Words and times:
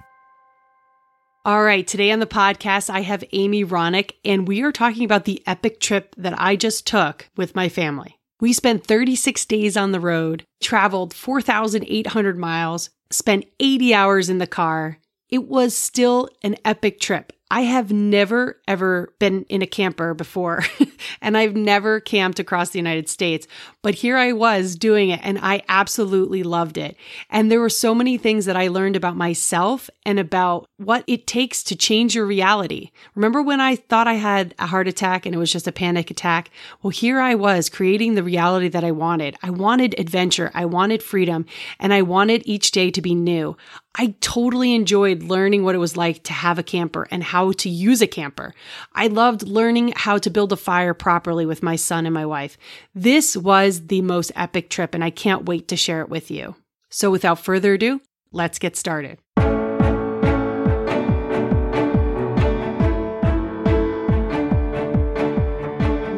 All 1.43 1.63
right, 1.63 1.85
today 1.85 2.11
on 2.11 2.17
the 2.17 2.25
podcast, 2.25 2.89
I 2.89 3.01
have 3.01 3.23
Amy 3.31 3.63
Ronick, 3.63 4.13
and 4.25 4.47
we 4.47 4.63
are 4.63 4.71
talking 4.71 5.05
about 5.05 5.25
the 5.25 5.43
epic 5.45 5.79
trip 5.79 6.15
that 6.17 6.33
I 6.41 6.55
just 6.55 6.87
took 6.87 7.29
with 7.37 7.53
my 7.53 7.69
family. 7.69 8.17
We 8.41 8.51
spent 8.51 8.83
36 8.83 9.45
days 9.45 9.77
on 9.77 9.91
the 9.91 9.99
road, 9.99 10.43
traveled 10.59 11.13
4,800 11.13 12.39
miles, 12.39 12.89
spent 13.11 13.45
80 13.59 13.93
hours 13.93 14.27
in 14.29 14.39
the 14.39 14.47
car. 14.47 14.97
It 15.29 15.47
was 15.47 15.77
still 15.77 16.29
an 16.41 16.55
epic 16.65 16.99
trip. 16.99 17.31
I 17.51 17.61
have 17.61 17.91
never 17.91 18.59
ever 18.67 19.13
been 19.19 19.45
in 19.49 19.61
a 19.61 19.67
camper 19.67 20.15
before, 20.15 20.63
and 21.21 21.37
I've 21.37 21.55
never 21.55 21.99
camped 21.99 22.39
across 22.39 22.71
the 22.71 22.79
United 22.79 23.07
States, 23.07 23.47
but 23.83 23.93
here 23.95 24.17
I 24.17 24.31
was 24.31 24.75
doing 24.75 25.09
it, 25.09 25.19
and 25.23 25.37
I 25.39 25.61
absolutely 25.69 26.41
loved 26.41 26.77
it. 26.77 26.97
And 27.29 27.51
there 27.51 27.61
were 27.61 27.69
so 27.69 27.93
many 27.93 28.17
things 28.17 28.45
that 28.45 28.55
I 28.55 28.67
learned 28.67 28.95
about 28.95 29.15
myself 29.15 29.91
and 30.07 30.19
about 30.19 30.65
what 30.77 31.03
it 31.05 31.27
takes 31.27 31.61
to 31.63 31.75
change 31.75 32.15
your 32.15 32.25
reality. 32.25 32.89
Remember 33.13 33.43
when 33.43 33.61
I 33.61 33.75
thought 33.75 34.07
I 34.07 34.15
had 34.15 34.55
a 34.57 34.65
heart 34.65 34.87
attack 34.87 35.25
and 35.25 35.35
it 35.35 35.39
was 35.39 35.51
just 35.51 35.67
a 35.67 35.71
panic 35.71 36.09
attack? 36.09 36.49
Well, 36.81 36.89
here 36.89 37.19
I 37.19 37.35
was 37.35 37.69
creating 37.69 38.15
the 38.15 38.23
reality 38.23 38.69
that 38.69 38.83
I 38.83 38.91
wanted. 38.91 39.37
I 39.43 39.51
wanted 39.51 39.99
adventure, 39.99 40.49
I 40.55 40.65
wanted 40.65 41.03
freedom, 41.03 41.45
and 41.79 41.93
I 41.93 42.01
wanted 42.01 42.41
each 42.45 42.71
day 42.71 42.89
to 42.89 43.01
be 43.01 43.13
new. 43.13 43.55
I 43.97 44.13
totally 44.19 44.75
enjoyed 44.75 45.23
learning 45.23 45.63
what 45.63 45.73
it 45.73 45.77
was 45.77 45.95
like 45.95 46.23
to 46.23 46.33
have 46.33 46.59
a 46.59 46.63
camper 46.63 47.07
and 47.11 47.23
how 47.23 47.53
to 47.53 47.69
use 47.69 48.01
a 48.01 48.07
camper. 48.07 48.53
I 48.93 49.07
loved 49.07 49.43
learning 49.43 49.93
how 49.95 50.17
to 50.17 50.29
build 50.29 50.51
a 50.51 50.57
fire 50.57 50.93
properly 50.93 51.45
with 51.45 51.63
my 51.63 51.77
son 51.77 52.05
and 52.05 52.13
my 52.13 52.25
wife. 52.25 52.57
This 52.93 53.37
was 53.37 53.87
the 53.87 54.01
most 54.01 54.33
epic 54.35 54.69
trip, 54.69 54.95
and 54.95 55.01
I 55.01 55.11
can't 55.11 55.45
wait 55.45 55.69
to 55.69 55.77
share 55.77 56.01
it 56.01 56.09
with 56.09 56.29
you. 56.29 56.55
So, 56.89 57.09
without 57.09 57.39
further 57.39 57.75
ado, 57.75 58.01
let's 58.33 58.59
get 58.59 58.75
started. 58.75 59.17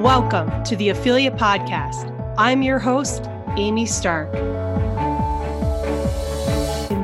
Welcome 0.02 0.64
to 0.64 0.76
the 0.76 0.90
Ophelia 0.90 1.30
Podcast. 1.30 2.12
I'm 2.40 2.64
your 2.64 2.80
host, 2.80 3.26
Amy 3.56 3.86
Stark. 3.86 4.57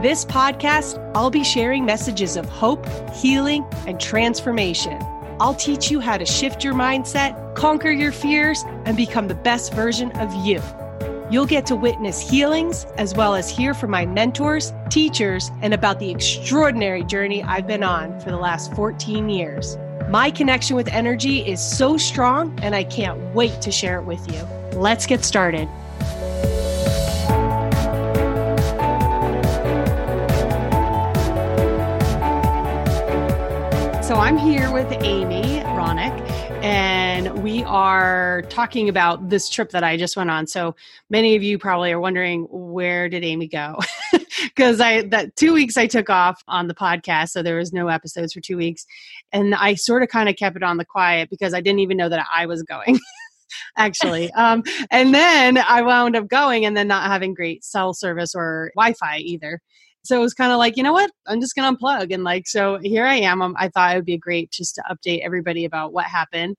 This 0.04 0.26
podcast, 0.26 1.00
I'll 1.16 1.30
be 1.30 1.46
sharing 1.46 1.86
messages 1.86 2.36
of 2.36 2.50
hope, 2.50 2.86
healing, 3.14 3.64
and 3.88 4.02
transformation. 4.02 5.02
I'll 5.40 5.56
teach 5.56 5.90
you 5.90 6.02
how 6.02 6.18
to 6.18 6.26
shift 6.26 6.62
your 6.62 6.74
mindset, 6.74 7.56
conquer 7.56 7.90
your 7.90 8.12
fears, 8.12 8.66
and 8.84 8.98
become 8.98 9.30
the 9.30 9.36
best 9.36 9.74
version 9.74 10.12
of 10.18 10.36
you. 10.46 10.62
You'll 11.32 11.46
get 11.46 11.66
to 11.68 11.78
witness 11.78 12.20
healings 12.20 12.84
as 12.98 13.16
well 13.16 13.34
as 13.34 13.50
hear 13.50 13.74
from 13.74 13.92
my 13.92 14.06
mentors, 14.06 14.74
teachers, 14.90 15.50
and 15.62 15.74
about 15.74 16.00
the 16.00 16.12
extraordinary 16.12 17.06
journey 17.06 17.42
I've 17.42 17.66
been 17.66 17.82
on 17.82 18.20
for 18.20 18.30
the 18.30 18.36
last 18.36 18.74
14 18.74 19.30
years. 19.30 19.78
My 20.10 20.30
connection 20.32 20.76
with 20.76 20.90
energy 20.90 21.50
is 21.50 21.62
so 21.62 21.96
strong, 21.96 22.60
and 22.62 22.76
I 22.76 22.84
can't 22.84 23.34
wait 23.34 23.62
to 23.62 23.72
share 23.72 24.00
it 24.00 24.04
with 24.04 24.30
you. 24.30 24.42
Let's 24.78 25.06
get 25.06 25.24
started. 25.24 25.70
I'm 34.24 34.38
here 34.38 34.72
with 34.72 34.90
Amy 35.04 35.60
Ronick, 35.76 36.18
and 36.64 37.44
we 37.44 37.62
are 37.66 38.44
talking 38.44 38.88
about 38.88 39.28
this 39.28 39.50
trip 39.50 39.72
that 39.72 39.84
I 39.84 39.98
just 39.98 40.16
went 40.16 40.30
on. 40.32 40.48
So 40.48 40.78
many 41.10 41.36
of 41.36 41.44
you 41.44 41.60
probably 41.60 41.92
are 41.92 42.00
wondering 42.00 42.48
where 42.50 43.10
did 43.10 43.26
Amy 43.26 43.50
go? 43.50 43.78
Because 44.56 44.82
I 44.82 45.04
that 45.04 45.36
two 45.36 45.54
weeks 45.54 45.78
I 45.78 45.88
took 45.88 46.10
off 46.10 46.42
on 46.48 46.68
the 46.68 46.74
podcast, 46.74 47.30
so 47.30 47.44
there 47.44 47.58
was 47.58 47.74
no 47.74 47.90
episodes 47.90 48.32
for 48.34 48.40
two 48.40 48.56
weeks, 48.56 48.86
and 49.34 49.54
I 49.56 49.76
sort 49.76 50.04
of 50.04 50.10
kind 50.10 50.30
of 50.30 50.38
kept 50.38 50.56
it 50.56 50.64
on 50.64 50.78
the 50.78 50.86
quiet 50.86 51.30
because 51.30 51.54
I 51.54 51.60
didn't 51.60 51.80
even 51.80 51.98
know 51.98 52.10
that 52.10 52.26
I 52.34 52.46
was 52.46 52.64
going. 52.64 52.98
actually. 53.78 54.32
Um, 54.44 54.64
and 54.90 55.14
then 55.14 55.58
I 55.58 55.84
wound 55.84 56.16
up 56.16 56.28
going 56.28 56.66
and 56.66 56.76
then 56.76 56.88
not 56.88 57.10
having 57.10 57.34
great 57.34 57.64
cell 57.64 57.94
service 57.94 58.34
or 58.36 58.72
Wi 58.76 58.94
Fi 58.94 59.18
either. 59.18 59.62
So 60.04 60.18
it 60.18 60.22
was 60.22 60.34
kind 60.34 60.52
of 60.52 60.58
like, 60.58 60.78
you 60.78 60.84
know 60.84 60.94
what? 60.94 61.12
I'm 61.28 61.40
just 61.40 61.56
going 61.56 61.74
to 61.74 61.80
unplug. 61.80 62.14
And 62.14 62.24
like, 62.24 62.48
so 62.48 62.78
here 62.82 63.06
I 63.06 63.16
am. 63.16 63.42
Um, 63.42 63.56
I 63.58 63.70
thought 63.70 63.94
it 63.94 63.98
would 63.98 64.06
be 64.06 64.18
great 64.18 64.52
just 64.52 64.76
to 64.76 64.84
update 64.90 65.22
everybody 65.22 65.66
about 65.66 65.94
what 65.94 66.06
happened. 66.06 66.58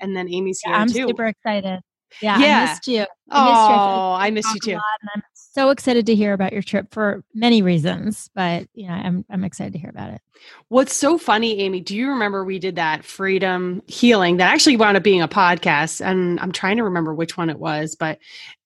And 0.00 0.16
then 0.16 0.28
Amy's 0.28 0.60
here 0.60 0.72
yeah, 0.72 0.80
I'm 0.80 0.88
too. 0.88 1.08
super 1.08 1.26
excited. 1.26 1.80
Yeah, 2.22 2.38
Yeah. 2.38 2.60
I 2.60 2.70
missed 2.70 2.86
you. 2.86 3.06
Oh, 3.30 3.44
missed 3.44 3.70
you. 3.70 4.26
I 4.26 4.30
miss 4.30 4.54
you 4.54 4.60
too. 4.60 4.74
lot, 4.74 4.82
and 5.02 5.10
I'm 5.16 5.22
so 5.34 5.70
excited 5.70 6.06
to 6.06 6.14
hear 6.14 6.32
about 6.32 6.52
your 6.52 6.62
trip 6.62 6.92
for 6.92 7.24
many 7.34 7.62
reasons, 7.62 8.30
but 8.34 8.68
you 8.74 8.86
know, 8.86 8.94
I'm 8.94 9.24
I'm 9.28 9.44
excited 9.44 9.72
to 9.72 9.78
hear 9.78 9.90
about 9.90 10.12
it. 10.12 10.20
What's 10.68 10.94
so 10.94 11.18
funny, 11.18 11.60
Amy, 11.60 11.80
do 11.80 11.96
you 11.96 12.10
remember 12.10 12.44
we 12.44 12.58
did 12.58 12.76
that 12.76 13.04
freedom 13.04 13.82
healing 13.86 14.36
that 14.36 14.52
actually 14.52 14.76
wound 14.76 14.96
up 14.96 15.02
being 15.02 15.22
a 15.22 15.28
podcast? 15.28 16.04
And 16.04 16.38
I'm 16.40 16.52
trying 16.52 16.76
to 16.76 16.84
remember 16.84 17.14
which 17.14 17.36
one 17.36 17.50
it 17.50 17.58
was, 17.58 17.96
but 17.96 18.18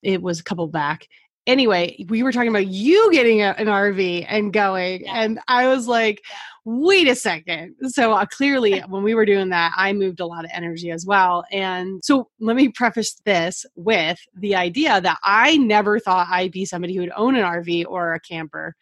it 0.02 0.20
was 0.20 0.40
a 0.40 0.44
couple 0.44 0.66
back. 0.66 1.08
Anyway, 1.50 2.04
we 2.08 2.22
were 2.22 2.30
talking 2.30 2.48
about 2.48 2.68
you 2.68 3.10
getting 3.10 3.42
a, 3.42 3.56
an 3.58 3.66
RV 3.66 4.24
and 4.28 4.52
going, 4.52 5.00
Yeah. 5.02 5.22
and 5.22 5.40
I 5.48 5.66
was 5.66 5.88
like, 5.88 6.22
wait 6.64 7.08
a 7.08 7.16
second. 7.16 7.74
So 7.88 8.12
uh, 8.12 8.24
clearly, 8.26 8.78
when 8.88 9.02
we 9.02 9.16
were 9.16 9.26
doing 9.26 9.48
that, 9.48 9.72
I 9.76 9.92
moved 9.92 10.20
a 10.20 10.26
lot 10.26 10.44
of 10.44 10.52
energy 10.54 10.92
as 10.92 11.04
well. 11.04 11.44
And 11.50 12.00
so 12.04 12.28
let 12.38 12.54
me 12.54 12.68
preface 12.68 13.16
this 13.24 13.66
with 13.74 14.20
the 14.36 14.54
idea 14.54 15.00
that 15.00 15.18
I 15.24 15.56
never 15.56 15.98
thought 15.98 16.28
I'd 16.30 16.52
be 16.52 16.64
somebody 16.64 16.94
who 16.94 17.00
would 17.00 17.12
own 17.16 17.34
an 17.34 17.42
RV 17.42 17.86
or 17.88 18.14
a 18.14 18.20
camper. 18.20 18.76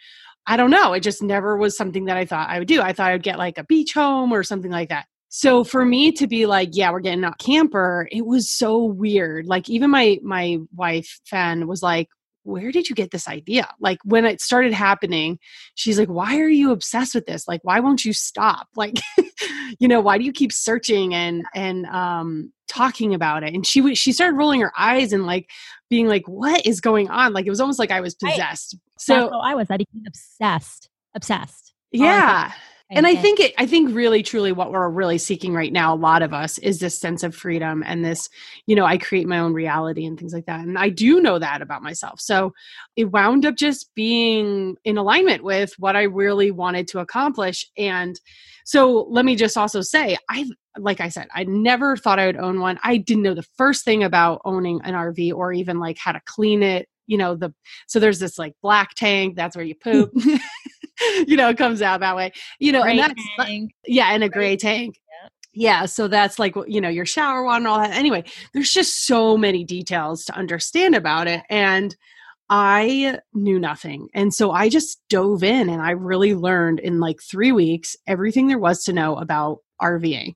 I 0.46 0.58
don't 0.58 0.70
know. 0.70 0.92
It 0.92 1.00
just 1.00 1.22
never 1.22 1.56
was 1.56 1.74
something 1.74 2.04
that 2.04 2.18
I 2.18 2.26
thought 2.26 2.50
I 2.50 2.58
would 2.58 2.68
do. 2.68 2.82
I 2.82 2.92
thought 2.92 3.12
I'd 3.12 3.22
get 3.22 3.38
like 3.38 3.56
a 3.56 3.64
beach 3.64 3.94
home 3.94 4.30
or 4.30 4.42
something 4.42 4.70
like 4.70 4.90
that. 4.90 5.06
So 5.30 5.64
for 5.64 5.86
me 5.86 6.12
to 6.12 6.26
be 6.26 6.44
like, 6.44 6.70
yeah, 6.72 6.90
we're 6.90 7.00
getting 7.00 7.24
a 7.24 7.34
camper, 7.38 8.08
it 8.12 8.26
was 8.26 8.50
so 8.50 8.84
weird. 8.84 9.46
Like 9.46 9.70
even 9.70 9.90
my 9.90 10.18
my 10.22 10.58
wife 10.74 11.20
Fan 11.24 11.66
was 11.66 11.82
like, 11.82 12.08
where 12.44 12.72
did 12.72 12.88
you 12.88 12.94
get 12.94 13.10
this 13.10 13.28
idea? 13.28 13.68
Like 13.80 13.98
when 14.04 14.24
it 14.24 14.40
started 14.40 14.72
happening, 14.72 15.38
she's 15.74 15.98
like, 15.98 16.08
why 16.08 16.38
are 16.38 16.48
you 16.48 16.70
obsessed 16.72 17.14
with 17.14 17.26
this? 17.26 17.46
Like 17.46 17.60
why 17.62 17.80
won't 17.80 18.04
you 18.04 18.12
stop? 18.12 18.68
Like 18.76 18.94
you 19.80 19.88
know, 19.88 20.00
why 20.00 20.18
do 20.18 20.24
you 20.24 20.32
keep 20.32 20.52
searching 20.52 21.14
and 21.14 21.44
and 21.54 21.86
um 21.86 22.52
talking 22.68 23.14
about 23.14 23.42
it? 23.42 23.54
And 23.54 23.66
she 23.66 23.80
was 23.80 23.98
she 23.98 24.12
started 24.12 24.36
rolling 24.36 24.60
her 24.60 24.72
eyes 24.78 25.12
and 25.12 25.26
like 25.26 25.50
being 25.90 26.06
like, 26.06 26.26
what 26.26 26.64
is 26.66 26.80
going 26.80 27.10
on? 27.10 27.32
Like 27.32 27.46
it 27.46 27.50
was 27.50 27.60
almost 27.60 27.78
like 27.78 27.90
I 27.90 28.00
was 28.00 28.14
possessed. 28.14 28.76
So 28.98 29.28
So 29.28 29.38
I 29.40 29.54
was. 29.54 29.68
I 29.70 29.76
became 29.76 30.04
obsessed. 30.06 30.88
Obsessed. 31.14 31.74
yeah. 31.92 32.52
And 32.90 33.06
I 33.06 33.16
think 33.16 33.38
it 33.40 33.54
I 33.58 33.66
think 33.66 33.94
really 33.94 34.22
truly 34.22 34.52
what 34.52 34.72
we're 34.72 34.88
really 34.88 35.18
seeking 35.18 35.52
right 35.52 35.72
now, 35.72 35.94
a 35.94 35.96
lot 35.96 36.22
of 36.22 36.32
us, 36.32 36.58
is 36.58 36.78
this 36.78 36.98
sense 36.98 37.22
of 37.22 37.34
freedom 37.34 37.82
and 37.86 38.04
this, 38.04 38.28
you 38.66 38.74
know, 38.74 38.84
I 38.84 38.96
create 38.96 39.26
my 39.26 39.38
own 39.38 39.52
reality 39.52 40.06
and 40.06 40.18
things 40.18 40.32
like 40.32 40.46
that. 40.46 40.60
And 40.60 40.78
I 40.78 40.88
do 40.88 41.20
know 41.20 41.38
that 41.38 41.60
about 41.60 41.82
myself. 41.82 42.20
So 42.20 42.54
it 42.96 43.06
wound 43.06 43.44
up 43.44 43.56
just 43.56 43.94
being 43.94 44.76
in 44.84 44.96
alignment 44.96 45.44
with 45.44 45.74
what 45.78 45.96
I 45.96 46.02
really 46.02 46.50
wanted 46.50 46.88
to 46.88 47.00
accomplish. 47.00 47.66
And 47.76 48.18
so 48.64 49.06
let 49.10 49.24
me 49.24 49.36
just 49.36 49.56
also 49.56 49.80
say, 49.80 50.16
I've 50.28 50.50
like 50.78 51.00
I 51.00 51.08
said, 51.08 51.28
I 51.34 51.44
never 51.44 51.96
thought 51.96 52.18
I 52.18 52.26
would 52.26 52.36
own 52.36 52.60
one. 52.60 52.78
I 52.82 52.98
didn't 52.98 53.22
know 53.22 53.34
the 53.34 53.46
first 53.56 53.84
thing 53.84 54.04
about 54.04 54.40
owning 54.44 54.80
an 54.84 54.94
RV 54.94 55.34
or 55.34 55.52
even 55.52 55.78
like 55.78 55.98
how 55.98 56.12
to 56.12 56.20
clean 56.24 56.62
it. 56.62 56.88
You 57.06 57.18
know, 57.18 57.34
the 57.34 57.52
so 57.86 57.98
there's 57.98 58.18
this 58.18 58.38
like 58.38 58.54
black 58.62 58.94
tank, 58.94 59.36
that's 59.36 59.56
where 59.56 59.64
you 59.64 59.74
poop. 59.74 60.12
you 61.26 61.36
know, 61.36 61.48
it 61.48 61.58
comes 61.58 61.82
out 61.82 62.00
that 62.00 62.16
way. 62.16 62.32
You 62.58 62.72
know, 62.72 62.82
and 62.82 62.98
that's 62.98 63.14
yeah, 63.86 64.12
in 64.14 64.22
a 64.22 64.28
gray 64.28 64.56
tank. 64.56 64.96
Yeah, 65.54 65.86
so 65.86 66.06
that's 66.08 66.38
like 66.38 66.54
you 66.66 66.80
know 66.80 66.88
your 66.88 67.06
shower 67.06 67.42
water 67.42 67.56
and 67.56 67.66
all 67.66 67.80
that. 67.80 67.90
Anyway, 67.90 68.24
there's 68.54 68.70
just 68.70 69.06
so 69.06 69.36
many 69.36 69.64
details 69.64 70.24
to 70.26 70.36
understand 70.36 70.94
about 70.94 71.26
it, 71.26 71.42
and 71.50 71.96
I 72.48 73.18
knew 73.34 73.58
nothing, 73.58 74.08
and 74.14 74.32
so 74.32 74.52
I 74.52 74.68
just 74.68 75.00
dove 75.08 75.42
in, 75.42 75.68
and 75.68 75.82
I 75.82 75.90
really 75.90 76.34
learned 76.34 76.80
in 76.80 77.00
like 77.00 77.20
three 77.28 77.52
weeks 77.52 77.96
everything 78.06 78.46
there 78.46 78.58
was 78.58 78.84
to 78.84 78.92
know 78.92 79.16
about 79.16 79.58
RVing, 79.82 80.34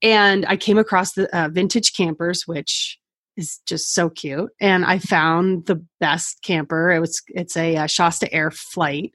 and 0.00 0.46
I 0.46 0.56
came 0.56 0.78
across 0.78 1.14
the 1.14 1.34
uh, 1.36 1.48
vintage 1.48 1.92
campers, 1.94 2.46
which 2.46 2.98
is 3.36 3.60
just 3.66 3.94
so 3.94 4.10
cute, 4.10 4.50
and 4.60 4.84
I 4.84 4.98
found 4.98 5.66
the 5.66 5.84
best 5.98 6.38
camper. 6.42 6.90
It 6.92 7.00
was 7.00 7.20
it's 7.28 7.56
a 7.56 7.78
uh, 7.78 7.86
Shasta 7.86 8.26
Airflyte, 8.26 9.12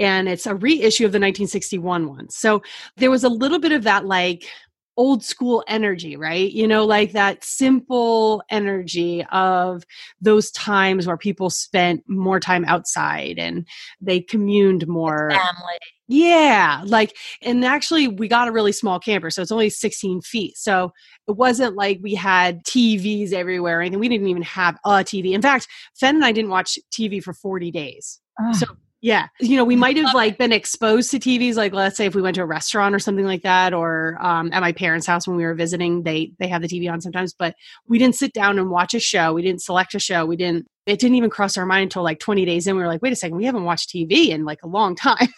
and 0.00 0.28
it's 0.28 0.46
a 0.46 0.54
reissue 0.54 1.04
of 1.04 1.12
the 1.12 1.20
1961 1.20 2.08
one. 2.08 2.28
So 2.30 2.62
there 2.96 3.10
was 3.10 3.22
a 3.22 3.28
little 3.28 3.60
bit 3.60 3.72
of 3.72 3.84
that 3.84 4.06
like 4.06 4.48
old 4.96 5.22
school 5.22 5.62
energy, 5.68 6.16
right? 6.16 6.50
You 6.50 6.66
know, 6.66 6.84
like 6.84 7.12
that 7.12 7.44
simple 7.44 8.42
energy 8.50 9.24
of 9.30 9.84
those 10.20 10.50
times 10.50 11.06
where 11.06 11.16
people 11.16 11.48
spent 11.48 12.02
more 12.06 12.40
time 12.40 12.64
outside 12.66 13.38
and 13.38 13.66
they 14.00 14.20
communed 14.20 14.86
more. 14.88 15.30
family. 15.30 15.78
Yeah, 16.12 16.82
like, 16.86 17.16
and 17.40 17.64
actually, 17.64 18.08
we 18.08 18.26
got 18.26 18.48
a 18.48 18.52
really 18.52 18.72
small 18.72 18.98
camper, 18.98 19.30
so 19.30 19.42
it's 19.42 19.52
only 19.52 19.70
16 19.70 20.22
feet. 20.22 20.58
So 20.58 20.92
it 21.28 21.36
wasn't 21.36 21.76
like 21.76 22.00
we 22.02 22.16
had 22.16 22.64
TVs 22.64 23.32
everywhere 23.32 23.78
or 23.78 23.80
anything. 23.82 24.00
We 24.00 24.08
didn't 24.08 24.26
even 24.26 24.42
have 24.42 24.76
a 24.84 24.90
TV. 25.04 25.34
In 25.34 25.40
fact, 25.40 25.68
Fen 25.94 26.16
and 26.16 26.24
I 26.24 26.32
didn't 26.32 26.50
watch 26.50 26.80
TV 26.92 27.22
for 27.22 27.32
40 27.32 27.70
days. 27.70 28.20
Ugh. 28.44 28.54
So 28.56 28.66
yeah, 29.02 29.28
you 29.40 29.56
know, 29.56 29.64
we 29.64 29.76
might 29.76 29.96
have 29.96 30.14
like 30.14 30.36
been 30.36 30.52
exposed 30.52 31.10
to 31.12 31.18
TVs. 31.18 31.54
Like, 31.54 31.72
let's 31.72 31.96
say 31.96 32.04
if 32.04 32.14
we 32.14 32.20
went 32.20 32.34
to 32.34 32.42
a 32.42 32.46
restaurant 32.46 32.94
or 32.94 32.98
something 32.98 33.24
like 33.24 33.42
that, 33.42 33.72
or 33.72 34.18
um, 34.20 34.52
at 34.52 34.60
my 34.60 34.72
parents' 34.72 35.06
house 35.06 35.26
when 35.26 35.38
we 35.38 35.44
were 35.44 35.54
visiting, 35.54 36.02
they 36.02 36.32
they 36.38 36.48
have 36.48 36.60
the 36.60 36.68
TV 36.68 36.90
on 36.90 37.00
sometimes. 37.00 37.32
But 37.32 37.54
we 37.86 37.98
didn't 37.98 38.16
sit 38.16 38.34
down 38.34 38.58
and 38.58 38.70
watch 38.70 38.92
a 38.92 39.00
show. 39.00 39.32
We 39.32 39.40
didn't 39.42 39.62
select 39.62 39.94
a 39.94 39.98
show. 39.98 40.26
We 40.26 40.36
didn't. 40.36 40.66
It 40.84 40.98
didn't 40.98 41.16
even 41.16 41.30
cross 41.30 41.56
our 41.56 41.64
mind 41.64 41.84
until 41.84 42.02
like 42.02 42.18
20 42.18 42.44
days 42.44 42.66
in. 42.66 42.76
We 42.76 42.82
were 42.82 42.88
like, 42.88 43.00
wait 43.00 43.12
a 43.12 43.16
second, 43.16 43.36
we 43.36 43.44
haven't 43.46 43.64
watched 43.64 43.90
TV 43.90 44.28
in 44.28 44.44
like 44.44 44.62
a 44.62 44.66
long 44.66 44.96
time. 44.96 45.28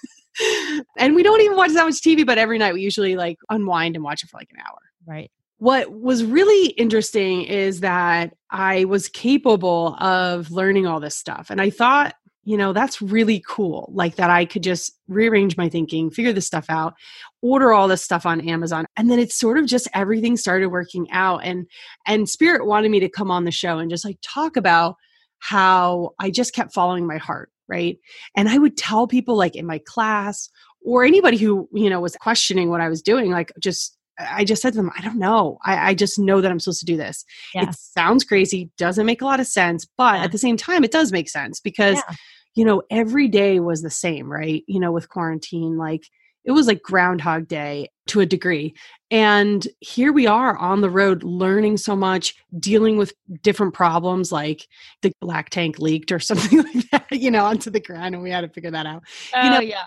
and 0.99 1.15
we 1.15 1.23
don't 1.23 1.41
even 1.43 1.57
watch 1.57 1.73
that 1.73 1.85
much 1.85 2.01
TV, 2.01 2.25
but 2.27 2.39
every 2.39 2.59
night 2.59 2.75
we 2.75 2.81
usually 2.81 3.17
like 3.17 3.39
unwind 3.51 3.95
and 3.95 4.05
watch 4.05 4.23
it 4.25 4.31
for 4.31 4.39
like 4.39 4.51
an 4.53 4.61
hour. 4.61 4.79
Right. 5.07 5.31
What 5.59 5.93
was 5.93 6.25
really 6.25 6.69
interesting 6.71 7.43
is 7.43 7.81
that 7.81 8.35
I 8.51 8.85
was 8.85 9.09
capable 9.09 9.95
of 10.01 10.51
learning 10.51 10.87
all 10.87 11.01
this 11.01 11.17
stuff. 11.17 11.51
And 11.51 11.61
I 11.61 11.71
thought, 11.71 12.15
you 12.45 12.57
know, 12.57 12.73
that's 12.73 13.01
really 13.01 13.43
cool. 13.47 13.91
Like 13.95 14.17
that 14.17 14.31
I 14.31 14.45
could 14.45 14.63
just 14.63 14.93
rearrange 15.09 15.57
my 15.57 15.69
thinking, 15.69 16.11
figure 16.11 16.33
this 16.33 16.47
stuff 16.47 16.67
out, 16.69 16.95
order 17.41 17.73
all 17.73 17.87
this 17.87 18.03
stuff 18.03 18.27
on 18.27 18.41
Amazon. 18.41 18.85
And 18.97 19.11
then 19.11 19.19
it's 19.19 19.39
sort 19.39 19.59
of 19.59 19.67
just 19.67 19.89
everything 19.95 20.37
started 20.37 20.69
working 20.69 21.11
out. 21.13 21.45
And 21.45 21.67
and 22.07 22.29
Spirit 22.29 22.67
wanted 22.67 22.91
me 22.91 23.01
to 23.01 23.09
come 23.09 23.31
on 23.31 23.45
the 23.45 23.51
show 23.51 23.79
and 23.79 23.91
just 23.91 24.05
like 24.05 24.19
talk 24.23 24.57
about 24.57 24.97
how 25.39 26.11
I 26.19 26.31
just 26.31 26.55
kept 26.55 26.75
following 26.75 27.07
my 27.07 27.19
heart 27.19 27.53
right 27.69 27.99
and 28.37 28.49
i 28.49 28.59
would 28.59 28.77
tell 28.77 29.07
people 29.07 29.37
like 29.37 29.57
in 29.57 29.67
my 29.67 29.81
class 29.87 30.51
or 30.85 31.05
anybody 31.05 31.37
who 31.37 31.69
you 31.73 31.89
know 31.89 32.01
was 32.01 32.17
questioning 32.17 32.69
what 32.69 32.81
i 32.81 32.89
was 32.89 33.03
doing 33.03 33.31
like 33.31 33.53
just 33.61 33.97
i 34.19 34.45
just 34.45 34.63
said 34.63 34.73
to 34.73 34.77
them 34.77 34.91
i 34.97 35.01
don't 35.03 35.19
know 35.19 35.59
i, 35.65 35.91
I 35.91 35.95
just 35.95 36.19
know 36.19 36.41
that 36.41 36.51
i'm 36.51 36.61
supposed 36.61 36.81
to 36.81 36.87
do 36.87 36.97
this 36.97 37.25
Yeah. 37.55 37.69
it 37.71 37.75
sounds 37.75 38.25
crazy 38.25 38.71
doesn't 38.79 39.07
make 39.07 39.23
a 39.23 39.25
lot 39.27 39.41
of 39.41 39.47
sense 39.47 39.87
but 39.97 40.17
Yeah. 40.19 40.25
at 40.25 40.33
the 40.33 40.39
same 40.39 40.57
time 40.57 40.85
it 40.85 40.93
does 40.93 41.13
make 41.13 41.29
sense 41.29 41.61
because 41.61 41.97
Yeah. 41.97 42.15
you 42.55 42.65
know 42.65 42.83
every 42.91 43.29
day 43.29 43.61
was 43.61 43.83
the 43.83 43.91
same 43.91 44.31
right 44.31 44.63
you 44.67 44.79
know 44.81 44.93
with 44.93 45.09
quarantine 45.09 45.77
like 45.77 46.05
it 46.45 46.51
was 46.51 46.67
like 46.67 46.83
groundhog 46.83 47.47
day 47.47 47.89
to 48.09 48.19
a 48.21 48.27
degree 48.27 48.75
and 49.13 49.69
here 49.79 50.13
we 50.13 50.27
are 50.27 50.57
on 50.57 50.81
the 50.81 50.91
road 50.91 51.23
learning 51.23 51.77
so 51.77 51.95
much 51.95 52.35
dealing 52.59 52.97
with 52.97 53.13
different 53.43 53.73
problems 53.75 54.33
like 54.33 54.67
the 55.03 55.13
black 55.21 55.51
tank 55.51 55.79
leaked 55.79 56.11
or 56.11 56.19
something 56.29 56.63
like 56.63 56.91
that 56.91 57.07
you 57.13 57.31
know 57.31 57.45
onto 57.45 57.71
the 57.71 57.79
ground 57.81 58.15
and 58.15 58.23
we 58.25 58.31
had 58.31 58.41
to 58.41 58.49
figure 58.49 58.71
that 58.73 58.87
out 58.87 59.03
Oh, 59.35 59.49
know, 59.51 59.61
yeah. 59.61 59.85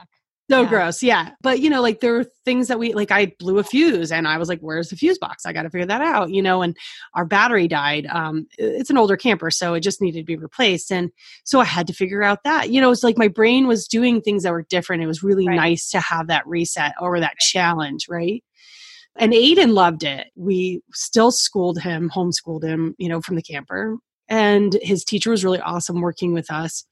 So 0.50 0.62
Yeah. 0.62 0.70
gross 0.70 1.02
yeah 1.04 1.30
but 1.42 1.60
you 1.60 1.70
know 1.70 1.82
like 1.82 2.00
there 2.02 2.14
were 2.14 2.26
things 2.46 2.68
that 2.68 2.78
we 2.80 2.94
like 2.94 3.12
i 3.12 3.32
blew 3.40 3.58
a 3.58 3.64
fuse 3.64 4.12
and 4.12 4.28
i 4.28 4.38
was 4.38 4.48
like 4.50 4.60
where's 4.60 4.90
the 4.90 4.96
fuse 4.96 5.18
box 5.18 5.46
i 5.46 5.52
gotta 5.54 5.70
figure 5.70 5.88
that 5.88 6.02
out 6.02 6.30
you 6.32 6.42
know 6.42 6.62
and 6.62 6.78
our 7.16 7.26
battery 7.26 7.68
died 7.68 8.06
um 8.12 8.46
it's 8.58 8.90
an 8.90 8.98
older 8.98 9.18
camper 9.18 9.50
so 9.50 9.74
it 9.74 9.80
just 9.82 10.02
needed 10.02 10.20
to 10.20 10.26
be 10.26 10.36
replaced 10.36 10.92
and 10.92 11.12
so 11.44 11.60
i 11.60 11.66
had 11.66 11.88
to 11.88 11.94
figure 11.94 12.22
out 12.24 12.44
that 12.44 12.70
you 12.70 12.80
know 12.80 12.92
it's 12.92 13.04
like 13.04 13.18
my 13.18 13.28
brain 13.28 13.68
was 13.68 13.88
doing 13.88 14.22
things 14.22 14.44
that 14.44 14.52
were 14.52 14.64
different 14.70 15.02
it 15.04 15.08
was 15.08 15.24
really 15.24 15.48
Right. 15.48 15.56
nice 15.56 15.90
to 15.92 16.00
have 16.00 16.28
that 16.28 16.46
reset 16.48 16.94
or 17.02 17.20
that 17.20 17.38
challenge 17.40 18.08
right 18.10 18.44
and 19.18 19.34
aiden 19.34 19.74
loved 19.74 20.04
it 20.04 20.28
we 20.36 20.82
still 20.94 21.32
schooled 21.32 21.80
him 21.82 22.10
homeschooled 22.14 22.64
him 22.64 22.94
you 22.98 23.10
know 23.10 23.22
from 23.22 23.36
the 23.36 23.42
camper 23.42 23.98
and 24.28 24.78
his 24.82 25.04
teacher 25.04 25.30
was 25.30 25.44
really 25.46 25.60
awesome 25.60 26.02
working 26.02 26.34
with 26.34 26.52
us 26.52 26.84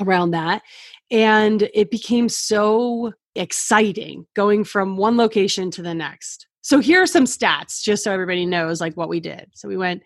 around 0.00 0.30
that 0.32 0.62
and 1.10 1.68
it 1.74 1.90
became 1.90 2.28
so 2.28 3.12
exciting 3.34 4.26
going 4.34 4.64
from 4.64 4.96
one 4.96 5.16
location 5.16 5.70
to 5.70 5.82
the 5.82 5.94
next. 5.94 6.46
So 6.62 6.78
here 6.78 7.02
are 7.02 7.06
some 7.06 7.24
stats 7.24 7.82
just 7.82 8.04
so 8.04 8.12
everybody 8.12 8.44
knows 8.46 8.80
like 8.80 8.96
what 8.96 9.08
we 9.08 9.20
did. 9.20 9.48
So 9.54 9.68
we 9.68 9.76
went 9.76 10.02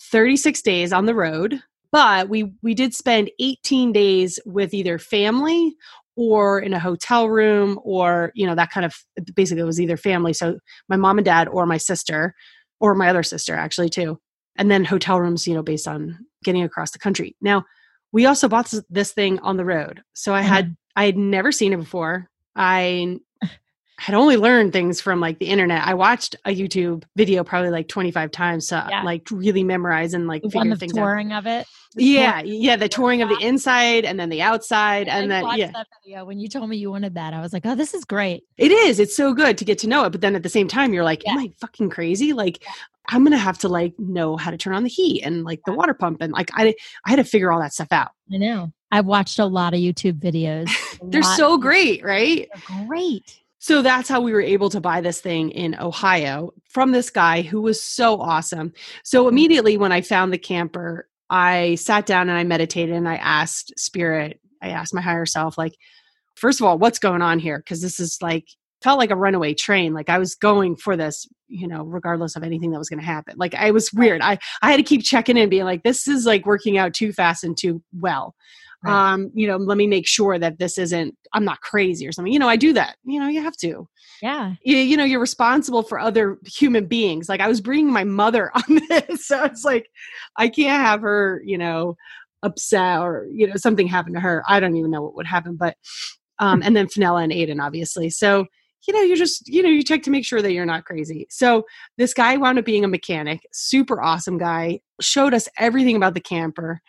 36 0.00 0.62
days 0.62 0.92
on 0.92 1.06
the 1.06 1.14
road 1.14 1.60
but 1.90 2.28
we 2.28 2.52
we 2.62 2.74
did 2.74 2.94
spend 2.94 3.30
18 3.40 3.92
days 3.92 4.38
with 4.44 4.72
either 4.74 4.98
family 4.98 5.74
or 6.16 6.60
in 6.60 6.72
a 6.72 6.78
hotel 6.78 7.28
room 7.28 7.80
or 7.82 8.30
you 8.34 8.46
know 8.46 8.54
that 8.54 8.70
kind 8.70 8.86
of 8.86 8.94
basically 9.34 9.62
it 9.62 9.66
was 9.66 9.80
either 9.80 9.96
family 9.96 10.32
so 10.32 10.58
my 10.88 10.96
mom 10.96 11.18
and 11.18 11.24
dad 11.24 11.48
or 11.48 11.66
my 11.66 11.76
sister 11.76 12.34
or 12.78 12.94
my 12.94 13.08
other 13.08 13.24
sister 13.24 13.54
actually 13.54 13.88
too 13.88 14.20
and 14.56 14.70
then 14.70 14.84
hotel 14.84 15.20
rooms 15.20 15.48
you 15.48 15.54
know 15.54 15.62
based 15.62 15.88
on 15.88 16.16
getting 16.44 16.62
across 16.62 16.90
the 16.90 16.98
country. 16.98 17.36
Now 17.40 17.64
we 18.12 18.26
also 18.26 18.48
bought 18.48 18.72
this- 18.90 19.12
thing 19.12 19.38
on 19.40 19.56
the 19.56 19.64
road. 19.64 20.02
So 20.12 20.34
i 20.34 20.40
uh-huh. 20.40 20.48
had 20.48 20.76
i 20.96 21.04
had 21.06 21.16
never 21.16 21.52
seen 21.52 21.72
it 21.72 21.78
before. 21.78 22.28
I 22.56 23.18
had 23.98 24.14
only 24.14 24.36
learned 24.36 24.72
things 24.72 25.00
from 25.00 25.20
like 25.20 25.38
the 25.40 25.46
internet 25.46 25.84
i 25.86 25.92
watched 25.92 26.36
a 26.44 26.54
youtube 26.54 27.02
video 27.16 27.42
probably 27.42 27.68
like 27.70 27.88
25 27.88 28.30
times 28.30 28.68
to 28.68 28.86
Yeah. 28.88 29.02
like 29.02 29.28
really 29.30 29.64
memorize 29.64 30.14
and 30.14 30.26
like 30.28 30.42
The 30.42 30.50
figure 30.50 30.76
things 30.76 30.92
out 30.96 31.02
touring 31.02 31.32
of 31.32 31.46
it. 31.46 31.66
Yeah 31.96 32.42
tour- 32.42 32.46
yeah 32.50 32.76
the 32.76 32.88
touring 32.88 33.22
of 33.22 33.28
the 33.28 33.38
inside 33.44 34.04
and 34.04 34.20
then 34.20 34.28
the 34.28 34.40
outside 34.42 35.08
I 35.08 35.18
and 35.18 35.30
then 35.30 35.44
yeah 35.56 35.70
that 35.72 35.86
video 36.04 36.24
when 36.24 36.38
you 36.38 36.48
told 36.48 36.68
me 36.68 36.76
you 36.76 36.90
wanted 36.90 37.14
that. 37.14 37.34
I 37.34 37.40
was 37.40 37.52
like, 37.52 37.64
oh, 37.66 37.74
this 37.74 37.92
is 37.94 38.04
great. 38.04 38.44
It 38.56 38.70
is. 38.70 39.00
It's 39.00 39.16
so 39.16 39.32
good 39.34 39.56
to 39.58 39.64
get 39.64 39.78
to 39.80 39.88
know 39.88 40.04
it. 40.04 40.10
But 40.10 40.20
then 40.20 40.36
at 40.36 40.42
the 40.42 40.48
same 40.48 40.68
time, 40.68 40.92
you're 40.92 41.02
like, 41.04 41.26
am 41.26 41.38
I 41.38 41.50
fucking 41.60 41.90
crazy? 41.90 42.32
Like, 42.34 42.62
I'm 43.08 43.24
gonna 43.24 43.38
have 43.38 43.58
to 43.60 43.68
like 43.68 43.94
know 43.98 44.36
how 44.36 44.50
to 44.50 44.56
turn 44.58 44.74
on 44.74 44.82
the 44.84 44.88
heat 44.90 45.22
and 45.22 45.42
like 45.44 45.60
the 45.66 45.72
water 45.72 45.94
pump 45.94 46.20
and 46.20 46.32
like 46.32 46.50
I 46.54 46.74
I 47.06 47.10
had 47.10 47.16
to 47.16 47.24
figure 47.24 47.50
all 47.50 47.60
that 47.60 47.72
stuff 47.72 47.88
out. 47.90 48.10
I 48.32 48.36
know. 48.36 48.72
I've 48.92 49.06
watched 49.06 49.38
a 49.38 49.46
lot 49.46 49.74
of 49.74 49.80
YouTube 49.80 50.18
videos. 50.20 50.70
They're 51.02 51.22
so 51.22 51.58
great, 51.58 52.04
right? 52.04 52.48
They're 52.68 52.86
great. 52.86 53.40
So 53.68 53.82
that's 53.82 54.08
how 54.08 54.22
we 54.22 54.32
were 54.32 54.40
able 54.40 54.70
to 54.70 54.80
buy 54.80 55.02
this 55.02 55.20
thing 55.20 55.50
in 55.50 55.78
Ohio 55.78 56.54
from 56.70 56.92
this 56.92 57.10
guy 57.10 57.42
who 57.42 57.60
was 57.60 57.82
so 57.82 58.18
awesome. 58.18 58.72
So 59.04 59.28
immediately 59.28 59.76
when 59.76 59.92
I 59.92 60.00
found 60.00 60.32
the 60.32 60.38
camper, 60.38 61.06
I 61.28 61.74
sat 61.74 62.06
down 62.06 62.30
and 62.30 62.38
I 62.38 62.44
meditated 62.44 62.94
and 62.94 63.06
I 63.06 63.16
asked 63.16 63.78
spirit, 63.78 64.40
I 64.62 64.70
asked 64.70 64.94
my 64.94 65.02
higher 65.02 65.26
self, 65.26 65.58
like, 65.58 65.74
first 66.34 66.62
of 66.62 66.66
all, 66.66 66.78
what's 66.78 66.98
going 66.98 67.20
on 67.20 67.38
here? 67.38 67.58
Because 67.58 67.82
this 67.82 68.00
is 68.00 68.16
like 68.22 68.48
felt 68.82 68.98
like 68.98 69.10
a 69.10 69.16
runaway 69.16 69.52
train. 69.52 69.92
Like 69.92 70.08
I 70.08 70.16
was 70.16 70.34
going 70.34 70.74
for 70.74 70.96
this, 70.96 71.26
you 71.48 71.68
know, 71.68 71.82
regardless 71.82 72.36
of 72.36 72.44
anything 72.44 72.70
that 72.70 72.78
was 72.78 72.88
going 72.88 73.00
to 73.00 73.04
happen. 73.04 73.34
Like 73.36 73.54
I 73.54 73.70
was 73.70 73.92
weird. 73.92 74.22
I 74.22 74.38
I 74.62 74.70
had 74.70 74.78
to 74.78 74.82
keep 74.82 75.04
checking 75.04 75.36
in, 75.36 75.50
being 75.50 75.64
like, 75.64 75.82
this 75.82 76.08
is 76.08 76.24
like 76.24 76.46
working 76.46 76.78
out 76.78 76.94
too 76.94 77.12
fast 77.12 77.44
and 77.44 77.54
too 77.54 77.82
well. 77.92 78.34
Right. 78.84 79.12
Um, 79.12 79.30
you 79.34 79.46
know, 79.48 79.56
let 79.56 79.76
me 79.76 79.86
make 79.88 80.06
sure 80.06 80.38
that 80.38 80.58
this 80.58 80.78
isn't. 80.78 81.16
I'm 81.32 81.44
not 81.44 81.60
crazy 81.62 82.06
or 82.06 82.12
something. 82.12 82.32
You 82.32 82.38
know, 82.38 82.48
I 82.48 82.56
do 82.56 82.72
that. 82.74 82.96
You 83.04 83.18
know, 83.20 83.26
you 83.28 83.42
have 83.42 83.56
to 83.58 83.88
Yeah. 84.22 84.54
you, 84.62 84.76
you 84.76 84.96
know 84.96 85.04
you're 85.04 85.20
responsible 85.20 85.82
for 85.82 85.98
other 85.98 86.38
human 86.46 86.86
beings 86.86 87.28
like 87.28 87.40
i 87.40 87.48
was 87.48 87.60
bringing 87.60 87.92
my 87.92 88.04
mother 88.04 88.50
on 88.54 88.80
this 88.88 89.26
so 89.26 89.44
it's 89.44 89.64
like 89.64 89.88
i 90.36 90.48
can't 90.48 90.82
have 90.82 91.00
her 91.02 91.42
you 91.44 91.58
know 91.58 91.96
upset 92.42 93.00
or 93.00 93.26
you 93.32 93.46
know 93.46 93.56
something 93.56 93.86
happened 93.88 94.14
to 94.14 94.20
her 94.20 94.42
i 94.48 94.60
don't 94.60 94.76
even 94.76 94.90
know 94.90 95.02
what 95.02 95.14
would 95.14 95.26
happen 95.26 95.56
but 95.56 95.76
um 96.38 96.62
and 96.62 96.76
then 96.76 96.88
Fenella 96.88 97.22
and 97.22 97.32
aiden 97.32 97.60
obviously 97.60 98.10
so 98.10 98.46
you 98.86 98.94
know 98.94 99.02
you 99.02 99.16
just 99.16 99.46
you 99.48 99.62
know 99.62 99.68
you 99.68 99.82
check 99.82 100.02
to 100.04 100.10
make 100.10 100.24
sure 100.24 100.40
that 100.42 100.52
you're 100.52 100.64
not 100.66 100.84
crazy 100.84 101.26
so 101.30 101.64
this 101.96 102.14
guy 102.14 102.36
wound 102.36 102.58
up 102.58 102.64
being 102.64 102.84
a 102.84 102.88
mechanic 102.88 103.40
super 103.52 104.00
awesome 104.00 104.38
guy 104.38 104.80
showed 105.00 105.34
us 105.34 105.48
everything 105.58 105.96
about 105.96 106.14
the 106.14 106.20
camper 106.20 106.80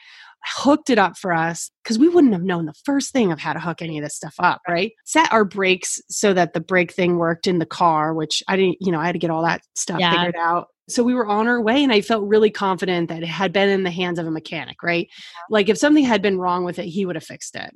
hooked 0.45 0.89
it 0.89 0.97
up 0.97 1.17
for 1.17 1.33
us 1.33 1.69
because 1.83 1.99
we 1.99 2.07
wouldn't 2.09 2.33
have 2.33 2.43
known 2.43 2.65
the 2.65 2.73
first 2.85 3.11
thing 3.11 3.31
of 3.31 3.39
how 3.39 3.53
to 3.53 3.59
hook 3.59 3.81
any 3.81 3.97
of 3.97 4.03
this 4.03 4.15
stuff 4.15 4.35
up, 4.39 4.61
right? 4.67 4.91
Set 5.05 5.31
our 5.31 5.45
brakes 5.45 6.01
so 6.09 6.33
that 6.33 6.53
the 6.53 6.59
brake 6.59 6.93
thing 6.93 7.17
worked 7.17 7.47
in 7.47 7.59
the 7.59 7.65
car, 7.65 8.13
which 8.13 8.41
I 8.47 8.55
didn't, 8.55 8.77
you 8.79 8.91
know, 8.91 8.99
I 8.99 9.05
had 9.05 9.13
to 9.13 9.19
get 9.19 9.29
all 9.29 9.43
that 9.43 9.61
stuff 9.75 9.99
Yeah. 9.99 10.11
figured 10.11 10.35
out. 10.37 10.67
So 10.87 11.03
we 11.03 11.13
were 11.13 11.27
on 11.27 11.47
our 11.47 11.61
way, 11.61 11.83
and 11.83 11.93
I 11.93 12.01
felt 12.01 12.23
really 12.23 12.49
confident 12.49 13.09
that 13.09 13.21
it 13.21 13.27
had 13.27 13.53
been 13.53 13.69
in 13.69 13.83
the 13.83 13.91
hands 13.91 14.17
of 14.17 14.25
a 14.25 14.31
mechanic, 14.31 14.81
right? 14.81 15.07
Uh-huh. 15.11 15.45
Like 15.51 15.69
if 15.69 15.77
something 15.77 16.03
had 16.03 16.21
been 16.21 16.39
wrong 16.39 16.63
with 16.63 16.79
it, 16.79 16.85
he 16.85 17.05
would 17.05 17.15
have 17.15 17.23
fixed 17.23 17.55
it. 17.55 17.71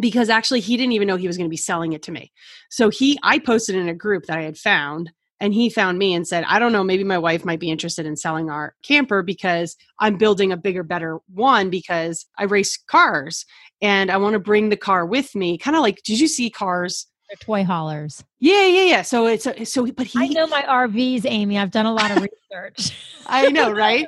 Because 0.00 0.30
actually, 0.30 0.60
he 0.60 0.76
didn't 0.76 0.92
even 0.92 1.06
know 1.06 1.16
he 1.16 1.26
was 1.26 1.36
going 1.36 1.48
to 1.48 1.50
be 1.50 1.56
selling 1.56 1.92
it 1.92 2.02
to 2.04 2.12
me. 2.12 2.32
So 2.70 2.88
he, 2.88 3.18
I 3.22 3.38
posted 3.38 3.76
in 3.76 3.88
a 3.88 3.94
group 3.94 4.24
that 4.26 4.38
I 4.38 4.42
had 4.42 4.56
found, 4.56 5.10
and 5.42 5.52
he 5.52 5.68
found 5.68 5.98
me 5.98 6.14
and 6.14 6.26
said, 6.26 6.44
I 6.46 6.60
don't 6.60 6.70
know, 6.70 6.84
maybe 6.84 7.02
my 7.02 7.18
wife 7.18 7.44
might 7.44 7.58
be 7.58 7.68
interested 7.68 8.06
in 8.06 8.16
selling 8.16 8.48
our 8.48 8.76
camper 8.84 9.24
because 9.24 9.76
I'm 9.98 10.16
building 10.16 10.52
a 10.52 10.56
bigger, 10.56 10.84
better 10.84 11.18
one 11.34 11.68
because 11.68 12.26
I 12.38 12.44
race 12.44 12.76
cars 12.76 13.44
and 13.82 14.08
I 14.08 14.18
want 14.18 14.34
to 14.34 14.38
bring 14.38 14.68
the 14.68 14.76
car 14.76 15.04
with 15.04 15.34
me. 15.34 15.58
Kind 15.58 15.74
of 15.74 15.82
like, 15.82 16.00
did 16.04 16.20
you 16.20 16.28
see 16.28 16.48
cars? 16.48 17.08
They're 17.28 17.36
toy 17.38 17.64
haulers. 17.64 18.22
Yeah, 18.38 18.68
yeah, 18.68 18.84
yeah. 18.84 19.02
So 19.02 19.26
it's 19.26 19.46
a, 19.48 19.64
so, 19.64 19.84
but 19.90 20.06
he, 20.06 20.20
I 20.20 20.28
know 20.28 20.46
my 20.46 20.62
RVs, 20.62 21.26
Amy. 21.26 21.58
I've 21.58 21.72
done 21.72 21.86
a 21.86 21.92
lot 21.92 22.12
of 22.12 22.18
research. 22.22 22.96
I 23.26 23.50
know, 23.50 23.72
right? 23.72 24.06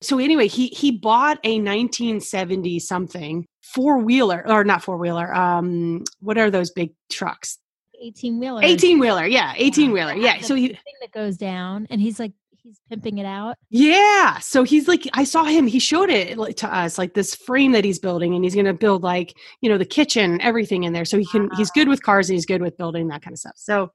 So 0.00 0.18
anyway, 0.18 0.48
he 0.48 0.66
he 0.68 0.90
bought 0.90 1.38
a 1.44 1.60
1970 1.60 2.80
something 2.80 3.46
four 3.62 3.98
wheeler 3.98 4.42
or 4.48 4.64
not 4.64 4.82
four 4.82 4.96
wheeler. 4.96 5.32
Um, 5.32 6.02
what 6.18 6.38
are 6.38 6.50
those 6.50 6.72
big 6.72 6.92
trucks? 7.08 7.58
18 8.02 8.38
wheeler. 8.38 8.60
18 8.62 8.98
wheeler, 8.98 9.26
yeah, 9.26 9.54
18 9.56 9.92
wheeler, 9.92 10.14
yeah. 10.14 10.40
So 10.40 10.54
he 10.54 10.68
thing 10.68 10.94
that 11.00 11.12
goes 11.12 11.36
down, 11.36 11.86
and 11.90 12.00
he's 12.00 12.18
like, 12.18 12.32
he's 12.62 12.80
pimping 12.88 13.18
it 13.18 13.26
out. 13.26 13.56
Yeah. 13.70 14.38
So 14.38 14.62
he's 14.62 14.88
like, 14.88 15.08
I 15.12 15.24
saw 15.24 15.44
him, 15.44 15.66
he 15.66 15.78
showed 15.78 16.10
it 16.10 16.56
to 16.58 16.74
us, 16.74 16.98
like 16.98 17.14
this 17.14 17.34
frame 17.34 17.72
that 17.72 17.84
he's 17.84 17.98
building, 17.98 18.34
and 18.34 18.44
he's 18.44 18.54
going 18.54 18.66
to 18.66 18.74
build 18.74 19.02
like, 19.02 19.34
you 19.60 19.68
know, 19.68 19.78
the 19.78 19.84
kitchen 19.84 20.32
and 20.32 20.42
everything 20.42 20.84
in 20.84 20.92
there. 20.92 21.04
So 21.04 21.18
he 21.18 21.26
can, 21.26 21.50
he's 21.56 21.70
good 21.70 21.88
with 21.88 22.02
cars 22.02 22.28
and 22.28 22.34
he's 22.34 22.46
good 22.46 22.62
with 22.62 22.76
building 22.76 23.08
that 23.08 23.22
kind 23.22 23.34
of 23.34 23.38
stuff. 23.38 23.54
So 23.56 23.92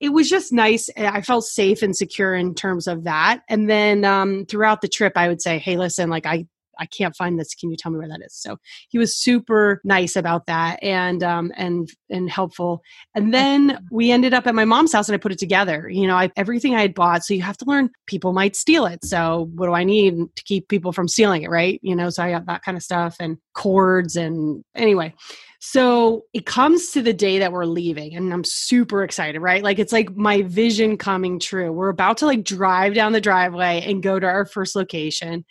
it 0.00 0.10
was 0.10 0.28
just 0.28 0.52
nice. 0.52 0.90
I 0.96 1.20
felt 1.20 1.44
safe 1.44 1.82
and 1.82 1.96
secure 1.96 2.34
in 2.34 2.54
terms 2.54 2.88
of 2.88 3.04
that. 3.04 3.42
And 3.48 3.70
then 3.70 4.04
um, 4.04 4.46
throughout 4.46 4.80
the 4.80 4.88
trip, 4.88 5.12
I 5.14 5.28
would 5.28 5.40
say, 5.40 5.58
hey, 5.58 5.76
listen, 5.76 6.10
like 6.10 6.26
I, 6.26 6.46
I 6.82 6.86
can't 6.86 7.16
find 7.16 7.38
this. 7.38 7.54
Can 7.54 7.70
you 7.70 7.76
tell 7.76 7.92
me 7.92 7.98
where 7.98 8.08
that 8.08 8.20
is? 8.24 8.34
So 8.34 8.56
he 8.88 8.98
was 8.98 9.16
super 9.16 9.80
nice 9.84 10.16
about 10.16 10.46
that 10.46 10.82
and 10.82 11.22
um 11.22 11.52
and 11.56 11.88
and 12.10 12.28
helpful. 12.30 12.82
And 13.14 13.32
then 13.32 13.86
we 13.90 14.10
ended 14.10 14.34
up 14.34 14.46
at 14.46 14.54
my 14.54 14.64
mom's 14.64 14.92
house 14.92 15.08
and 15.08 15.14
I 15.14 15.18
put 15.18 15.32
it 15.32 15.38
together. 15.38 15.88
You 15.88 16.06
know, 16.06 16.16
I 16.16 16.30
everything 16.36 16.74
I 16.74 16.82
had 16.82 16.94
bought. 16.94 17.24
So 17.24 17.34
you 17.34 17.42
have 17.42 17.56
to 17.58 17.64
learn 17.64 17.90
people 18.06 18.32
might 18.32 18.56
steal 18.56 18.86
it. 18.86 19.04
So 19.04 19.50
what 19.54 19.66
do 19.66 19.72
I 19.72 19.84
need 19.84 20.14
to 20.36 20.44
keep 20.44 20.68
people 20.68 20.92
from 20.92 21.08
stealing 21.08 21.42
it, 21.42 21.50
right? 21.50 21.80
You 21.82 21.96
know, 21.96 22.10
so 22.10 22.22
I 22.22 22.30
got 22.32 22.46
that 22.46 22.62
kind 22.62 22.76
of 22.76 22.82
stuff 22.82 23.16
and 23.20 23.38
cords 23.54 24.16
and 24.16 24.64
anyway. 24.74 25.14
So 25.64 26.24
it 26.32 26.44
comes 26.44 26.90
to 26.90 27.02
the 27.02 27.12
day 27.12 27.38
that 27.38 27.52
we're 27.52 27.66
leaving, 27.66 28.16
and 28.16 28.32
I'm 28.32 28.42
super 28.42 29.04
excited, 29.04 29.40
right? 29.40 29.62
Like 29.62 29.78
it's 29.78 29.92
like 29.92 30.16
my 30.16 30.42
vision 30.42 30.98
coming 30.98 31.38
true. 31.38 31.70
We're 31.70 31.88
about 31.88 32.16
to 32.16 32.26
like 32.26 32.42
drive 32.42 32.94
down 32.94 33.12
the 33.12 33.20
driveway 33.20 33.84
and 33.86 34.02
go 34.02 34.18
to 34.18 34.26
our 34.26 34.44
first 34.44 34.74
location. 34.74 35.44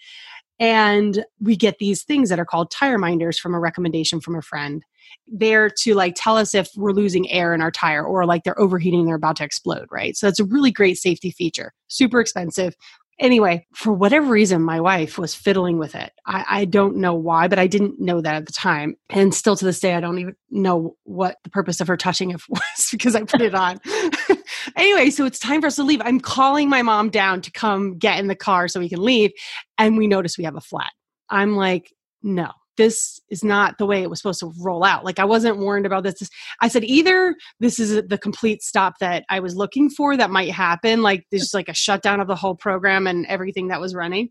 And 0.61 1.25
we 1.39 1.55
get 1.55 1.79
these 1.79 2.03
things 2.03 2.29
that 2.29 2.39
are 2.39 2.45
called 2.45 2.69
tire 2.69 2.99
minders 2.99 3.39
from 3.39 3.55
a 3.55 3.59
recommendation 3.59 4.21
from 4.21 4.35
a 4.35 4.43
friend. 4.43 4.83
They're 5.27 5.71
to 5.81 5.95
like 5.95 6.13
tell 6.15 6.37
us 6.37 6.53
if 6.53 6.69
we're 6.77 6.91
losing 6.91 7.29
air 7.31 7.55
in 7.55 7.61
our 7.61 7.71
tire 7.71 8.05
or 8.05 8.27
like 8.27 8.43
they're 8.43 8.59
overheating, 8.59 9.05
they're 9.05 9.15
about 9.15 9.37
to 9.37 9.43
explode, 9.43 9.87
right? 9.89 10.15
So 10.15 10.27
that's 10.27 10.39
a 10.39 10.45
really 10.45 10.71
great 10.71 10.97
safety 10.97 11.31
feature. 11.31 11.73
Super 11.87 12.21
expensive. 12.21 12.75
Anyway, 13.19 13.65
for 13.73 13.91
whatever 13.91 14.27
reason, 14.27 14.61
my 14.61 14.79
wife 14.79 15.17
was 15.17 15.33
fiddling 15.33 15.79
with 15.79 15.95
it. 15.95 16.11
I, 16.27 16.45
I, 16.47 16.65
don't 16.65 16.97
know 16.97 17.13
why, 17.13 17.47
but 17.47 17.59
I 17.59 17.67
didn't 17.67 17.99
know 17.99 18.19
that 18.19 18.35
at 18.35 18.45
the 18.47 18.53
time. 18.53 18.95
And 19.11 19.33
still 19.33 19.55
to 19.55 19.65
this 19.65 19.79
day, 19.79 19.93
I 19.93 19.99
don't 19.99 20.17
even 20.17 20.35
know 20.49 20.95
what 21.03 21.37
the 21.43 21.51
purpose 21.51 21.81
of 21.81 21.87
her 21.87 21.97
touching 21.97 22.31
it 22.31 22.41
was 22.49 22.87
because 22.91 23.15
I 23.15 23.23
put 23.23 23.41
it 23.41 23.53
on. 23.53 23.79
anyway, 24.75 25.09
so 25.09 25.25
it's 25.25 25.39
time 25.39 25.61
for 25.61 25.67
us 25.67 25.75
to 25.77 25.83
leave. 25.83 26.01
I'm 26.03 26.19
calling 26.19 26.69
my 26.69 26.81
mom 26.81 27.09
down 27.09 27.41
to 27.41 27.51
come 27.51 27.97
get 27.97 28.19
in 28.19 28.27
the 28.27 28.35
car 28.35 28.67
so 28.67 28.79
we 28.79 28.89
can 28.89 29.01
leave. 29.01 29.31
And 29.77 29.97
we 29.97 30.07
notice 30.07 30.37
we 30.37 30.43
have 30.43 30.55
a 30.55 30.61
flat. 30.61 30.91
I'm 31.29 31.55
like, 31.55 31.93
no, 32.23 32.51
this 32.77 33.19
is 33.29 33.43
not 33.43 33.77
the 33.77 33.85
way 33.85 34.01
it 34.01 34.09
was 34.09 34.19
supposed 34.19 34.39
to 34.39 34.53
roll 34.59 34.83
out. 34.83 35.05
Like 35.05 35.19
I 35.19 35.25
wasn't 35.25 35.57
warned 35.57 35.85
about 35.85 36.03
this. 36.03 36.29
I 36.61 36.67
said 36.67 36.83
either 36.83 37.35
this 37.59 37.79
is 37.79 38.01
the 38.07 38.17
complete 38.17 38.63
stop 38.63 38.95
that 38.99 39.23
I 39.29 39.39
was 39.39 39.55
looking 39.55 39.89
for 39.89 40.17
that 40.17 40.31
might 40.31 40.51
happen, 40.51 41.01
like 41.01 41.25
there's 41.31 41.53
like 41.53 41.69
a 41.69 41.73
shutdown 41.73 42.19
of 42.19 42.27
the 42.27 42.35
whole 42.35 42.55
program 42.55 43.07
and 43.07 43.25
everything 43.27 43.67
that 43.67 43.81
was 43.81 43.93
running, 43.93 44.29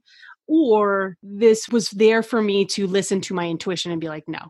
or 0.50 1.16
this 1.22 1.68
was 1.68 1.90
there 1.90 2.24
for 2.24 2.42
me 2.42 2.64
to 2.64 2.88
listen 2.88 3.20
to 3.20 3.34
my 3.34 3.46
intuition 3.46 3.92
and 3.92 4.00
be 4.00 4.08
like, 4.08 4.24
no. 4.26 4.48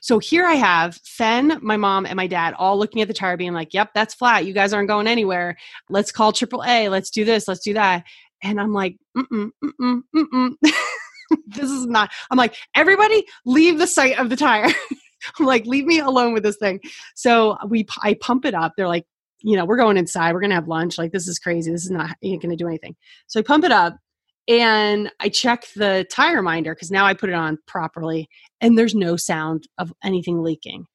So 0.00 0.18
here 0.18 0.46
I 0.46 0.54
have 0.54 0.96
Fen, 1.04 1.58
my 1.60 1.76
mom, 1.76 2.06
and 2.06 2.16
my 2.16 2.26
dad 2.26 2.54
all 2.54 2.78
looking 2.78 3.02
at 3.02 3.08
the 3.08 3.12
tire, 3.12 3.36
being 3.36 3.52
like, 3.52 3.74
yep, 3.74 3.90
that's 3.94 4.14
flat. 4.14 4.46
You 4.46 4.54
guys 4.54 4.72
aren't 4.72 4.88
going 4.88 5.06
anywhere. 5.06 5.58
Let's 5.90 6.10
call 6.10 6.32
AAA. 6.32 6.90
Let's 6.90 7.10
do 7.10 7.26
this. 7.26 7.48
Let's 7.48 7.60
do 7.60 7.74
that. 7.74 8.04
And 8.42 8.58
I'm 8.58 8.72
like, 8.72 8.96
mm 9.14 9.26
mm, 9.30 9.50
mm 9.62 9.70
mm, 9.78 10.00
mm 10.16 10.54
mm. 10.62 10.72
this 11.48 11.70
is 11.70 11.86
not, 11.86 12.10
I'm 12.30 12.38
like, 12.38 12.56
everybody 12.74 13.22
leave 13.44 13.78
the 13.78 13.86
site 13.86 14.18
of 14.18 14.30
the 14.30 14.36
tire. 14.36 14.72
I'm 15.38 15.44
like, 15.44 15.66
leave 15.66 15.84
me 15.84 15.98
alone 15.98 16.32
with 16.32 16.44
this 16.44 16.56
thing. 16.56 16.80
So 17.14 17.58
we, 17.68 17.86
I 18.02 18.14
pump 18.14 18.46
it 18.46 18.54
up. 18.54 18.72
They're 18.74 18.88
like, 18.88 19.04
you 19.42 19.56
know, 19.58 19.66
we're 19.66 19.76
going 19.76 19.98
inside. 19.98 20.32
We're 20.32 20.40
going 20.40 20.50
to 20.50 20.56
have 20.56 20.68
lunch. 20.68 20.96
Like, 20.96 21.12
this 21.12 21.28
is 21.28 21.38
crazy. 21.38 21.70
This 21.70 21.84
is 21.84 21.90
not, 21.90 22.16
going 22.22 22.40
to 22.40 22.56
do 22.56 22.68
anything. 22.68 22.96
So 23.26 23.38
I 23.38 23.42
pump 23.42 23.64
it 23.64 23.72
up 23.72 23.98
and 24.48 25.10
I 25.20 25.28
check 25.28 25.66
the 25.76 26.06
tire 26.10 26.42
minder 26.42 26.74
because 26.74 26.90
now 26.90 27.06
I 27.06 27.14
put 27.14 27.30
it 27.30 27.34
on 27.34 27.58
properly 27.66 28.28
and 28.60 28.76
there's 28.76 28.94
no 28.94 29.16
sound 29.16 29.68
of 29.78 29.92
anything 30.02 30.42
leaking. 30.42 30.86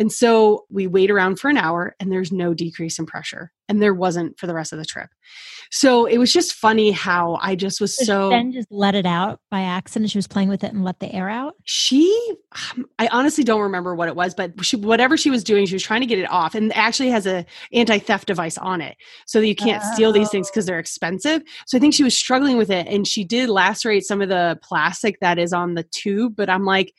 And 0.00 0.10
so 0.10 0.64
we 0.70 0.86
wait 0.86 1.10
around 1.10 1.38
for 1.38 1.50
an 1.50 1.58
hour 1.58 1.94
and 2.00 2.10
there's 2.10 2.32
no 2.32 2.54
decrease 2.54 2.98
in 2.98 3.04
pressure. 3.04 3.52
And 3.68 3.82
there 3.82 3.92
wasn't 3.92 4.38
for 4.38 4.46
the 4.46 4.54
rest 4.54 4.72
of 4.72 4.78
the 4.78 4.84
trip. 4.86 5.10
So 5.70 6.06
it 6.06 6.16
was 6.16 6.32
just 6.32 6.54
funny 6.54 6.90
how 6.90 7.38
I 7.40 7.54
just 7.54 7.82
was 7.82 7.96
so. 7.96 8.30
Then 8.30 8.50
just 8.50 8.66
let 8.70 8.94
it 8.94 9.04
out 9.06 9.40
by 9.50 9.60
accident. 9.60 10.10
She 10.10 10.18
was 10.18 10.26
playing 10.26 10.48
with 10.48 10.64
it 10.64 10.72
and 10.72 10.84
let 10.84 10.98
the 11.00 11.14
air 11.14 11.28
out. 11.28 11.54
She, 11.64 12.10
um, 12.72 12.86
I 12.98 13.08
honestly 13.12 13.44
don't 13.44 13.60
remember 13.60 13.94
what 13.94 14.08
it 14.08 14.16
was, 14.16 14.34
but 14.34 14.64
she, 14.64 14.74
whatever 14.76 15.16
she 15.16 15.30
was 15.30 15.44
doing, 15.44 15.66
she 15.66 15.74
was 15.74 15.82
trying 15.82 16.00
to 16.00 16.06
get 16.06 16.18
it 16.18 16.28
off, 16.28 16.56
and 16.56 16.74
actually 16.74 17.10
has 17.10 17.26
a 17.26 17.46
anti 17.72 17.98
theft 17.98 18.26
device 18.26 18.58
on 18.58 18.80
it, 18.80 18.96
so 19.26 19.38
that 19.38 19.46
you 19.46 19.54
can't 19.54 19.82
oh. 19.84 19.92
steal 19.92 20.12
these 20.12 20.30
things 20.30 20.50
because 20.50 20.66
they're 20.66 20.80
expensive. 20.80 21.42
So 21.66 21.78
I 21.78 21.80
think 21.80 21.94
she 21.94 22.02
was 22.02 22.16
struggling 22.16 22.56
with 22.56 22.70
it, 22.70 22.88
and 22.88 23.06
she 23.06 23.22
did 23.22 23.48
lacerate 23.48 24.02
some 24.02 24.20
of 24.20 24.28
the 24.28 24.58
plastic 24.64 25.20
that 25.20 25.38
is 25.38 25.52
on 25.52 25.74
the 25.74 25.84
tube. 25.84 26.34
But 26.34 26.50
I'm 26.50 26.64
like 26.64 26.92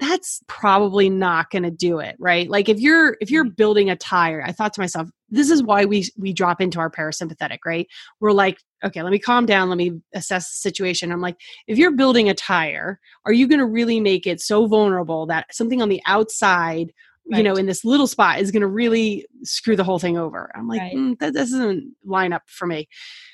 that's 0.00 0.42
probably 0.48 1.10
not 1.10 1.50
going 1.50 1.62
to 1.62 1.70
do 1.70 1.98
it 1.98 2.16
right 2.18 2.48
like 2.48 2.68
if 2.68 2.80
you're 2.80 3.16
if 3.20 3.30
you're 3.30 3.44
mm. 3.44 3.54
building 3.54 3.90
a 3.90 3.96
tire 3.96 4.42
i 4.44 4.50
thought 4.50 4.72
to 4.72 4.80
myself 4.80 5.08
this 5.28 5.50
is 5.50 5.62
why 5.62 5.84
we 5.84 6.08
we 6.16 6.32
drop 6.32 6.60
into 6.60 6.80
our 6.80 6.90
parasympathetic 6.90 7.58
right 7.66 7.86
we're 8.18 8.32
like 8.32 8.58
okay 8.82 9.02
let 9.02 9.12
me 9.12 9.18
calm 9.18 9.44
down 9.46 9.68
let 9.68 9.76
me 9.76 10.00
assess 10.14 10.50
the 10.50 10.56
situation 10.56 11.12
i'm 11.12 11.20
like 11.20 11.36
if 11.68 11.76
you're 11.76 11.94
building 11.94 12.28
a 12.28 12.34
tire 12.34 12.98
are 13.26 13.32
you 13.32 13.46
going 13.46 13.58
to 13.60 13.66
really 13.66 14.00
make 14.00 14.26
it 14.26 14.40
so 14.40 14.66
vulnerable 14.66 15.26
that 15.26 15.54
something 15.54 15.82
on 15.82 15.90
the 15.90 16.02
outside 16.06 16.92
right. 17.30 17.38
you 17.38 17.44
know 17.44 17.54
in 17.54 17.66
this 17.66 17.84
little 17.84 18.06
spot 18.06 18.40
is 18.40 18.50
going 18.50 18.62
to 18.62 18.66
really 18.66 19.26
screw 19.42 19.76
the 19.76 19.84
whole 19.84 19.98
thing 19.98 20.16
over 20.16 20.50
i'm 20.54 20.66
like 20.66 20.80
right. 20.80 20.96
mm, 20.96 21.18
that 21.18 21.34
doesn't 21.34 21.94
line 22.04 22.32
up 22.32 22.42
for 22.46 22.66
me 22.66 22.88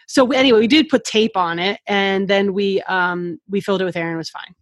so 0.09 0.31
anyway 0.33 0.59
we 0.59 0.67
did 0.67 0.89
put 0.89 1.05
tape 1.05 1.37
on 1.37 1.61
it 1.61 1.79
and 1.87 2.27
then 2.27 2.53
we 2.53 2.83
um 2.83 3.39
we 3.49 3.61
filled 3.61 3.81
it 3.81 3.85
with 3.85 3.97
air 3.97 4.09
and 4.09 4.15
it 4.15 4.19
was 4.19 4.31
fine 4.31 4.55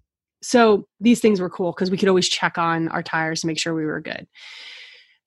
so 0.44 0.86
these 1.00 1.20
things 1.20 1.40
were 1.40 1.50
cool 1.50 1.72
because 1.72 1.90
we 1.90 1.96
could 1.96 2.08
always 2.08 2.28
check 2.28 2.58
on 2.58 2.88
our 2.88 3.02
tires 3.02 3.40
to 3.40 3.46
make 3.46 3.58
sure 3.58 3.74
we 3.74 3.86
were 3.86 4.00
good. 4.00 4.26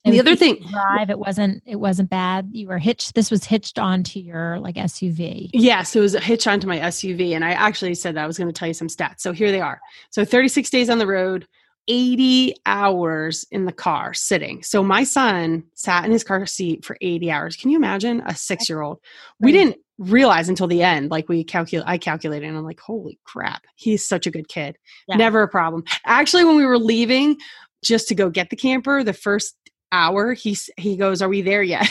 And 0.06 0.14
the 0.14 0.20
other 0.22 0.38
thing 0.38 0.66
drive 0.72 1.10
it 1.10 1.20
wasn't 1.20 1.64
it 1.66 1.76
wasn't 1.76 2.10
bad. 2.10 2.50
You 2.52 2.68
were 2.68 2.78
hitched 2.78 3.14
this 3.14 3.30
was 3.30 3.44
hitched 3.44 3.78
onto 3.78 4.20
your 4.20 4.58
like 4.60 4.76
suv 4.76 5.50
yes 5.54 5.96
it 5.96 6.00
was 6.00 6.14
hitched 6.14 6.48
onto 6.48 6.66
my 6.66 6.80
suv 6.80 7.36
and 7.36 7.44
i 7.44 7.52
actually 7.52 7.94
said 7.94 8.16
that 8.16 8.24
i 8.24 8.28
was 8.28 8.38
going 8.38 8.48
to 8.48 8.54
tell 8.54 8.70
you 8.70 8.74
some 8.74 8.88
stats. 8.88 9.20
So 9.20 9.34
here 9.34 9.52
they 9.52 9.60
are. 9.60 9.82
So 10.12 10.24
36 10.24 10.70
days 10.70 10.90
on 10.90 10.98
the 10.98 11.08
road 11.08 11.46
80 11.90 12.56
hours 12.66 13.46
in 13.50 13.66
the 13.66 13.72
car 13.72 14.14
sitting. 14.14 14.62
So 14.62 14.84
my 14.84 15.04
son 15.04 15.64
sat 15.74 16.06
in 16.06 16.12
his 16.12 16.24
car 16.24 16.46
seat 16.46 16.84
for 16.84 16.98
80 17.00 17.32
hours. 17.32 17.56
Can 17.56 17.70
you 17.70 17.78
imagine 17.78 18.22
a 18.26 18.36
six 18.36 18.70
year 18.70 18.82
old 18.82 19.00
we 19.40 19.52
didn't 19.52 19.78
realize 19.98 20.48
until 20.48 20.68
the 20.68 20.84
end 20.84 21.10
like 21.10 21.27
we 21.27 21.44
calculate 21.44 21.88
i 21.88 21.98
calculated 21.98 22.48
and 22.48 22.58
i'm 22.58 22.63
like 22.63 22.80
holy 22.80 23.20
crap 23.24 23.66
he's 23.75 24.08
such 24.08 24.27
a 24.27 24.32
good 24.32 24.48
kid. 24.48 24.77
Yeah. 25.08 25.18
never 25.18 25.42
a 25.42 25.48
problem. 25.48 25.84
Actually 26.06 26.46
when 26.46 26.56
we 26.56 26.66
were 26.66 26.77
leaving 26.77 27.38
just 27.84 28.08
to 28.10 28.16
go 28.16 28.30
get 28.30 28.50
the 28.50 28.56
camper 28.56 29.04
the 29.04 29.13
first 29.13 29.56
hour 29.92 30.34
he's 30.34 30.70
he 30.77 30.98
goes 30.98 31.22
are 31.22 31.30
we 31.30 31.42
there 31.42 31.63
yet? 31.63 31.89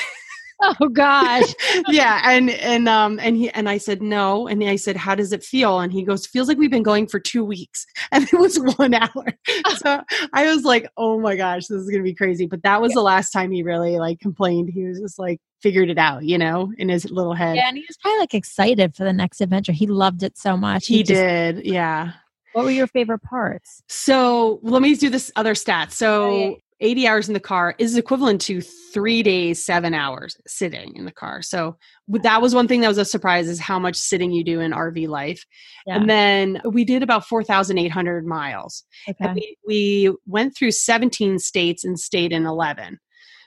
Oh 0.63 0.89
gosh. 0.89 1.45
Yeah 1.89 2.23
and 2.25 2.51
and 2.51 2.89
um 2.89 3.19
and 3.21 3.37
he 3.37 3.51
and 3.51 3.69
i 3.69 3.77
said 3.77 4.01
no 4.01 4.47
and 4.47 4.63
i 4.65 4.77
said 4.77 4.97
how 4.97 5.15
does 5.15 5.33
it 5.33 5.43
feel? 5.43 5.81
And 5.81 5.93
he 5.93 6.03
goes 6.03 6.27
feels 6.27 6.49
like 6.49 6.59
we've 6.59 6.71
been 6.71 6.83
going 6.83 7.09
for 7.09 7.19
two 7.19 7.45
weeks. 7.45 7.87
And 8.13 8.25
it 8.25 8.39
was 8.39 8.57
one 8.77 8.95
hour. 8.95 9.27
So 9.79 10.01
i 10.33 10.47
was 10.47 10.65
like 10.65 10.89
oh 10.97 11.19
my 11.21 11.35
gosh 11.35 11.67
this 11.67 11.83
is 11.83 11.91
gonna 11.91 12.05
be 12.05 12.15
crazy. 12.15 12.47
But 12.47 12.63
that 12.63 12.81
was 12.81 12.93
yeah. 12.93 13.01
the 13.01 13.03
last 13.03 13.31
time 13.33 13.51
he 13.51 13.65
really 13.65 13.99
like 13.99 14.21
complained. 14.21 14.71
He 14.73 14.85
was 14.85 15.01
just 15.01 15.19
like 15.19 15.41
figured 15.63 15.91
it 15.91 15.99
out 15.99 16.23
you 16.25 16.39
know 16.39 16.73
in 16.79 16.89
his 16.89 17.11
little 17.11 17.35
head 17.35 17.57
yeah 17.57 17.69
and 17.69 17.77
he 17.77 17.85
was 17.89 17.97
probably 17.97 18.21
like 18.21 18.35
excited 18.35 18.95
for 18.95 19.05
the 19.05 19.13
next 19.13 19.41
adventure 19.41 19.73
he 19.73 19.87
loved 19.87 20.23
it 20.23 20.37
so 20.37 20.57
much 20.57 20.87
he, 20.87 20.99
he 20.99 21.03
just, 21.03 21.15
did 21.15 21.65
yeah 21.65 22.13
what 22.57 22.65
were 22.65 22.71
your 22.71 22.87
favorite 22.87 23.19
parts? 23.19 23.83
So 23.87 24.61
let 24.63 24.81
me 24.81 24.95
do 24.95 25.11
this 25.11 25.31
other 25.37 25.55
stat. 25.55 25.89
Oh, 25.91 25.93
so 25.93 26.57
80 26.81 27.07
hours 27.07 27.29
in 27.29 27.35
the 27.35 27.41
car 27.41 27.75
is 27.79 27.99
equivalent 27.99 28.41
to 28.43 28.63
three 28.63 29.23
days, 29.23 29.63
seven 29.63 29.93
hours 29.93 30.39
sitting 30.47 30.97
in 30.97 31.05
the 31.05 31.13
car. 31.13 31.43
So 31.43 31.77
that 32.09 32.41
was 32.41 32.55
one 32.55 32.67
thing 32.67 32.81
that 32.81 32.89
was 32.89 32.97
a 32.97 33.05
surprise 33.05 33.47
is 33.47 33.61
how 33.61 33.79
much 33.79 33.95
sitting 33.95 34.33
you 34.33 34.43
do 34.43 34.61
in 34.61 34.73
RV 34.73 35.07
life. 35.07 35.45
Yeah. 35.87 35.97
And 35.97 36.09
then 36.09 36.63
we 36.65 36.87
did 36.87 37.03
about 37.03 37.27
4,800 37.27 38.25
miles. 38.25 38.85
Okay. 39.07 39.35
We, 39.35 39.59
we 39.67 40.17
went 40.27 40.57
through 40.57 40.71
17 40.71 41.39
states 41.39 41.85
and 41.85 42.01
stayed 42.01 42.33
in 42.33 42.47
11. 42.47 42.99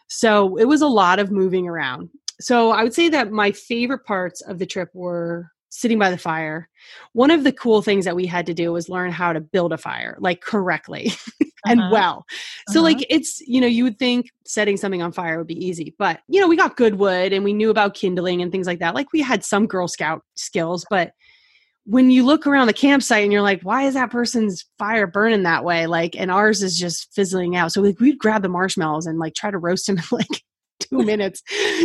So 0.09 0.57
it 0.57 0.65
was 0.65 0.81
a 0.81 0.87
lot 0.87 1.19
of 1.19 1.31
moving 1.31 1.67
around. 1.67 2.09
So 2.41 2.71
I 2.71 2.83
would 2.83 2.93
say 2.93 3.09
that 3.09 3.31
my 3.31 3.51
favorite 3.51 4.05
parts 4.05 4.41
of 4.41 4.59
the 4.59 4.65
trip 4.65 4.89
were 4.93 5.51
sitting 5.69 5.99
by 5.99 6.09
the 6.09 6.17
fire. 6.17 6.67
One 7.13 7.31
of 7.31 7.43
the 7.43 7.51
cool 7.51 7.81
things 7.81 8.05
that 8.05 8.15
we 8.15 8.25
had 8.25 8.45
to 8.47 8.53
do 8.53 8.73
was 8.73 8.89
learn 8.89 9.11
how 9.11 9.33
to 9.33 9.39
build 9.39 9.71
a 9.71 9.77
fire 9.77 10.17
like 10.19 10.41
correctly 10.41 11.11
and 11.67 11.79
uh-huh. 11.79 11.89
well. 11.91 12.25
So 12.69 12.79
uh-huh. 12.79 12.83
like 12.83 13.05
it's, 13.09 13.39
you 13.41 13.61
know, 13.61 13.67
you 13.67 13.83
would 13.83 13.99
think 13.99 14.31
setting 14.45 14.77
something 14.77 15.01
on 15.01 15.11
fire 15.11 15.37
would 15.37 15.47
be 15.47 15.63
easy, 15.63 15.95
but 15.99 16.21
you 16.27 16.41
know, 16.41 16.47
we 16.47 16.57
got 16.57 16.75
good 16.75 16.95
wood 16.95 17.33
and 17.33 17.43
we 17.43 17.53
knew 17.53 17.69
about 17.69 17.93
kindling 17.93 18.41
and 18.41 18.51
things 18.51 18.67
like 18.67 18.79
that. 18.79 18.95
Like 18.95 19.13
we 19.13 19.21
had 19.21 19.43
some 19.43 19.67
girl 19.67 19.87
scout 19.87 20.23
skills, 20.35 20.85
but 20.89 21.11
when 21.89 22.11
you 22.11 22.23
look 22.23 22.45
around 22.45 22.67
the 22.67 22.73
campsite 22.73 23.23
and 23.23 23.33
you're 23.33 23.41
like, 23.41 23.63
why 23.63 23.83
is 23.83 23.95
that 23.95 24.11
person's 24.11 24.63
fire 24.77 25.07
burning 25.07 25.41
that 25.41 25.63
way? 25.63 25.87
Like, 25.87 26.15
and 26.15 26.29
ours 26.29 26.61
is 26.61 26.77
just 26.77 27.11
fizzling 27.15 27.55
out. 27.55 27.71
So 27.71 27.81
like, 27.81 27.99
we'd 27.99 28.19
grab 28.19 28.43
the 28.43 28.47
marshmallows 28.47 29.07
and 29.07 29.17
like 29.17 29.33
try 29.33 29.49
to 29.49 29.57
roast 29.57 29.87
them 29.87 29.97
in 29.97 30.03
like 30.11 30.43
two 30.79 30.97
minutes, 31.03 31.41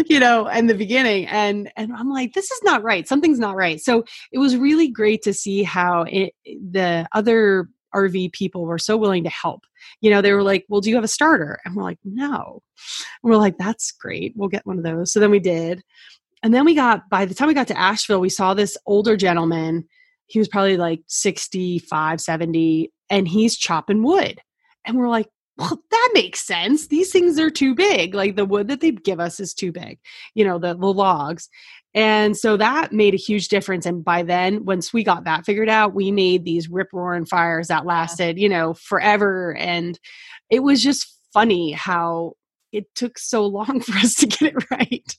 you 0.06 0.20
know, 0.20 0.46
in 0.48 0.66
the 0.66 0.74
beginning. 0.74 1.26
And 1.28 1.72
and 1.74 1.90
I'm 1.90 2.10
like, 2.10 2.34
this 2.34 2.50
is 2.50 2.60
not 2.62 2.82
right. 2.82 3.08
Something's 3.08 3.38
not 3.38 3.56
right. 3.56 3.80
So 3.80 4.04
it 4.30 4.38
was 4.38 4.58
really 4.58 4.88
great 4.88 5.22
to 5.22 5.32
see 5.32 5.62
how 5.62 6.02
it, 6.02 6.34
the 6.44 7.08
other 7.12 7.70
RV 7.94 8.32
people 8.32 8.66
were 8.66 8.78
so 8.78 8.98
willing 8.98 9.24
to 9.24 9.30
help. 9.30 9.64
You 10.02 10.10
know, 10.10 10.20
they 10.20 10.34
were 10.34 10.42
like, 10.42 10.66
Well, 10.68 10.82
do 10.82 10.90
you 10.90 10.96
have 10.96 11.04
a 11.04 11.08
starter? 11.08 11.60
And 11.64 11.74
we're 11.74 11.82
like, 11.82 11.98
No. 12.04 12.60
And 13.22 13.30
we're 13.30 13.38
like, 13.38 13.56
That's 13.56 13.90
great. 13.90 14.34
We'll 14.36 14.50
get 14.50 14.66
one 14.66 14.76
of 14.76 14.84
those. 14.84 15.12
So 15.12 15.18
then 15.20 15.30
we 15.30 15.40
did. 15.40 15.82
And 16.44 16.52
then 16.52 16.66
we 16.66 16.74
got, 16.74 17.08
by 17.08 17.24
the 17.24 17.34
time 17.34 17.48
we 17.48 17.54
got 17.54 17.68
to 17.68 17.78
Asheville, 17.78 18.20
we 18.20 18.28
saw 18.28 18.52
this 18.52 18.76
older 18.84 19.16
gentleman. 19.16 19.88
He 20.26 20.38
was 20.38 20.46
probably 20.46 20.76
like 20.76 21.00
65, 21.08 22.20
70, 22.20 22.92
and 23.08 23.26
he's 23.26 23.56
chopping 23.56 24.02
wood. 24.02 24.38
And 24.84 24.98
we're 24.98 25.08
like, 25.08 25.28
well, 25.56 25.80
that 25.90 26.10
makes 26.12 26.40
sense. 26.40 26.88
These 26.88 27.10
things 27.10 27.38
are 27.38 27.50
too 27.50 27.74
big. 27.74 28.14
Like 28.14 28.36
the 28.36 28.44
wood 28.44 28.68
that 28.68 28.80
they 28.80 28.90
give 28.90 29.20
us 29.20 29.40
is 29.40 29.54
too 29.54 29.72
big, 29.72 29.98
you 30.34 30.44
know, 30.44 30.58
the, 30.58 30.74
the 30.74 30.86
logs. 30.86 31.48
And 31.94 32.36
so 32.36 32.58
that 32.58 32.92
made 32.92 33.14
a 33.14 33.18
huge 33.18 33.48
difference. 33.48 33.86
And 33.86 34.04
by 34.04 34.22
then, 34.22 34.66
once 34.66 34.92
we 34.92 35.02
got 35.02 35.24
that 35.24 35.46
figured 35.46 35.70
out, 35.70 35.94
we 35.94 36.10
made 36.10 36.44
these 36.44 36.68
rip 36.68 36.88
roaring 36.92 37.24
fires 37.24 37.68
that 37.68 37.86
lasted, 37.86 38.38
you 38.38 38.50
know, 38.50 38.74
forever. 38.74 39.56
And 39.56 39.98
it 40.50 40.62
was 40.62 40.82
just 40.82 41.06
funny 41.32 41.70
how 41.70 42.34
it 42.74 42.94
took 42.94 43.18
so 43.18 43.46
long 43.46 43.80
for 43.80 43.96
us 43.98 44.14
to 44.16 44.26
get 44.26 44.42
it 44.42 44.64
right. 44.70 45.16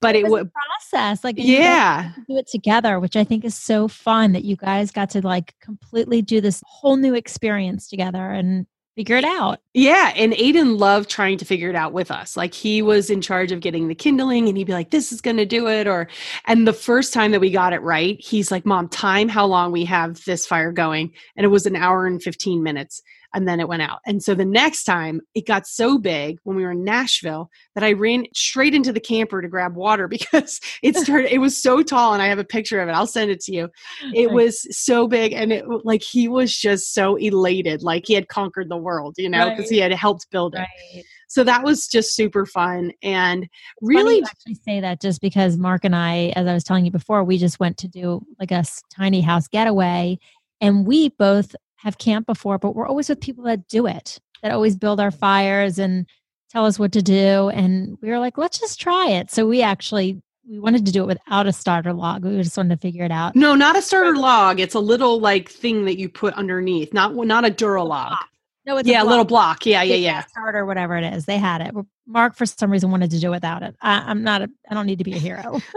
But 0.00 0.14
it, 0.14 0.26
it 0.26 0.30
was 0.30 0.46
process. 0.90 1.24
Like 1.24 1.36
yeah, 1.38 2.12
do 2.28 2.36
it 2.36 2.46
together, 2.46 3.00
which 3.00 3.16
I 3.16 3.24
think 3.24 3.44
is 3.44 3.54
so 3.54 3.88
fun 3.88 4.32
that 4.32 4.44
you 4.44 4.56
guys 4.56 4.90
got 4.90 5.10
to 5.10 5.22
like 5.22 5.54
completely 5.60 6.22
do 6.22 6.40
this 6.40 6.62
whole 6.66 6.96
new 6.96 7.14
experience 7.14 7.88
together 7.88 8.30
and 8.30 8.66
figure 8.96 9.16
it 9.16 9.24
out. 9.24 9.60
Yeah. 9.72 10.12
And 10.14 10.32
Aiden 10.34 10.78
loved 10.78 11.08
trying 11.08 11.38
to 11.38 11.44
figure 11.44 11.70
it 11.70 11.76
out 11.76 11.92
with 11.92 12.10
us. 12.10 12.36
Like 12.36 12.52
he 12.52 12.82
was 12.82 13.08
in 13.08 13.22
charge 13.22 13.52
of 13.52 13.60
getting 13.60 13.88
the 13.88 13.94
kindling 13.94 14.48
and 14.48 14.58
he'd 14.58 14.66
be 14.66 14.72
like, 14.72 14.90
this 14.90 15.12
is 15.12 15.20
going 15.20 15.38
to 15.38 15.46
do 15.46 15.68
it. 15.68 15.86
Or, 15.86 16.08
and 16.44 16.66
the 16.66 16.72
first 16.74 17.14
time 17.14 17.30
that 17.30 17.40
we 17.40 17.50
got 17.50 17.72
it 17.72 17.80
right, 17.82 18.20
he's 18.20 18.50
like, 18.50 18.66
Mom, 18.66 18.88
time 18.88 19.28
how 19.28 19.46
long 19.46 19.72
we 19.72 19.84
have 19.86 20.22
this 20.24 20.46
fire 20.46 20.72
going. 20.72 21.12
And 21.36 21.46
it 21.46 21.48
was 21.48 21.66
an 21.66 21.76
hour 21.76 22.04
and 22.04 22.22
15 22.22 22.62
minutes 22.62 23.00
and 23.34 23.46
then 23.46 23.60
it 23.60 23.68
went 23.68 23.82
out. 23.82 24.00
And 24.06 24.22
so 24.22 24.34
the 24.34 24.44
next 24.44 24.84
time 24.84 25.20
it 25.34 25.46
got 25.46 25.66
so 25.66 25.98
big 25.98 26.38
when 26.44 26.56
we 26.56 26.64
were 26.64 26.72
in 26.72 26.84
Nashville 26.84 27.50
that 27.74 27.84
I 27.84 27.92
ran 27.92 28.24
straight 28.34 28.74
into 28.74 28.92
the 28.92 29.00
camper 29.00 29.40
to 29.40 29.48
grab 29.48 29.76
water 29.76 30.08
because 30.20 30.60
it 30.82 30.96
started, 31.04 31.32
it 31.32 31.38
was 31.38 31.60
so 31.60 31.82
tall 31.82 32.12
and 32.12 32.22
I 32.22 32.26
have 32.26 32.38
a 32.38 32.44
picture 32.44 32.80
of 32.80 32.88
it. 32.88 32.92
I'll 32.92 33.06
send 33.06 33.30
it 33.30 33.40
to 33.40 33.52
you. 33.52 33.68
It 34.14 34.30
was 34.30 34.66
so 34.76 35.06
big 35.06 35.32
and 35.32 35.52
it 35.52 35.64
like 35.84 36.02
he 36.02 36.28
was 36.28 36.56
just 36.56 36.94
so 36.94 37.16
elated, 37.16 37.82
like 37.82 38.04
he 38.06 38.14
had 38.14 38.28
conquered 38.28 38.68
the 38.68 38.76
world, 38.76 39.14
you 39.18 39.28
know, 39.28 39.50
because 39.50 39.64
right. 39.64 39.70
he 39.70 39.78
had 39.78 39.92
helped 39.92 40.30
build 40.30 40.54
it. 40.54 40.66
Right. 40.94 41.04
So 41.28 41.44
that 41.44 41.62
was 41.62 41.86
just 41.86 42.16
super 42.16 42.44
fun 42.44 42.90
and 43.02 43.48
really 43.80 44.16
I 44.16 44.26
actually 44.26 44.54
say 44.56 44.80
that 44.80 45.00
just 45.00 45.20
because 45.20 45.56
Mark 45.56 45.84
and 45.84 45.94
I, 45.94 46.32
as 46.34 46.46
I 46.46 46.54
was 46.54 46.64
telling 46.64 46.84
you 46.84 46.90
before, 46.90 47.22
we 47.22 47.38
just 47.38 47.60
went 47.60 47.78
to 47.78 47.88
do 47.88 48.20
like 48.40 48.50
a 48.50 48.64
tiny 48.92 49.20
house 49.20 49.46
getaway 49.46 50.18
and 50.60 50.86
we 50.86 51.10
both 51.10 51.54
have 51.82 51.98
camped 51.98 52.26
before, 52.26 52.58
but 52.58 52.74
we're 52.74 52.86
always 52.86 53.08
with 53.08 53.20
people 53.20 53.44
that 53.44 53.68
do 53.68 53.86
it, 53.86 54.18
that 54.42 54.52
always 54.52 54.76
build 54.76 55.00
our 55.00 55.10
fires 55.10 55.78
and 55.78 56.06
tell 56.50 56.66
us 56.66 56.78
what 56.78 56.92
to 56.92 57.02
do. 57.02 57.48
And 57.50 57.96
we 58.02 58.10
were 58.10 58.18
like, 58.18 58.36
let's 58.36 58.58
just 58.58 58.80
try 58.80 59.08
it. 59.08 59.30
So 59.30 59.46
we 59.46 59.62
actually 59.62 60.20
we 60.48 60.58
wanted 60.58 60.84
to 60.86 60.92
do 60.92 61.02
it 61.02 61.06
without 61.06 61.46
a 61.46 61.52
starter 61.52 61.92
log. 61.92 62.24
We 62.24 62.36
just 62.42 62.56
wanted 62.56 62.74
to 62.74 62.80
figure 62.80 63.04
it 63.04 63.12
out. 63.12 63.36
No, 63.36 63.54
not 63.54 63.76
a 63.76 63.82
starter 63.82 64.16
log. 64.16 64.58
It's 64.58 64.74
a 64.74 64.80
little 64.80 65.20
like 65.20 65.48
thing 65.48 65.84
that 65.84 65.98
you 65.98 66.08
put 66.08 66.34
underneath, 66.34 66.92
not 66.92 67.14
not 67.14 67.44
a 67.44 67.50
Duralog. 67.50 68.16
No, 68.70 68.76
it's 68.76 68.88
yeah, 68.88 69.02
a, 69.02 69.04
little 69.04 69.24
block. 69.24 69.66
Yeah, 69.66 69.82
yeah, 69.82 69.96
yeah. 69.96 70.24
Starter, 70.26 70.64
whatever 70.64 70.96
it 70.96 71.02
is, 71.12 71.24
they 71.24 71.38
had 71.38 71.60
it. 71.60 71.74
Mark, 72.06 72.36
for 72.36 72.46
some 72.46 72.70
reason, 72.70 72.92
wanted 72.92 73.10
to 73.10 73.18
do 73.18 73.28
without 73.28 73.64
it. 73.64 73.74
I, 73.82 74.08
am 74.08 74.22
not. 74.22 74.42
A, 74.42 74.50
I 74.70 74.74
don't 74.74 74.86
need 74.86 74.98
to 74.98 75.04
be 75.04 75.12
a 75.12 75.18
hero. 75.18 75.60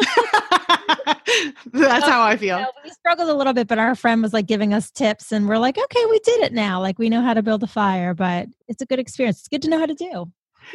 That's 1.73 2.05
how 2.05 2.21
I 2.21 2.37
feel. 2.37 2.59
You 2.59 2.65
know, 2.65 2.71
we 2.83 2.91
struggled 2.91 3.29
a 3.29 3.33
little 3.33 3.53
bit, 3.53 3.67
but 3.67 3.79
our 3.79 3.95
friend 3.95 4.21
was 4.21 4.31
like 4.31 4.45
giving 4.45 4.75
us 4.75 4.91
tips, 4.91 5.31
and 5.31 5.49
we're 5.49 5.57
like, 5.57 5.75
okay, 5.75 6.05
we 6.05 6.19
did 6.19 6.41
it 6.43 6.53
now. 6.53 6.79
Like 6.81 6.99
we 6.99 7.09
know 7.09 7.23
how 7.23 7.33
to 7.33 7.41
build 7.41 7.63
a 7.63 7.67
fire, 7.67 8.13
but 8.13 8.47
it's 8.67 8.83
a 8.83 8.85
good 8.85 8.99
experience. 8.99 9.39
It's 9.39 9.47
good 9.47 9.63
to 9.63 9.69
know 9.69 9.79
how 9.79 9.87
to 9.87 9.95
do. 9.95 10.31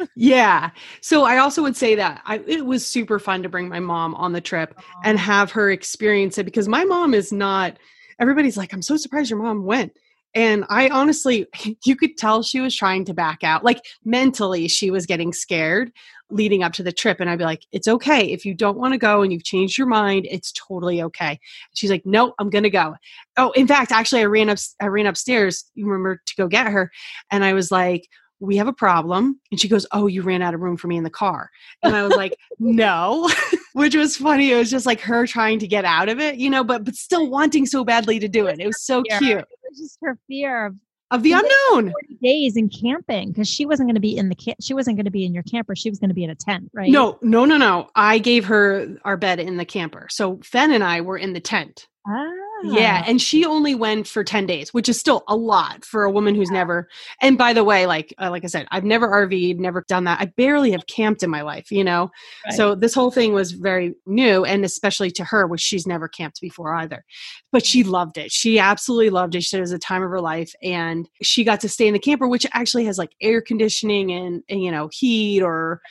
yeah. 0.17 0.71
So 0.99 1.23
I 1.23 1.37
also 1.37 1.61
would 1.61 1.77
say 1.77 1.95
that 1.95 2.21
I, 2.25 2.41
it 2.45 2.65
was 2.65 2.85
super 2.85 3.17
fun 3.17 3.43
to 3.43 3.49
bring 3.49 3.69
my 3.69 3.79
mom 3.79 4.13
on 4.15 4.33
the 4.33 4.41
trip 4.41 4.77
and 5.05 5.17
have 5.17 5.51
her 5.51 5.71
experience 5.71 6.37
it 6.37 6.43
because 6.43 6.67
my 6.67 6.83
mom 6.83 7.13
is 7.13 7.31
not. 7.31 7.77
Everybody's 8.19 8.57
like, 8.57 8.73
I'm 8.73 8.81
so 8.81 8.97
surprised 8.97 9.29
your 9.29 9.41
mom 9.41 9.63
went. 9.63 9.95
And 10.35 10.65
I 10.69 10.89
honestly, 10.89 11.47
you 11.85 11.95
could 11.95 12.17
tell 12.17 12.43
she 12.43 12.59
was 12.59 12.75
trying 12.75 13.05
to 13.05 13.13
back 13.13 13.43
out. 13.43 13.63
Like 13.63 13.81
mentally, 14.05 14.67
she 14.67 14.91
was 14.91 15.05
getting 15.05 15.33
scared 15.33 15.91
leading 16.31 16.61
up 16.63 16.73
to 16.73 16.83
the 16.83 16.91
trip. 16.91 17.19
And 17.19 17.29
I'd 17.29 17.39
be 17.39 17.43
like, 17.43 17.65
it's 17.71 17.87
okay. 17.87 18.31
If 18.31 18.45
you 18.45 18.53
don't 18.53 18.77
want 18.77 18.93
to 18.93 18.99
go 18.99 19.21
and 19.21 19.33
you've 19.33 19.43
changed 19.43 19.77
your 19.77 19.87
mind, 19.87 20.27
it's 20.29 20.51
totally 20.51 21.01
okay. 21.01 21.39
She's 21.73 21.89
like, 21.89 22.05
no, 22.05 22.33
I'm 22.39 22.49
going 22.49 22.63
to 22.63 22.69
go. 22.69 22.95
Oh, 23.37 23.51
in 23.51 23.67
fact, 23.67 23.91
actually, 23.91 24.21
I 24.21 24.25
ran 24.25 24.49
up, 24.49 24.59
I 24.79 24.87
ran 24.87 25.07
upstairs, 25.07 25.65
you 25.73 25.87
remember, 25.87 26.21
to 26.23 26.35
go 26.35 26.47
get 26.47 26.67
her. 26.67 26.91
And 27.31 27.43
I 27.43 27.53
was 27.53 27.71
like, 27.71 28.07
we 28.39 28.57
have 28.57 28.67
a 28.67 28.73
problem. 28.73 29.39
And 29.51 29.59
she 29.59 29.67
goes, 29.67 29.85
Oh, 29.91 30.07
you 30.07 30.21
ran 30.21 30.41
out 30.41 30.53
of 30.53 30.61
room 30.61 30.77
for 30.77 30.87
me 30.87 30.97
in 30.97 31.03
the 31.03 31.09
car. 31.09 31.49
And 31.83 31.95
I 31.95 32.03
was 32.03 32.15
like, 32.15 32.35
No, 32.59 33.29
which 33.73 33.95
was 33.95 34.17
funny. 34.17 34.51
It 34.51 34.57
was 34.57 34.69
just 34.69 34.85
like 34.85 35.01
her 35.01 35.27
trying 35.27 35.59
to 35.59 35.67
get 35.67 35.85
out 35.85 36.09
of 36.09 36.19
it, 36.19 36.35
you 36.35 36.49
know, 36.49 36.63
but 36.63 36.83
but 36.83 36.95
still 36.95 37.29
wanting 37.29 37.65
so 37.65 37.83
badly 37.83 38.19
to 38.19 38.27
do 38.27 38.47
it. 38.47 38.59
It 38.59 38.67
was 38.67 38.81
so 38.83 39.03
cute. 39.03 39.39
It 39.39 39.47
was 39.69 39.79
just 39.79 39.97
her 40.01 40.17
fear 40.27 40.67
of 40.67 40.75
of 41.11 41.23
the 41.23 41.33
unknown 41.33 41.91
days 42.21 42.55
in 42.55 42.69
camping 42.69 43.29
because 43.29 43.47
she 43.47 43.65
wasn't 43.65 43.87
going 43.87 43.95
to 43.95 44.01
be 44.01 44.15
in 44.15 44.29
the 44.29 44.35
camp 44.35 44.57
she 44.61 44.73
wasn't 44.73 44.95
going 44.95 45.05
to 45.05 45.11
be 45.11 45.25
in 45.25 45.33
your 45.33 45.43
camper 45.43 45.75
she 45.75 45.89
was 45.89 45.99
going 45.99 46.09
to 46.09 46.13
be 46.13 46.23
in 46.23 46.29
a 46.29 46.35
tent 46.35 46.69
right 46.73 46.91
no 46.91 47.17
no 47.21 47.45
no 47.45 47.57
no 47.57 47.89
i 47.95 48.19
gave 48.19 48.45
her 48.45 48.95
our 49.03 49.17
bed 49.17 49.39
in 49.39 49.57
the 49.57 49.65
camper 49.65 50.07
so 50.09 50.39
fen 50.43 50.71
and 50.71 50.83
i 50.83 51.01
were 51.01 51.17
in 51.17 51.33
the 51.33 51.39
tent 51.39 51.87
ah. 52.07 52.49
Yeah, 52.63 53.03
and 53.07 53.21
she 53.21 53.45
only 53.45 53.75
went 53.75 54.07
for 54.07 54.23
10 54.23 54.45
days, 54.45 54.73
which 54.73 54.89
is 54.89 54.99
still 54.99 55.23
a 55.27 55.35
lot 55.35 55.85
for 55.85 56.03
a 56.03 56.11
woman 56.11 56.35
who's 56.35 56.49
yeah. 56.49 56.57
never 56.57 56.89
And 57.21 57.37
by 57.37 57.53
the 57.53 57.63
way, 57.63 57.85
like 57.85 58.13
uh, 58.19 58.29
like 58.29 58.43
I 58.43 58.47
said, 58.47 58.67
I've 58.71 58.83
never 58.83 59.07
RV'd, 59.07 59.59
never 59.59 59.85
done 59.87 60.03
that. 60.05 60.19
I 60.19 60.25
barely 60.25 60.71
have 60.71 60.87
camped 60.87 61.23
in 61.23 61.29
my 61.29 61.41
life, 61.41 61.71
you 61.71 61.83
know. 61.83 62.11
Right. 62.45 62.55
So 62.55 62.75
this 62.75 62.93
whole 62.93 63.11
thing 63.11 63.33
was 63.33 63.53
very 63.53 63.95
new 64.05 64.43
and 64.45 64.65
especially 64.65 65.11
to 65.11 65.23
her 65.23 65.47
which 65.47 65.61
she's 65.61 65.87
never 65.87 66.07
camped 66.07 66.41
before 66.41 66.75
either. 66.75 67.03
But 67.51 67.65
she 67.65 67.83
loved 67.83 68.17
it. 68.17 68.31
She 68.31 68.59
absolutely 68.59 69.09
loved 69.09 69.35
it. 69.35 69.43
She 69.43 69.49
said 69.49 69.59
it 69.59 69.61
was 69.61 69.71
a 69.71 69.79
time 69.79 70.03
of 70.03 70.09
her 70.09 70.21
life 70.21 70.53
and 70.61 71.07
she 71.21 71.43
got 71.43 71.61
to 71.61 71.69
stay 71.69 71.87
in 71.87 71.93
the 71.93 71.99
camper 71.99 72.27
which 72.27 72.45
actually 72.53 72.85
has 72.85 72.97
like 72.97 73.11
air 73.21 73.41
conditioning 73.41 74.11
and, 74.11 74.43
and 74.49 74.61
you 74.61 74.71
know, 74.71 74.89
heat 74.91 75.41
or 75.41 75.81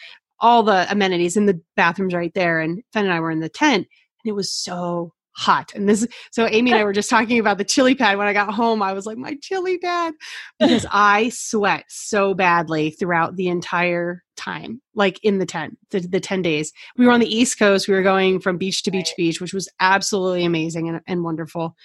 all 0.40 0.62
the 0.62 0.86
amenities 0.90 1.36
in 1.36 1.46
the 1.46 1.60
bathrooms 1.76 2.14
right 2.14 2.32
there 2.34 2.60
and 2.60 2.82
Fen 2.92 3.06
and 3.06 3.12
I 3.12 3.20
were 3.20 3.30
in 3.30 3.40
the 3.40 3.48
tent 3.48 3.88
and 4.24 4.30
it 4.30 4.34
was 4.34 4.52
so 4.52 5.12
hot. 5.38 5.72
And 5.74 5.88
this, 5.88 6.06
so 6.32 6.48
Amy 6.50 6.72
and 6.72 6.80
I 6.80 6.84
were 6.84 6.92
just 6.92 7.08
talking 7.08 7.38
about 7.38 7.58
the 7.58 7.64
chiliPAD. 7.64 8.18
When 8.18 8.26
I 8.26 8.32
got 8.32 8.52
home, 8.52 8.82
I 8.82 8.92
was 8.92 9.06
like, 9.06 9.16
my 9.16 9.34
chiliPAD, 9.34 10.12
because 10.58 10.84
I 10.92 11.30
sweat 11.32 11.84
so 11.88 12.34
badly 12.34 12.90
throughout 12.90 13.36
the 13.36 13.48
entire 13.48 14.24
time, 14.36 14.82
like 14.94 15.22
in 15.22 15.38
the 15.38 15.46
tent, 15.46 15.78
the, 15.90 16.00
the 16.00 16.20
10 16.20 16.42
days. 16.42 16.72
We 16.96 17.06
were 17.06 17.12
on 17.12 17.20
the 17.20 17.34
East 17.34 17.58
Coast. 17.58 17.86
We 17.86 17.94
were 17.94 18.02
going 18.02 18.40
from 18.40 18.58
beach 18.58 18.82
to 18.82 18.90
beach, 18.90 19.14
beach, 19.16 19.40
which 19.40 19.54
was 19.54 19.68
absolutely 19.78 20.44
amazing 20.44 20.88
and, 20.88 21.00
and 21.06 21.22
wonderful. 21.22 21.76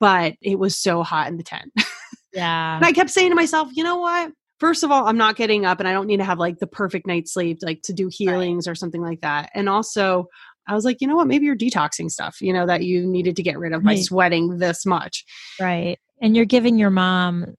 But 0.00 0.34
it 0.42 0.58
was 0.58 0.76
so 0.76 1.02
hot 1.02 1.28
in 1.28 1.36
the 1.36 1.44
tent. 1.44 1.72
Yeah. 2.32 2.76
and 2.76 2.84
I 2.84 2.92
kept 2.92 3.08
saying 3.08 3.30
to 3.30 3.34
myself, 3.34 3.70
you 3.72 3.82
know 3.82 3.96
what? 3.96 4.30
First 4.60 4.84
of 4.84 4.90
all, 4.90 5.06
I'm 5.06 5.16
not 5.16 5.36
getting 5.36 5.64
up 5.64 5.80
and 5.80 5.88
I 5.88 5.94
don't 5.94 6.06
need 6.06 6.18
to 6.18 6.24
have 6.24 6.38
like 6.38 6.58
the 6.58 6.66
perfect 6.66 7.06
night's 7.06 7.32
sleep, 7.32 7.60
like 7.62 7.80
to 7.84 7.94
do 7.94 8.10
healings 8.12 8.66
right. 8.66 8.72
or 8.72 8.74
something 8.74 9.00
like 9.00 9.22
that. 9.22 9.48
And 9.54 9.70
also, 9.70 10.28
I 10.66 10.74
was 10.74 10.84
like, 10.84 11.00
you 11.00 11.06
know 11.06 11.16
what? 11.16 11.26
Maybe 11.26 11.46
you're 11.46 11.56
detoxing 11.56 12.10
stuff, 12.10 12.40
you 12.40 12.52
know, 12.52 12.66
that 12.66 12.82
you 12.82 13.06
needed 13.06 13.36
to 13.36 13.42
get 13.42 13.58
rid 13.58 13.72
of 13.72 13.84
right. 13.84 13.96
by 13.96 14.00
sweating 14.00 14.58
this 14.58 14.84
much. 14.84 15.24
Right. 15.60 15.98
And 16.20 16.34
you're 16.34 16.44
giving 16.44 16.78
your 16.78 16.90
mom 16.90 17.54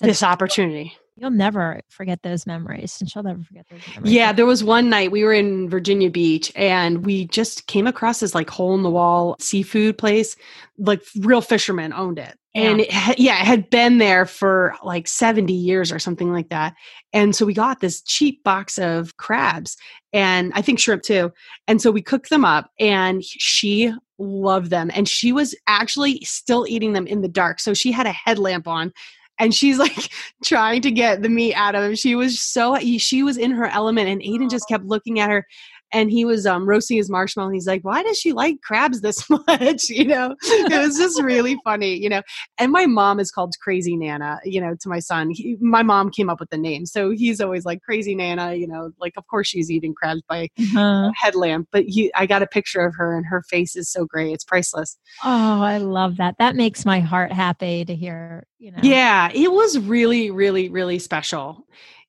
this 0.00 0.22
opportunity. 0.22 0.94
You'll 1.18 1.30
never 1.30 1.80
forget 1.88 2.22
those 2.22 2.46
memories, 2.46 2.98
and 3.00 3.10
she'll 3.10 3.22
never 3.22 3.42
forget 3.42 3.64
those 3.70 3.80
memories. 3.94 4.12
Yeah, 4.12 4.32
there 4.32 4.44
was 4.44 4.62
one 4.62 4.90
night 4.90 5.10
we 5.10 5.24
were 5.24 5.32
in 5.32 5.66
Virginia 5.70 6.10
Beach, 6.10 6.52
and 6.54 7.06
we 7.06 7.26
just 7.28 7.66
came 7.66 7.86
across 7.86 8.20
this 8.20 8.34
like 8.34 8.50
hole 8.50 8.74
in 8.74 8.82
the 8.82 8.90
wall 8.90 9.34
seafood 9.40 9.96
place. 9.96 10.36
Like 10.76 11.02
real 11.18 11.40
fishermen 11.40 11.94
owned 11.94 12.18
it, 12.18 12.36
yeah. 12.56 12.70
and 12.70 12.80
it 12.80 12.92
ha- 12.92 13.14
yeah, 13.18 13.40
it 13.40 13.46
had 13.46 13.70
been 13.70 13.98
there 13.98 14.26
for 14.26 14.74
like 14.82 15.06
seventy 15.08 15.54
years 15.54 15.92
or 15.92 15.98
something 15.98 16.32
like 16.32 16.48
that. 16.48 16.74
And 17.12 17.34
so 17.34 17.46
we 17.46 17.54
got 17.54 17.80
this 17.80 18.02
cheap 18.02 18.42
box 18.44 18.78
of 18.78 19.16
crabs, 19.16 19.76
and 20.12 20.52
I 20.54 20.62
think 20.62 20.78
shrimp 20.78 21.02
too. 21.02 21.32
And 21.68 21.80
so 21.80 21.90
we 21.90 22.02
cooked 22.02 22.30
them 22.30 22.44
up, 22.44 22.70
and 22.80 23.22
she 23.24 23.92
loved 24.18 24.70
them, 24.70 24.90
and 24.94 25.08
she 25.08 25.32
was 25.32 25.54
actually 25.66 26.20
still 26.24 26.66
eating 26.68 26.92
them 26.92 27.06
in 27.06 27.20
the 27.20 27.28
dark. 27.28 27.60
So 27.60 27.74
she 27.74 27.92
had 27.92 28.06
a 28.06 28.12
headlamp 28.12 28.66
on 28.66 28.92
and 29.38 29.54
she's 29.54 29.78
like 29.86 30.10
trying 30.44 30.82
to 30.82 30.90
get 30.90 31.22
the 31.22 31.28
meat 31.28 31.54
out 31.54 31.74
of 31.74 31.84
him. 31.84 31.94
She 31.94 32.14
was 32.14 32.40
so 32.40 32.78
she 32.78 33.22
was 33.22 33.36
in 33.36 33.50
her 33.52 33.66
element, 33.66 34.08
and 34.08 34.20
Aiden 34.20 34.50
just 34.50 34.68
kept 34.68 34.84
looking 34.84 35.20
at 35.20 35.30
her. 35.30 35.46
And 35.92 36.10
he 36.10 36.24
was 36.24 36.46
um, 36.46 36.68
roasting 36.68 36.96
his 36.96 37.08
marshmallow. 37.10 37.48
And 37.48 37.54
he's 37.54 37.66
like, 37.66 37.82
"Why 37.84 38.02
does 38.02 38.18
she 38.18 38.32
like 38.32 38.60
crabs 38.62 39.00
this 39.00 39.28
much?" 39.48 39.88
you 39.88 40.04
know, 40.04 40.34
it 40.42 40.78
was 40.78 40.96
just 40.96 41.22
really 41.22 41.56
funny, 41.64 41.94
you 41.96 42.08
know. 42.08 42.22
And 42.58 42.72
my 42.72 42.86
mom 42.86 43.20
is 43.20 43.30
called 43.30 43.54
Crazy 43.62 43.96
Nana, 43.96 44.40
you 44.44 44.60
know, 44.60 44.74
to 44.80 44.88
my 44.88 44.98
son. 44.98 45.30
He, 45.30 45.56
my 45.60 45.82
mom 45.82 46.10
came 46.10 46.28
up 46.30 46.40
with 46.40 46.50
the 46.50 46.58
name, 46.58 46.86
so 46.86 47.10
he's 47.10 47.40
always 47.40 47.64
like 47.64 47.82
Crazy 47.82 48.14
Nana, 48.14 48.54
you 48.54 48.66
know. 48.66 48.90
Like, 49.00 49.14
of 49.16 49.26
course, 49.28 49.46
she's 49.48 49.70
eating 49.70 49.94
crabs 49.94 50.22
by 50.28 50.48
Uh-huh. 50.58 51.10
headlamp, 51.16 51.68
but 51.72 51.84
he, 51.86 52.12
I 52.14 52.26
got 52.26 52.42
a 52.42 52.46
picture 52.46 52.80
of 52.80 52.94
her, 52.96 53.16
and 53.16 53.26
her 53.26 53.42
face 53.42 53.76
is 53.76 53.90
so 53.90 54.04
great; 54.06 54.32
it's 54.32 54.44
priceless. 54.44 54.98
Oh, 55.24 55.60
I 55.62 55.78
love 55.78 56.16
that. 56.18 56.36
That 56.38 56.56
makes 56.56 56.84
my 56.84 57.00
heart 57.00 57.32
happy 57.32 57.84
to 57.84 57.94
hear, 57.94 58.46
you 58.58 58.70
know. 58.70 58.80
Yeah, 58.82 59.30
it 59.34 59.50
was 59.52 59.78
really, 59.78 60.30
really, 60.30 60.68
really 60.68 60.98
special. 60.98 61.66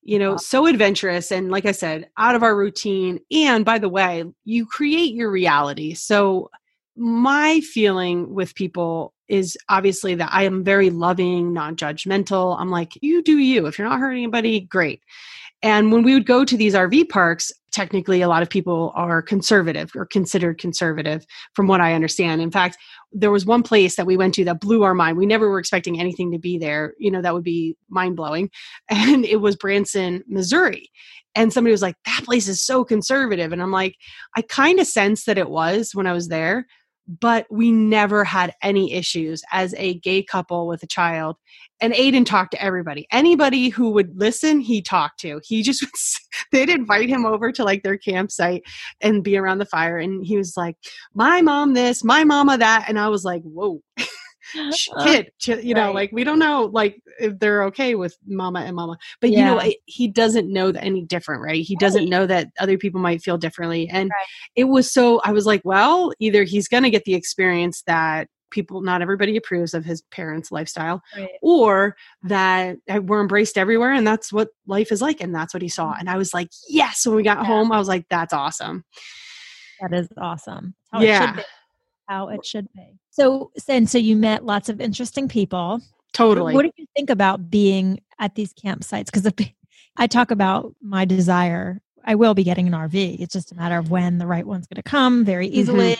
You 0.07 0.17
know, 0.17 0.31
uh-huh. 0.31 0.39
so 0.39 0.65
adventurous. 0.65 1.31
And 1.31 1.51
like 1.51 1.65
I 1.65 1.73
said, 1.73 2.09
out 2.17 2.33
of 2.33 2.41
our 2.41 2.55
routine. 2.55 3.19
And 3.31 3.63
by 3.63 3.77
the 3.77 3.89
way, 3.89 4.23
you 4.45 4.65
create 4.65 5.13
your 5.13 5.29
reality. 5.29 5.93
So, 5.93 6.49
my 6.99 7.59
feeling 7.59 8.33
with 8.33 8.55
people 8.55 9.13
is 9.27 9.55
obviously 9.69 10.15
that 10.15 10.29
I 10.31 10.43
am 10.43 10.63
very 10.63 10.89
loving, 10.89 11.53
non 11.53 11.75
judgmental. 11.75 12.59
I'm 12.59 12.71
like, 12.71 12.97
you 13.01 13.21
do 13.21 13.37
you. 13.37 13.67
If 13.67 13.77
you're 13.77 13.87
not 13.87 13.99
hurting 13.99 14.23
anybody, 14.23 14.61
great. 14.61 15.03
And 15.61 15.91
when 15.91 16.03
we 16.03 16.13
would 16.13 16.25
go 16.25 16.45
to 16.45 16.57
these 16.57 16.73
RV 16.73 17.09
parks, 17.09 17.51
technically 17.71 18.21
a 18.21 18.27
lot 18.27 18.41
of 18.41 18.49
people 18.49 18.91
are 18.95 19.21
conservative 19.21 19.91
or 19.95 20.05
considered 20.05 20.59
conservative, 20.59 21.25
from 21.53 21.67
what 21.67 21.81
I 21.81 21.93
understand. 21.93 22.41
In 22.41 22.51
fact, 22.51 22.77
there 23.11 23.31
was 23.31 23.45
one 23.45 23.63
place 23.63 23.95
that 23.95 24.05
we 24.05 24.17
went 24.17 24.33
to 24.35 24.45
that 24.45 24.59
blew 24.59 24.83
our 24.83 24.93
mind. 24.93 25.17
We 25.17 25.25
never 25.25 25.49
were 25.49 25.59
expecting 25.59 25.99
anything 25.99 26.31
to 26.31 26.39
be 26.39 26.57
there. 26.57 26.93
You 26.99 27.11
know, 27.11 27.21
that 27.21 27.33
would 27.33 27.43
be 27.43 27.75
mind 27.89 28.15
blowing. 28.15 28.49
And 28.89 29.25
it 29.25 29.37
was 29.37 29.55
Branson, 29.55 30.23
Missouri. 30.27 30.89
And 31.35 31.53
somebody 31.53 31.71
was 31.71 31.81
like, 31.81 31.95
that 32.05 32.23
place 32.25 32.47
is 32.47 32.61
so 32.61 32.83
conservative. 32.83 33.53
And 33.53 33.61
I'm 33.61 33.71
like, 33.71 33.95
I 34.35 34.41
kind 34.41 34.79
of 34.79 34.87
sensed 34.87 35.27
that 35.27 35.37
it 35.37 35.49
was 35.49 35.91
when 35.93 36.07
I 36.07 36.13
was 36.13 36.29
there, 36.29 36.65
but 37.07 37.45
we 37.51 37.71
never 37.71 38.23
had 38.23 38.53
any 38.61 38.93
issues 38.93 39.43
as 39.51 39.73
a 39.77 39.99
gay 39.99 40.23
couple 40.23 40.67
with 40.67 40.83
a 40.83 40.87
child. 40.87 41.37
And 41.79 41.93
Aiden 41.93 42.25
talked 42.25 42.51
to 42.51 42.61
everybody. 42.61 43.07
Anybody 43.11 43.69
who 43.69 43.91
would 43.91 44.17
listen, 44.17 44.59
he 44.59 44.81
talked 44.81 45.19
to. 45.21 45.39
He 45.43 45.61
just 45.61 45.85
they'd 46.51 46.69
invite 46.69 47.09
him 47.09 47.25
over 47.25 47.51
to 47.51 47.63
like 47.63 47.83
their 47.83 47.97
campsite 47.97 48.63
and 49.01 49.23
be 49.23 49.37
around 49.37 49.59
the 49.59 49.65
fire. 49.65 49.97
And 49.97 50.25
he 50.25 50.37
was 50.37 50.57
like, 50.57 50.75
my 51.13 51.41
mom 51.41 51.73
this, 51.73 52.03
my 52.03 52.23
mama 52.23 52.57
that. 52.57 52.85
And 52.87 52.99
I 52.99 53.09
was 53.09 53.23
like, 53.23 53.43
whoa, 53.43 53.81
uh-huh. 53.99 54.71
sh- 54.71 54.89
kid, 55.03 55.31
you 55.63 55.73
know, 55.73 55.87
Right. 55.87 55.95
like 55.95 56.11
we 56.13 56.23
don't 56.23 56.39
know 56.39 56.69
like 56.73 56.99
if 57.19 57.37
they're 57.39 57.63
okay 57.65 57.95
with 57.95 58.17
mama 58.25 58.61
and 58.61 58.75
mama. 58.75 58.97
But 59.21 59.31
you 59.31 59.43
know, 59.43 59.59
it- 59.59 59.77
he 59.85 60.07
doesn't 60.07 60.51
know 60.51 60.71
that 60.71 60.83
any 60.83 61.01
different, 61.03 61.41
right? 61.43 61.61
He 61.63 61.75
doesn't 61.75 62.09
know 62.09 62.25
that 62.25 62.47
other 62.59 62.77
people 62.77 63.01
might 63.01 63.21
feel 63.21 63.37
differently. 63.37 63.87
And 63.89 64.09
Right. 64.09 64.25
it 64.55 64.63
was 64.65 64.91
so, 64.91 65.19
I 65.23 65.31
was 65.31 65.45
like, 65.45 65.61
well, 65.63 66.11
either 66.19 66.43
he's 66.43 66.67
going 66.67 66.83
to 66.83 66.89
get 66.89 67.03
the 67.05 67.13
experience 67.13 67.83
that 67.87 68.29
people, 68.49 68.81
not 68.81 69.01
everybody 69.01 69.35
approves 69.37 69.73
of 69.73 69.83
his 69.85 70.01
parents' 70.11 70.51
lifestyle, 70.51 71.01
Right. 71.15 71.29
or 71.41 71.95
that 72.23 72.77
uh, 72.89 73.01
we're 73.01 73.21
embraced 73.21 73.57
everywhere 73.57 73.93
and 73.93 74.05
that's 74.07 74.31
what 74.33 74.49
life 74.65 74.91
is 74.91 75.01
like. 75.01 75.21
And 75.21 75.33
that's 75.33 75.53
what 75.53 75.61
he 75.61 75.69
saw. 75.69 75.93
And 75.97 76.09
I 76.09 76.17
was 76.17 76.33
like, 76.33 76.49
yes. 76.69 77.05
When 77.05 77.15
we 77.15 77.23
got 77.23 77.39
Yeah. 77.39 77.45
home, 77.45 77.71
I 77.71 77.77
was 77.79 77.87
like, 77.87 78.05
that's 78.09 78.33
awesome. 78.33 78.83
That 79.81 79.93
is 79.93 80.07
awesome. 80.17 80.73
How 80.91 81.01
It 81.01 81.05
Yeah. 81.07 81.25
should 81.27 81.35
be. 81.37 81.43
How 82.07 82.29
it 82.29 82.45
should 82.45 82.67
be. 82.73 82.97
So, 83.09 83.51
and 83.67 83.89
so 83.89 83.97
you 83.97 84.15
met 84.15 84.45
lots 84.45 84.69
of 84.69 84.79
interesting 84.79 85.27
people. 85.27 85.81
Totally. 86.13 86.53
What 86.53 86.63
do 86.63 86.71
you 86.77 86.85
think 86.95 87.09
about 87.09 87.49
being 87.49 87.99
at 88.19 88.35
these 88.35 88.53
campsites? 88.53 89.05
Because 89.11 89.29
I 89.97 90.07
talk 90.07 90.31
about 90.31 90.73
my 90.81 91.05
desire. 91.05 91.81
I 92.05 92.15
will 92.15 92.33
be 92.33 92.43
getting 92.45 92.67
an 92.67 92.73
RV. 92.73 93.17
It's 93.19 93.33
just 93.33 93.51
a 93.51 93.55
matter 93.55 93.77
of 93.77 93.91
when 93.91 94.17
the 94.17 94.25
right 94.25 94.47
one's 94.47 94.67
going 94.67 94.77
to 94.77 94.83
come 94.89 95.25
very 95.25 95.47
easily. 95.47 95.97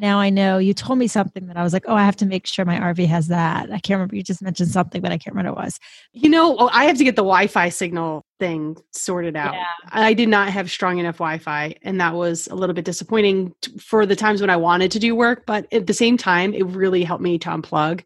Now 0.00 0.18
I 0.18 0.30
know 0.30 0.56
you 0.58 0.72
told 0.72 0.98
me 0.98 1.06
something 1.06 1.46
that 1.48 1.56
I 1.58 1.62
was 1.62 1.72
like, 1.74 1.84
oh, 1.86 1.94
I 1.94 2.04
have 2.04 2.16
to 2.16 2.26
make 2.26 2.46
sure 2.46 2.64
my 2.64 2.78
RV 2.78 3.06
has 3.06 3.28
that. 3.28 3.66
I 3.70 3.78
can't 3.78 3.98
remember. 3.98 4.16
You 4.16 4.22
just 4.22 4.40
mentioned 4.40 4.70
something, 4.70 5.02
but 5.02 5.12
I 5.12 5.18
can't 5.18 5.34
remember 5.36 5.54
what 5.54 5.62
it 5.62 5.64
was. 5.66 5.78
You 6.12 6.30
know, 6.30 6.56
oh, 6.58 6.70
I 6.72 6.84
have 6.86 6.96
to 6.98 7.04
get 7.04 7.16
the 7.16 7.22
Wi 7.22 7.46
Fi 7.48 7.68
signal 7.68 8.24
thing 8.38 8.76
sorted 8.92 9.36
out. 9.36 9.52
Yeah. 9.54 9.64
I 9.90 10.14
did 10.14 10.30
not 10.30 10.48
have 10.48 10.70
strong 10.70 10.98
enough 10.98 11.18
Wi 11.18 11.38
Fi, 11.38 11.74
and 11.82 12.00
that 12.00 12.14
was 12.14 12.46
a 12.48 12.54
little 12.54 12.74
bit 12.74 12.86
disappointing 12.86 13.52
t- 13.60 13.76
for 13.78 14.06
the 14.06 14.16
times 14.16 14.40
when 14.40 14.48
I 14.50 14.56
wanted 14.56 14.90
to 14.92 14.98
do 14.98 15.14
work. 15.14 15.44
But 15.46 15.70
at 15.72 15.86
the 15.86 15.94
same 15.94 16.16
time, 16.16 16.54
it 16.54 16.64
really 16.64 17.04
helped 17.04 17.22
me 17.22 17.38
to 17.38 17.50
unplug. 17.50 18.02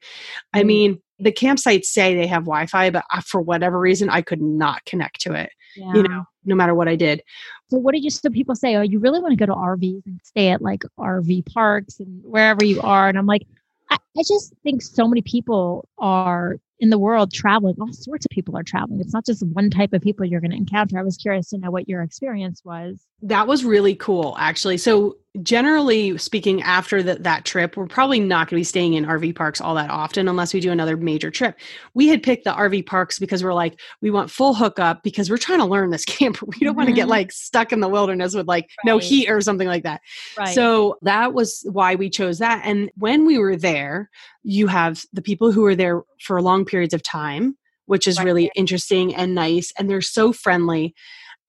I 0.52 0.62
Mm. 0.62 0.66
mean, 0.66 1.02
the 1.20 1.30
campsites 1.32 1.84
say 1.84 2.16
they 2.16 2.26
have 2.26 2.42
Wi 2.44 2.66
Fi, 2.66 2.90
but 2.90 3.04
I, 3.12 3.20
for 3.20 3.40
whatever 3.40 3.78
reason, 3.78 4.10
I 4.10 4.20
could 4.22 4.42
not 4.42 4.84
connect 4.84 5.20
to 5.22 5.34
it, 5.34 5.50
Yeah. 5.76 5.92
you 5.94 6.02
know, 6.02 6.24
no 6.44 6.54
matter 6.54 6.74
what 6.74 6.88
I 6.88 6.96
did. 6.96 7.22
So 7.70 7.78
what 7.78 7.92
did 7.92 8.04
you 8.04 8.10
so 8.10 8.30
people 8.30 8.54
say, 8.54 8.76
oh, 8.76 8.82
you 8.82 8.98
really 8.98 9.20
want 9.20 9.32
to 9.32 9.36
go 9.36 9.46
to 9.46 9.58
RVs 9.58 10.06
and 10.06 10.20
stay 10.22 10.48
at 10.48 10.62
like 10.62 10.82
RV 10.98 11.46
parks 11.52 12.00
and 12.00 12.22
wherever 12.24 12.64
you 12.64 12.80
are? 12.82 13.08
And 13.08 13.18
I'm 13.18 13.26
like, 13.26 13.46
I, 13.90 13.96
I 14.16 14.22
just 14.26 14.54
think 14.62 14.82
so 14.82 15.08
many 15.08 15.22
people 15.22 15.88
are 15.98 16.58
in 16.80 16.90
the 16.90 16.98
world 16.98 17.32
traveling. 17.32 17.76
All 17.80 17.92
sorts 17.92 18.26
of 18.26 18.30
people 18.30 18.56
are 18.56 18.62
traveling. 18.62 19.00
It's 19.00 19.12
not 19.12 19.24
just 19.24 19.42
one 19.42 19.70
type 19.70 19.92
of 19.92 20.02
people 20.02 20.26
you're 20.26 20.40
going 20.40 20.50
to 20.50 20.56
encounter. 20.56 20.98
I 20.98 21.02
was 21.02 21.16
curious 21.16 21.48
to 21.50 21.58
know 21.58 21.70
what 21.70 21.88
your 21.88 22.02
experience 22.02 22.62
was. 22.64 23.00
That 23.22 23.46
was 23.46 23.64
really 23.64 23.94
cool, 23.94 24.36
actually. 24.38 24.78
So, 24.78 25.16
generally 25.42 26.16
speaking, 26.18 26.62
after 26.62 27.02
the, 27.02 27.16
that 27.16 27.44
trip, 27.44 27.76
we're 27.76 27.86
probably 27.86 28.20
not 28.20 28.48
going 28.48 28.56
to 28.56 28.60
be 28.60 28.64
staying 28.64 28.94
in 28.94 29.04
RV 29.04 29.34
parks 29.34 29.60
all 29.60 29.74
that 29.74 29.90
often 29.90 30.28
unless 30.28 30.54
we 30.54 30.60
do 30.60 30.70
another 30.70 30.96
major 30.96 31.30
trip. 31.30 31.58
We 31.94 32.06
had 32.08 32.22
picked 32.22 32.44
the 32.44 32.52
RV 32.52 32.86
parks 32.86 33.18
because 33.18 33.42
we're 33.42 33.54
like, 33.54 33.80
we 34.00 34.10
want 34.10 34.30
full 34.30 34.54
hookup 34.54 35.02
because 35.02 35.28
we're 35.28 35.38
trying 35.38 35.58
to 35.58 35.64
learn 35.64 35.90
this 35.90 36.04
camper. 36.04 36.46
We 36.46 36.64
don't 36.64 36.76
want 36.76 36.88
to 36.88 36.94
get 36.94 37.02
mm-hmm. 37.02 37.10
like 37.10 37.32
stuck 37.32 37.72
in 37.72 37.80
the 37.80 37.88
wilderness 37.88 38.34
with 38.34 38.46
like 38.46 38.70
no 38.84 38.98
heat 38.98 39.28
or 39.28 39.40
something 39.40 39.68
like 39.68 39.82
that. 39.82 40.02
Right. 40.38 40.54
So 40.54 40.98
that 41.02 41.34
was 41.34 41.66
why 41.70 41.96
we 41.96 42.10
chose 42.10 42.38
that. 42.38 42.62
And 42.64 42.90
when 42.96 43.26
we 43.26 43.38
were 43.38 43.56
there, 43.56 44.10
you 44.44 44.68
have 44.68 45.04
the 45.12 45.22
people 45.22 45.50
who 45.50 45.64
are 45.64 45.74
there 45.74 46.02
for 46.20 46.40
long 46.40 46.64
periods 46.64 46.94
of 46.94 47.02
time, 47.02 47.56
which 47.86 48.06
is 48.06 48.18
Right. 48.18 48.24
really 48.24 48.50
interesting 48.54 49.14
and 49.14 49.34
nice. 49.34 49.72
And 49.78 49.90
they're 49.90 50.00
so 50.00 50.32
friendly, 50.32 50.94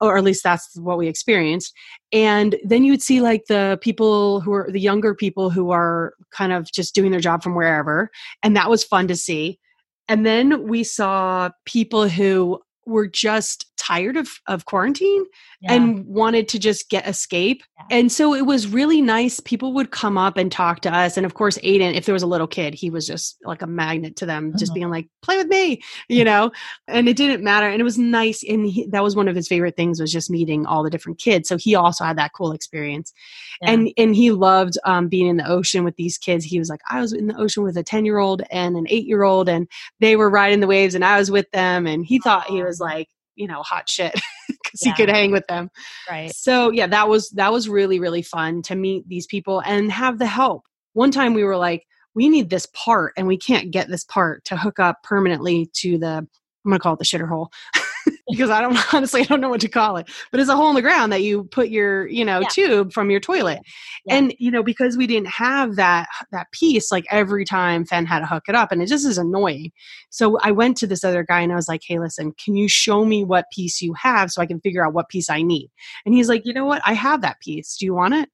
or 0.01 0.17
at 0.17 0.23
least 0.23 0.43
that's 0.43 0.77
what 0.77 0.97
we 0.97 1.08
experienced. 1.08 1.73
And 2.12 2.55
then 2.63 2.84
you 2.84 2.91
would 2.91 3.01
see 3.01 3.21
like 3.21 3.45
the 3.47 3.79
people 3.81 4.41
who 4.41 4.53
are 4.53 4.69
the 4.69 4.79
younger 4.79 5.15
people 5.15 5.49
who 5.49 5.71
are 5.71 6.13
kind 6.31 6.51
of 6.51 6.71
just 6.71 6.95
doing 6.95 7.12
their 7.12 7.19
job 7.19 7.43
from 7.43 7.55
wherever. 7.55 8.10
And 8.43 8.55
that 8.55 8.69
was 8.69 8.84
fun 8.84 9.08
to 9.08 9.15
see. 9.15 9.60
And 10.08 10.25
then 10.25 10.67
we 10.67 10.84
saw 10.84 11.49
people 11.65 12.08
who 12.08 12.60
were 12.86 13.08
just 13.08 13.65
tired 13.86 14.17
of, 14.17 14.30
of 14.48 14.65
quarantine 14.65 15.26
Yeah. 15.62 15.74
and 15.74 16.06
wanted 16.06 16.48
to 16.50 16.60
just 16.60 16.89
get 16.89 17.08
escape. 17.08 17.62
Yeah. 17.78 17.98
And 17.98 18.12
so 18.12 18.34
it 18.34 18.45
was 18.45 18.67
really 18.67 19.02
nice. 19.02 19.39
People 19.39 19.74
would 19.74 19.91
come 19.91 20.17
up 20.17 20.38
and 20.38 20.52
talk 20.52 20.80
to 20.82 20.93
us. 20.93 21.17
And 21.17 21.26
of 21.26 21.34
course, 21.34 21.58
Aiden, 21.60 21.93
if 21.93 22.06
there 22.06 22.13
was 22.13 22.24
a 22.24 22.28
little 22.28 22.48
kid, 22.48 22.74
he 22.74 22.89
was 22.89 23.06
just 23.06 23.38
like 23.43 23.62
a 23.62 23.67
magnet 23.67 24.15
to 24.17 24.26
them, 24.26 24.52
just 24.58 24.71
Uh-huh. 24.71 24.74
being 24.76 24.89
like, 24.89 25.08
play 25.21 25.38
with 25.38 25.48
me, 25.48 25.82
you 26.10 26.24
know? 26.24 26.52
And 26.88 27.08
it 27.10 27.17
didn't 27.17 27.43
matter. 27.43 27.67
And 27.69 27.80
it 27.80 27.84
was 27.84 27.98
nice. 27.98 28.43
And 28.48 28.65
he, 28.65 28.88
that 28.88 29.04
was 29.04 29.15
one 29.15 29.28
of 29.28 29.36
his 29.36 29.48
favorite 29.48 29.76
things 29.76 30.00
was 30.02 30.12
just 30.12 30.30
meeting 30.32 30.65
all 30.65 30.84
the 30.84 30.89
different 30.89 31.19
kids. 31.19 31.48
So 31.48 31.58
he 31.58 31.76
also 31.76 32.04
had 32.06 32.17
that 32.17 32.34
cool 32.34 32.52
experience. 32.52 33.13
Yeah. 33.62 33.71
And 33.71 33.91
and 33.98 34.15
he 34.15 34.32
loved 34.32 34.78
um, 34.86 35.08
being 35.08 35.28
in 35.28 35.38
the 35.38 35.48
ocean 35.50 35.84
with 35.84 35.95
these 35.95 36.17
kids. 36.17 36.43
He 36.43 36.60
was 36.60 36.69
like, 36.69 36.82
I 36.89 37.00
was 37.02 37.13
in 37.13 37.28
the 37.28 37.38
ocean 37.38 37.63
with 37.63 37.78
a 37.78 37.84
10 37.84 38.06
year 38.06 38.17
old 38.17 38.41
and 38.52 38.76
an 38.76 38.86
eight 38.89 39.06
year 39.06 39.24
old, 39.24 39.48
and 39.48 39.67
they 40.00 40.15
were 40.15 40.30
riding 40.30 40.60
the 40.60 40.67
waves 40.67 40.95
and 40.95 41.06
I 41.06 41.17
was 41.19 41.32
with 41.32 41.50
them. 41.52 41.88
And 41.88 42.06
he 42.06 42.19
thought 42.19 42.48
he 42.48 42.63
was 42.63 42.80
like, 42.80 43.08
you 43.36 43.48
know, 43.48 43.62
hot 43.63 43.88
shit 43.89 44.13
because 44.48 44.82
Yeah. 44.84 44.93
he 44.95 44.95
could 45.06 45.10
hang 45.10 45.32
with 45.32 45.45
them. 45.48 45.69
right. 46.10 46.32
So 46.34 46.71
yeah, 46.71 46.88
that 46.88 47.08
was 47.10 47.30
that 47.32 47.52
was 47.52 47.67
really 47.69 48.00
really 48.00 48.21
fun 48.21 48.62
to 48.63 48.76
meet 48.76 49.08
these 49.08 49.26
people 49.28 49.62
and 49.65 49.91
have 49.91 50.19
the 50.19 50.26
help. 50.28 50.63
One 50.93 51.12
time 51.12 51.34
we 51.34 51.43
were 51.43 51.58
like, 51.58 51.86
we 52.13 52.30
need 52.30 52.50
this 52.50 52.67
part 52.74 53.13
and 53.17 53.28
we 53.28 53.38
can't 53.38 53.71
get 53.71 53.88
this 53.89 54.04
part 54.04 54.45
to 54.45 54.58
hook 54.58 54.80
up 54.80 55.04
permanently 55.04 55.69
to 55.82 55.98
the 55.98 56.08
I'm 56.08 56.71
gonna 56.71 56.80
call 56.80 56.93
it 56.93 57.00
the 57.00 57.06
shitter 57.06 57.28
hole. 57.30 57.52
because 58.29 58.49
I 58.49 58.61
don't 58.61 58.77
honestly 58.93 59.21
I 59.21 59.25
don't 59.25 59.41
know 59.41 59.49
what 59.49 59.61
to 59.61 59.69
call 59.69 59.97
it. 59.97 60.09
But 60.31 60.39
it's 60.39 60.49
a 60.49 60.55
hole 60.55 60.69
in 60.69 60.75
the 60.75 60.81
ground 60.81 61.11
that 61.11 61.21
you 61.23 61.43
put 61.45 61.69
your, 61.69 62.07
you 62.07 62.25
know, 62.25 62.41
Yeah. 62.41 62.47
tube 62.49 62.93
from 62.93 63.09
your 63.09 63.19
toilet. 63.19 63.59
Yeah. 64.05 64.15
And 64.15 64.35
you 64.39 64.51
know, 64.51 64.63
because 64.63 64.97
we 64.97 65.07
didn't 65.07 65.27
have 65.29 65.75
that 65.75 66.07
that 66.31 66.51
piece, 66.51 66.91
like 66.91 67.05
every 67.11 67.45
time 67.45 67.85
Fen 67.85 68.05
had 68.05 68.19
to 68.19 68.25
hook 68.25 68.43
it 68.47 68.55
up 68.55 68.71
and 68.71 68.81
it 68.81 68.88
just 68.88 69.05
is 69.05 69.17
annoying. 69.17 69.71
So 70.09 70.38
I 70.41 70.51
went 70.51 70.77
to 70.77 70.88
this 70.88 71.03
other 71.03 71.23
guy 71.23 71.41
and 71.41 71.51
I 71.51 71.55
was 71.55 71.67
like, 71.67 71.81
Hey, 71.85 71.99
listen, 71.99 72.33
can 72.43 72.55
you 72.55 72.67
show 72.67 73.05
me 73.05 73.23
what 73.23 73.45
piece 73.53 73.81
you 73.81 73.93
have 73.93 74.31
so 74.31 74.41
I 74.41 74.45
can 74.45 74.59
figure 74.61 74.85
out 74.85 74.93
what 74.93 75.09
piece 75.09 75.29
I 75.29 75.41
need? 75.41 75.69
And 76.05 76.15
he's 76.15 76.29
like, 76.29 76.45
you 76.45 76.53
know 76.53 76.65
what? 76.65 76.81
I 76.85 76.93
have 76.93 77.21
that 77.21 77.39
piece. 77.41 77.77
Do 77.77 77.85
you 77.85 77.93
want 77.93 78.13
it? 78.13 78.29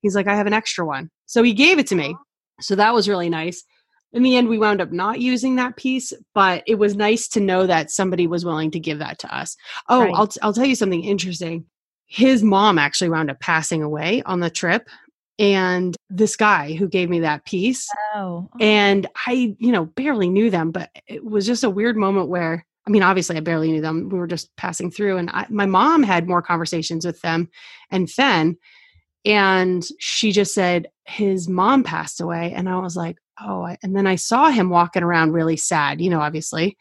He's 0.00 0.14
like, 0.14 0.26
I 0.26 0.34
have 0.34 0.46
an 0.46 0.52
extra 0.52 0.86
one. 0.86 1.10
So 1.26 1.42
he 1.42 1.52
gave 1.52 1.78
it 1.78 1.86
to 1.88 1.94
me. 1.94 2.16
So 2.60 2.74
that 2.76 2.94
was 2.94 3.08
really 3.08 3.28
nice. 3.28 3.62
In 4.12 4.22
the 4.22 4.36
end, 4.36 4.48
we 4.48 4.58
wound 4.58 4.80
up 4.80 4.92
not 4.92 5.20
using 5.20 5.56
that 5.56 5.76
piece, 5.76 6.12
but 6.34 6.62
it 6.66 6.76
was 6.76 6.96
nice 6.96 7.28
to 7.28 7.40
know 7.40 7.66
that 7.66 7.90
somebody 7.90 8.26
was 8.26 8.44
willing 8.44 8.70
to 8.70 8.80
give 8.80 8.98
that 9.00 9.18
to 9.20 9.36
us. 9.36 9.56
Oh, 9.88 10.00
Right. 10.02 10.14
I'll, 10.14 10.26
t- 10.28 10.40
I'll 10.42 10.52
tell 10.52 10.64
you 10.64 10.74
something 10.74 11.04
interesting. 11.04 11.66
His 12.06 12.42
mom 12.42 12.78
actually 12.78 13.10
wound 13.10 13.30
up 13.30 13.40
passing 13.40 13.82
away 13.82 14.22
on 14.24 14.40
the 14.40 14.50
trip. 14.50 14.88
And 15.38 15.94
this 16.08 16.34
guy 16.34 16.72
who 16.72 16.88
gave 16.88 17.10
me 17.10 17.20
that 17.20 17.44
piece, 17.44 17.86
oh, 18.14 18.48
oh. 18.50 18.58
and 18.58 19.06
I, 19.26 19.54
you 19.58 19.70
know, 19.70 19.84
barely 19.84 20.30
knew 20.30 20.50
them, 20.50 20.70
but 20.70 20.88
it 21.06 21.22
was 21.22 21.44
just 21.44 21.62
a 21.62 21.68
weird 21.68 21.96
moment 21.98 22.28
where, 22.28 22.64
I 22.86 22.90
mean, 22.90 23.02
obviously 23.02 23.36
I 23.36 23.40
barely 23.40 23.70
knew 23.70 23.82
them. 23.82 24.08
We 24.08 24.18
were 24.18 24.26
just 24.26 24.54
passing 24.56 24.90
through, 24.90 25.18
and 25.18 25.28
I, 25.28 25.44
my 25.50 25.66
mom 25.66 26.02
had 26.02 26.26
more 26.26 26.40
conversations 26.40 27.04
with 27.04 27.20
them 27.20 27.50
and 27.90 28.10
Fen. 28.10 28.56
And 29.26 29.86
she 29.98 30.32
just 30.32 30.54
said 30.54 30.88
his 31.04 31.48
mom 31.48 31.82
passed 31.82 32.20
away 32.20 32.52
and 32.54 32.68
i 32.68 32.78
was 32.78 32.96
like 32.96 33.16
oh 33.42 33.68
and 33.82 33.94
then 33.96 34.06
i 34.06 34.14
saw 34.14 34.48
him 34.50 34.70
walking 34.70 35.02
around 35.02 35.32
really 35.32 35.56
sad 35.56 36.00
you 36.00 36.08
know 36.08 36.20
obviously 36.20 36.76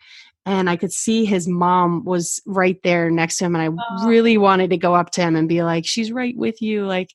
and 0.45 0.69
i 0.69 0.75
could 0.75 0.93
see 0.93 1.25
his 1.25 1.47
mom 1.47 2.05
was 2.05 2.41
right 2.45 2.77
there 2.83 3.09
next 3.09 3.37
to 3.37 3.45
him 3.45 3.55
and 3.55 3.63
i 3.77 3.83
Oh. 3.99 4.07
really 4.07 4.37
wanted 4.37 4.69
to 4.69 4.77
go 4.77 4.93
up 4.95 5.09
to 5.11 5.21
him 5.21 5.35
and 5.35 5.49
be 5.49 5.63
like 5.63 5.85
she's 5.85 6.11
right 6.11 6.37
with 6.37 6.61
you 6.61 6.85
like 6.85 7.09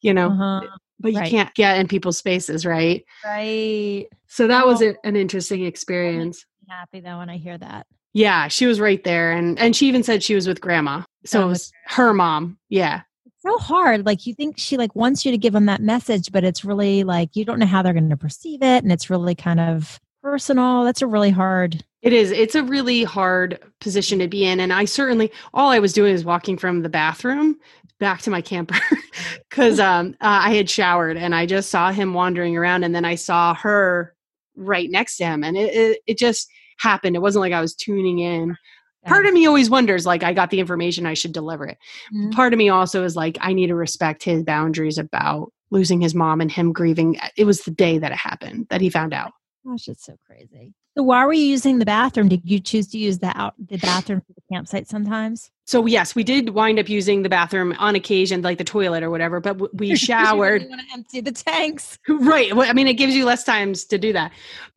you 0.00 0.12
know 0.14 0.28
Uh-huh. 0.30 0.66
but 0.98 1.12
you 1.12 1.18
right. 1.20 1.30
can't 1.30 1.54
get 1.54 1.78
in 1.78 1.86
people's 1.86 2.18
spaces 2.18 2.64
right 2.66 3.04
Right. 3.24 4.06
so 4.28 4.46
that 4.48 4.66
was 4.66 4.82
Oh. 4.82 4.90
a, 5.04 5.06
an 5.06 5.14
interesting 5.16 5.64
experience 5.64 6.44
Happy 6.68 7.00
though 7.00 7.18
when 7.18 7.28
I 7.28 7.36
hear 7.36 7.58
that. 7.58 7.86
yeah 8.12 8.48
she 8.48 8.66
was 8.66 8.80
right 8.80 9.02
there 9.04 9.32
and 9.32 9.58
and 9.58 9.74
she 9.76 9.88
even 9.88 10.02
said 10.02 10.22
she 10.22 10.34
was 10.34 10.46
with 10.48 10.60
grandma 10.60 11.02
so 11.26 11.40
Oh, 11.40 11.44
it 11.44 11.48
was 11.48 11.72
her 11.86 12.12
mom 12.14 12.58
yeah 12.68 13.02
so 13.40 13.58
hard. 13.58 14.06
Like 14.06 14.26
you 14.26 14.34
think 14.34 14.58
she 14.58 14.76
like 14.76 14.94
wants 14.94 15.24
you 15.24 15.32
to 15.32 15.38
give 15.38 15.52
them 15.52 15.66
that 15.66 15.82
message, 15.82 16.32
but 16.32 16.44
it's 16.44 16.64
really 16.64 17.04
like 17.04 17.34
you 17.34 17.44
don't 17.44 17.58
know 17.58 17.66
how 17.66 17.82
they're 17.82 17.92
going 17.92 18.10
to 18.10 18.16
perceive 18.16 18.62
it, 18.62 18.82
and 18.82 18.92
it's 18.92 19.10
really 19.10 19.34
kind 19.34 19.60
of 19.60 20.00
personal. 20.22 20.84
That's 20.84 21.02
a 21.02 21.06
really 21.06 21.30
hard. 21.30 21.84
It 22.02 22.12
is. 22.12 22.30
It's 22.30 22.54
a 22.54 22.62
really 22.62 23.04
hard 23.04 23.58
position 23.80 24.18
to 24.20 24.28
be 24.28 24.44
in. 24.44 24.60
And 24.60 24.72
I 24.72 24.86
certainly, 24.86 25.30
all 25.52 25.70
I 25.70 25.78
was 25.78 25.92
doing 25.92 26.14
is 26.14 26.24
walking 26.24 26.56
from 26.56 26.82
the 26.82 26.88
bathroom 26.88 27.58
back 27.98 28.22
to 28.22 28.30
my 28.30 28.40
camper 28.40 28.78
because 29.50 29.78
um, 29.78 30.16
uh, 30.20 30.40
I 30.44 30.54
had 30.54 30.70
showered 30.70 31.18
and 31.18 31.34
I 31.34 31.44
just 31.44 31.70
saw 31.70 31.92
him 31.92 32.14
wandering 32.14 32.56
around. 32.56 32.84
And 32.84 32.94
then 32.94 33.04
I 33.04 33.16
saw 33.16 33.54
her 33.54 34.14
right 34.56 34.90
next 34.90 35.18
to 35.18 35.24
him. 35.24 35.44
And 35.44 35.56
it, 35.56 35.74
it, 35.74 36.00
it 36.06 36.18
just 36.18 36.48
happened. 36.78 37.16
It 37.16 37.22
wasn't 37.22 37.42
like 37.42 37.52
I 37.52 37.60
was 37.60 37.74
tuning 37.74 38.20
in. 38.20 38.56
Part 39.06 39.26
of 39.26 39.32
me 39.32 39.46
always 39.46 39.70
wonders, 39.70 40.04
like, 40.04 40.22
I 40.22 40.32
got 40.32 40.50
the 40.50 40.60
information, 40.60 41.06
I 41.06 41.14
should 41.14 41.32
deliver 41.32 41.66
it. 41.66 41.78
Mhm. 42.14 42.32
Part 42.32 42.52
of 42.52 42.58
me 42.58 42.68
also 42.68 43.02
is 43.04 43.16
like, 43.16 43.38
I 43.40 43.52
need 43.52 43.68
to 43.68 43.74
respect 43.74 44.22
his 44.22 44.42
boundaries 44.42 44.98
about 44.98 45.52
losing 45.70 46.00
his 46.00 46.14
mom 46.14 46.40
and 46.40 46.50
him 46.50 46.72
grieving. 46.72 47.16
It 47.36 47.44
was 47.44 47.62
the 47.62 47.70
day 47.70 47.98
that 47.98 48.12
it 48.12 48.18
happened 48.18 48.66
that 48.70 48.80
he 48.80 48.90
found 48.90 49.14
out. 49.14 49.32
Gosh, 49.66 49.88
it's 49.88 50.04
so 50.04 50.16
crazy. 50.26 50.74
So 50.96 51.04
why 51.04 51.24
were 51.24 51.32
you 51.32 51.44
using 51.44 51.78
the 51.78 51.84
bathroom? 51.86 52.28
Did 52.28 52.42
you 52.44 52.58
choose 52.60 52.88
to 52.88 52.98
use 52.98 53.20
the 53.20 53.32
out 53.38 53.54
the 53.58 53.78
bathroom 53.78 54.20
for 54.20 54.32
the 54.32 54.42
campsite 54.52 54.88
sometimes? 54.88 55.50
So 55.70 55.86
yes, 55.86 56.16
we 56.16 56.24
did 56.24 56.48
wind 56.48 56.80
up 56.80 56.88
using 56.88 57.22
the 57.22 57.28
bathroom 57.28 57.72
on 57.78 57.94
occasion, 57.94 58.42
like 58.42 58.58
the 58.58 58.64
toilet 58.64 59.04
or 59.04 59.10
whatever. 59.10 59.38
But 59.38 59.72
we 59.78 59.94
showered. 60.08 60.66
want 60.68 60.80
to 60.80 60.86
empty 60.92 61.20
the 61.20 61.30
tanks. 61.30 61.96
right. 62.08 62.56
Well, 62.56 62.68
I 62.68 62.72
mean, 62.72 62.88
it 62.88 62.94
gives 62.94 63.14
you 63.14 63.24
less 63.24 63.44
times 63.44 63.84
to 63.84 63.96
do 63.96 64.12
that. 64.12 64.32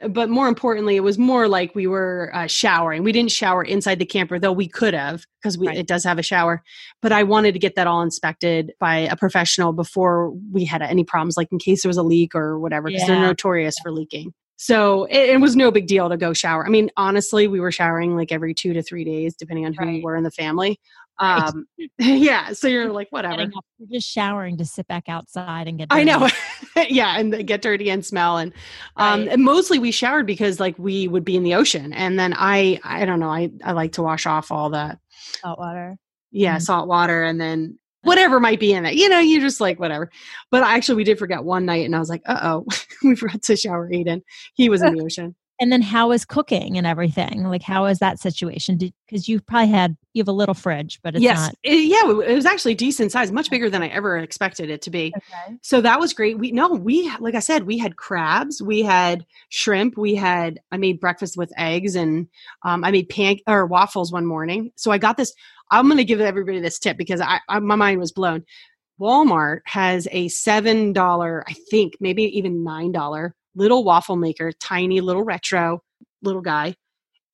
But 0.08 0.30
more 0.30 0.48
importantly, 0.48 0.96
it 0.96 1.00
was 1.00 1.18
more 1.18 1.48
like 1.48 1.74
we 1.74 1.88
were 1.88 2.30
uh, 2.32 2.46
showering. 2.46 3.02
We 3.02 3.12
didn't 3.12 3.32
shower 3.32 3.64
inside 3.64 3.98
the 3.98 4.06
camper, 4.06 4.38
though 4.38 4.52
we 4.52 4.68
could 4.68 4.94
have 4.94 5.26
because 5.42 5.58
Right. 5.58 5.76
it 5.76 5.88
does 5.88 6.04
have 6.04 6.20
a 6.20 6.24
shower. 6.24 6.62
But 7.02 7.12
I 7.12 7.24
wanted 7.24 7.54
to 7.54 7.60
get 7.60 7.74
that 7.74 7.88
all 7.88 8.04
inspected 8.04 8.74
by 8.80 8.98
a 8.98 9.16
professional 9.16 9.74
before 9.74 10.30
we 10.52 10.64
had 10.64 10.84
any 10.84 11.04
problems, 11.04 11.38
like 11.38 11.48
in 11.52 11.58
case 11.58 11.82
there 11.82 11.90
was 11.90 11.98
a 11.98 12.04
leak 12.04 12.36
or 12.36 12.60
whatever, 12.60 12.90
because 12.90 13.08
they're 13.08 13.16
Yeah. 13.16 13.26
notorious 13.30 13.74
for 13.82 13.92
leaking. 13.92 14.32
So 14.64 15.04
it, 15.06 15.32
it 15.32 15.42
was 15.42 15.58
no 15.58 15.72
big 15.72 15.88
deal 15.88 16.08
to 16.08 16.16
go 16.16 16.32
shower. 16.32 16.66
I 16.66 16.70
mean, 16.70 16.90
honestly, 16.96 17.50
we 17.50 17.60
were 17.60 17.70
showering 17.72 18.16
like 18.16 18.32
every 18.32 18.54
two 18.54 18.72
to 18.74 18.82
three 18.82 19.04
days, 19.04 19.36
depending 19.36 19.66
on 19.66 19.74
who 19.74 19.84
Right. 19.86 20.02
were 20.02 20.16
in 20.16 20.24
the 20.24 20.32
family. 20.32 20.80
Right. 21.20 21.44
Um, 21.50 21.66
yeah. 22.00 22.54
So 22.54 22.70
you're 22.70 22.90
like, 22.94 23.08
whatever. 23.12 23.42
Up, 23.42 23.66
you're 23.78 23.90
just 24.00 24.10
showering 24.10 24.58
to 24.60 24.66
sit 24.66 24.88
back 24.88 25.10
outside 25.10 25.68
and 25.68 25.78
get. 25.78 25.90
I 25.92 26.06
know. 26.06 26.30
yeah, 26.88 27.20
and 27.20 27.46
get 27.46 27.62
dirty 27.62 27.90
and 27.92 28.06
smell 28.06 28.38
and 28.38 28.54
um 28.96 29.22
Right. 29.24 29.34
and 29.34 29.44
mostly 29.44 29.80
we 29.80 29.92
showered 29.92 30.26
because 30.26 30.62
like 30.62 30.80
we 30.80 31.10
would 31.10 31.26
be 31.26 31.36
in 31.36 31.44
the 31.44 31.56
ocean 31.56 31.92
and 31.92 32.18
then 32.18 32.34
I 32.38 32.80
I 32.86 33.04
don't 33.04 33.20
know, 33.20 33.30
I 33.30 33.52
I 33.66 33.74
like 33.74 33.92
to 33.94 34.02
wash 34.02 34.26
off 34.26 34.50
all 34.50 34.70
the 34.70 34.98
Salt 35.42 35.60
water. 35.60 35.98
yeah, 36.32 36.56
Mhm. 36.58 36.62
salt 36.62 36.88
water 36.88 37.22
and 37.24 37.40
then 37.40 37.78
whatever 38.04 38.40
might 38.40 38.60
be 38.60 38.74
in 38.74 38.86
it. 38.86 38.96
You 38.96 39.10
know, 39.10 39.20
you 39.20 39.40
just 39.40 39.62
like 39.62 39.80
whatever. 39.80 40.10
But 40.52 40.64
actually 40.64 40.96
we 40.96 41.04
did 41.04 41.20
forget 41.20 41.44
one 41.44 41.66
night 41.66 41.86
and 41.86 41.96
I 41.96 42.00
was 42.00 42.10
like, 42.10 42.22
"Uh-oh, 42.26 42.66
we 43.04 43.16
forgot 43.16 43.42
to 43.44 43.56
shower 43.56 43.90
Aiden. 43.90 44.22
He 44.54 44.70
was 44.70 44.82
in 44.82 44.96
the 44.96 45.04
ocean." 45.04 45.36
And 45.60 45.72
then 45.72 45.82
how 45.82 46.12
is 46.12 46.26
cooking 46.26 46.78
and 46.78 46.86
everything? 46.86 47.44
Like 47.44 47.62
how 47.62 47.86
is 47.86 48.00
that 48.00 48.20
situation? 48.20 48.78
Because 49.08 49.30
you 49.30 49.40
probably 49.40 49.70
had 49.70 49.96
you 50.14 50.22
have 50.22 50.28
a 50.28 50.34
little 50.34 50.56
fridge, 50.56 51.00
but 51.04 51.16
it's 51.16 51.24
yes. 51.24 51.40
not. 51.40 51.56
It- 51.64 51.86
yeah, 51.86 52.10
it 52.28 52.36
was 52.36 52.46
actually 52.46 52.76
decent 52.76 53.12
size, 53.12 53.32
much 53.32 53.50
bigger 53.50 53.70
than 53.70 53.84
I 53.84 53.88
ever 53.88 54.18
expected 54.18 54.70
it 54.70 54.82
to 54.84 54.90
be. 54.90 55.14
Okay. 55.16 55.58
So 55.62 55.80
that 55.82 56.00
was 56.00 56.14
great. 56.14 56.38
We 56.38 56.52
no, 56.52 56.70
we 56.70 57.10
like 57.20 57.36
I 57.36 57.40
said, 57.40 57.64
we 57.64 57.78
had 57.78 57.98
crabs, 57.98 58.62
we 58.62 58.82
had 58.82 59.26
shrimp, 59.50 59.98
we 59.98 60.16
had 60.16 60.60
I 60.72 60.78
made 60.78 61.00
breakfast 61.00 61.38
with 61.38 61.52
eggs, 61.58 61.96
and 61.96 62.28
um, 62.64 62.84
I 62.84 62.92
made 62.92 63.10
pan 63.10 63.38
or 63.48 63.66
waffles 63.66 64.12
one 64.12 64.26
morning. 64.26 64.72
So 64.76 64.92
I 64.92 64.98
got 64.98 65.18
this. 65.18 65.34
I'm 65.74 65.88
going 65.88 65.98
to 65.98 66.04
give 66.06 66.22
everybody 66.22 66.60
this 66.60 66.80
tip 66.80 66.98
because 66.98 67.20
I, 67.22 67.40
I 67.50 67.60
my 67.60 67.76
mind 67.76 68.00
was 68.00 68.12
blown. 68.12 68.44
Walmart 69.00 69.60
has 69.66 70.08
a 70.12 70.28
seven 70.30 70.94
dollar, 70.94 71.44
I 71.48 71.54
think 71.70 71.94
maybe 72.00 72.24
even 72.38 72.64
nine 72.64 72.92
dollar 72.92 73.36
little 73.56 73.84
waffle 73.84 74.16
maker, 74.16 74.52
tiny 74.52 75.02
little 75.02 75.24
retro 75.24 75.82
little 76.22 76.42
guy. 76.42 76.76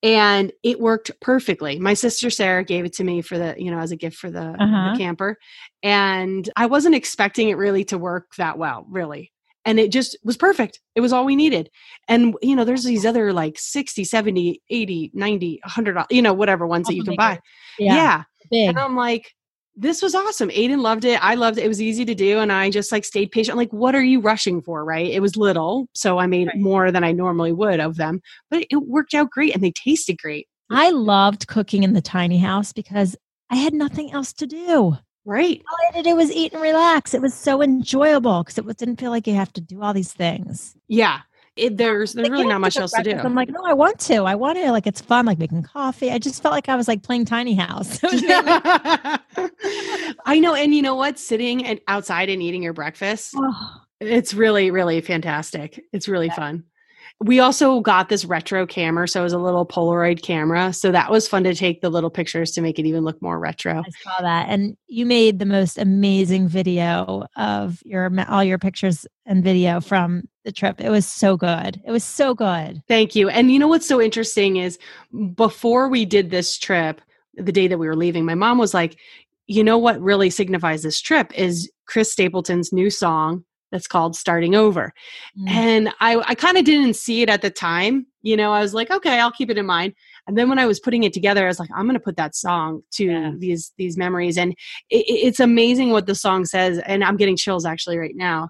And 0.02 0.50
it 0.62 0.80
worked 0.80 1.10
perfectly. 1.20 1.78
My 1.78 1.92
sister 1.92 2.30
Sarah 2.30 2.64
gave 2.64 2.86
it 2.86 2.94
to 2.94 3.04
me 3.04 3.20
for 3.20 3.36
the, 3.36 3.54
you 3.58 3.70
know, 3.70 3.78
as 3.78 3.92
a 3.92 3.96
gift 3.96 4.16
for 4.16 4.30
the, 4.30 4.40
the 4.58 4.64
Uh-huh. 4.64 4.96
camper. 4.96 5.36
And 5.82 6.48
I 6.56 6.66
wasn't 6.66 6.94
expecting 6.94 7.50
it 7.50 7.56
really 7.58 7.84
to 7.84 7.98
work 7.98 8.34
that 8.38 8.56
well, 8.56 8.86
really. 8.88 9.30
And 9.66 9.78
it 9.78 9.92
just 9.92 10.16
was 10.24 10.38
perfect. 10.38 10.80
It 10.94 11.02
was 11.02 11.12
all 11.12 11.26
we 11.26 11.36
needed. 11.36 11.68
And, 12.08 12.34
you 12.40 12.56
know, 12.56 12.64
there's 12.64 12.84
these 12.84 13.04
other 13.04 13.34
like 13.34 13.58
60, 13.58 14.04
70, 14.04 14.62
80, 14.70 15.10
90, 15.12 15.60
100, 15.62 16.04
you 16.10 16.22
know, 16.22 16.32
whatever 16.32 16.66
ones 16.66 16.86
that 16.86 16.94
you 16.94 17.04
can 17.04 17.16
buy. 17.16 17.38
Yeah. 17.78 17.94
yeah. 17.94 18.22
Big. 18.50 18.68
And 18.68 18.78
I'm 18.78 18.96
like, 18.96 19.32
this 19.76 20.02
was 20.02 20.14
awesome. 20.14 20.50
Aiden 20.50 20.80
loved 20.80 21.04
it. 21.04 21.22
I 21.24 21.34
loved 21.36 21.56
it. 21.58 21.64
It 21.64 21.68
was 21.68 21.80
easy 21.80 22.04
to 22.04 22.14
do. 22.14 22.38
And 22.40 22.52
I 22.52 22.70
just 22.70 22.92
like 22.92 23.04
stayed 23.04 23.30
patient. 23.30 23.52
I'm 23.52 23.58
like, 23.58 23.72
what 23.72 23.94
are 23.94 24.02
you 24.02 24.20
rushing 24.20 24.60
for? 24.60 24.84
Right. 24.84 25.10
It 25.10 25.20
was 25.20 25.36
little. 25.36 25.88
So 25.94 26.18
I 26.18 26.26
made 26.26 26.48
Right. 26.48 26.58
more 26.58 26.90
than 26.90 27.04
I 27.04 27.12
normally 27.12 27.52
would 27.52 27.80
of 27.80 27.96
them, 27.96 28.20
but 28.50 28.66
it 28.70 28.76
worked 28.76 29.14
out 29.14 29.30
great 29.30 29.54
and 29.54 29.62
they 29.62 29.72
tasted 29.72 30.18
great. 30.18 30.48
I 30.70 30.90
loved 30.90 31.46
cooking 31.46 31.82
in 31.82 31.94
the 31.94 32.02
tiny 32.02 32.38
house 32.38 32.72
because 32.72 33.16
I 33.48 33.56
had 33.56 33.72
nothing 33.72 34.12
else 34.12 34.32
to 34.34 34.46
do. 34.46 34.96
Right. 35.24 35.62
All 35.70 35.76
I 35.82 35.96
had 35.96 36.04
to 36.04 36.10
do 36.10 36.16
was 36.16 36.30
eat 36.32 36.52
and 36.52 36.62
relax. 36.62 37.14
It 37.14 37.22
was 37.22 37.34
so 37.34 37.62
enjoyable 37.62 38.42
because 38.42 38.58
it 38.58 38.64
was, 38.64 38.76
didn't 38.76 39.00
feel 39.00 39.10
like 39.10 39.26
you 39.26 39.34
have 39.34 39.52
to 39.54 39.60
do 39.60 39.82
all 39.82 39.92
these 39.92 40.12
things. 40.12 40.74
Yeah. 40.88 41.20
It, 41.56 41.76
there's 41.76 42.12
there's 42.14 42.30
really 42.30 42.46
not 42.46 42.60
much 42.60 42.76
else 42.76 42.92
to 42.92 43.02
do. 43.02 43.10
I'm 43.12 43.34
like, 43.34 43.50
no, 43.50 43.64
I 43.64 43.72
want 43.74 43.98
to. 44.00 44.22
I 44.22 44.34
want 44.34 44.56
to. 44.56 44.70
Like, 44.70 44.86
it's 44.86 45.00
fun. 45.00 45.26
Like 45.26 45.38
making 45.38 45.64
coffee. 45.64 46.10
I 46.10 46.18
just 46.18 46.42
felt 46.42 46.52
like 46.52 46.68
I 46.68 46.76
was 46.76 46.88
like 46.88 47.02
playing 47.02 47.24
tiny 47.26 47.54
house. 47.54 48.02
It 48.02 48.12
was 48.12 48.22
really- 48.22 49.48
I 50.26 50.38
know. 50.40 50.54
And 50.54 50.74
you 50.74 50.80
know 50.82 50.94
what? 50.94 51.18
Sitting 51.18 51.64
and 51.64 51.80
outside 51.88 52.28
and 52.28 52.42
eating 52.42 52.62
your 52.62 52.72
breakfast, 52.72 53.34
Oh, 53.36 53.74
it's 54.00 54.32
really, 54.32 54.70
really 54.70 55.00
fantastic. 55.00 55.84
It's 55.92 56.08
really 56.08 56.30
fun. 56.30 56.64
We 57.22 57.38
also 57.38 57.80
got 57.80 58.08
this 58.08 58.24
retro 58.24 58.66
camera. 58.66 59.06
So 59.06 59.20
it 59.20 59.24
was 59.24 59.34
a 59.34 59.38
little 59.38 59.66
Polaroid 59.66 60.22
camera. 60.22 60.72
So 60.72 60.90
that 60.90 61.10
was 61.10 61.28
fun 61.28 61.44
to 61.44 61.54
take 61.54 61.82
the 61.82 61.90
little 61.90 62.08
pictures 62.08 62.50
to 62.52 62.62
make 62.62 62.78
it 62.78 62.86
even 62.86 63.04
look 63.04 63.20
more 63.20 63.38
retro. 63.38 63.82
I 63.86 63.90
saw 64.02 64.22
that, 64.22 64.48
and 64.48 64.74
you 64.86 65.04
made 65.04 65.38
the 65.38 65.44
most 65.44 65.76
amazing 65.76 66.48
video 66.48 67.26
of 67.36 67.82
your 67.84 68.10
all 68.28 68.42
your 68.42 68.58
pictures 68.58 69.06
and 69.26 69.44
video 69.44 69.80
from 69.80 70.22
the 70.44 70.52
trip. 70.52 70.80
It 70.80 70.88
was 70.88 71.06
so 71.06 71.36
good. 71.36 71.80
It 71.84 71.90
was 71.90 72.04
so 72.04 72.34
good. 72.34 72.82
Thank 72.88 73.14
you. 73.14 73.28
And 73.28 73.52
you 73.52 73.58
know 73.58 73.68
what's 73.68 73.86
so 73.86 74.00
interesting 74.00 74.56
is 74.56 74.78
before 75.34 75.90
we 75.90 76.06
did 76.06 76.30
this 76.30 76.56
trip, 76.56 77.02
the 77.34 77.52
day 77.52 77.68
that 77.68 77.78
we 77.78 77.86
were 77.86 77.96
leaving, 77.96 78.24
my 78.24 78.34
mom 78.34 78.56
was 78.56 78.72
like, 78.72 78.96
you 79.46 79.62
know 79.62 79.76
what 79.76 80.00
really 80.00 80.30
signifies 80.30 80.82
this 80.82 81.00
trip 81.00 81.32
is 81.34 81.70
Chris 81.84 82.10
Stapleton's 82.10 82.72
new 82.72 82.88
song 82.88 83.44
that's 83.70 83.86
called 83.86 84.16
Starting 84.16 84.54
Over. 84.54 84.92
Mm. 85.38 85.48
And 85.50 85.88
I, 86.00 86.16
I 86.26 86.34
kind 86.34 86.56
of 86.58 86.64
didn't 86.64 86.94
see 86.94 87.22
it 87.22 87.28
at 87.28 87.42
the 87.42 87.50
time. 87.50 88.06
You 88.22 88.36
know, 88.36 88.52
I 88.52 88.60
was 88.60 88.74
like, 88.74 88.90
okay, 88.90 89.18
I'll 89.18 89.30
keep 89.30 89.50
it 89.50 89.58
in 89.58 89.66
mind. 89.66 89.94
And 90.26 90.36
then 90.36 90.48
when 90.48 90.58
I 90.58 90.66
was 90.66 90.80
putting 90.80 91.04
it 91.04 91.12
together, 91.12 91.44
I 91.44 91.48
was 91.48 91.58
like, 91.58 91.70
I'm 91.74 91.86
going 91.86 91.94
to 91.94 92.00
put 92.00 92.16
that 92.16 92.34
song 92.34 92.82
to 92.92 93.04
Yeah. 93.04 93.32
these 93.38 93.72
these 93.78 93.96
memories. 93.96 94.36
And 94.36 94.52
it- 94.90 95.06
it's 95.08 95.40
amazing 95.40 95.90
what 95.90 96.06
the 96.06 96.14
song 96.14 96.44
says. 96.44 96.78
And 96.86 97.02
I'm 97.02 97.16
getting 97.16 97.36
chills 97.36 97.64
actually 97.64 97.98
right 97.98 98.16
now. 98.16 98.48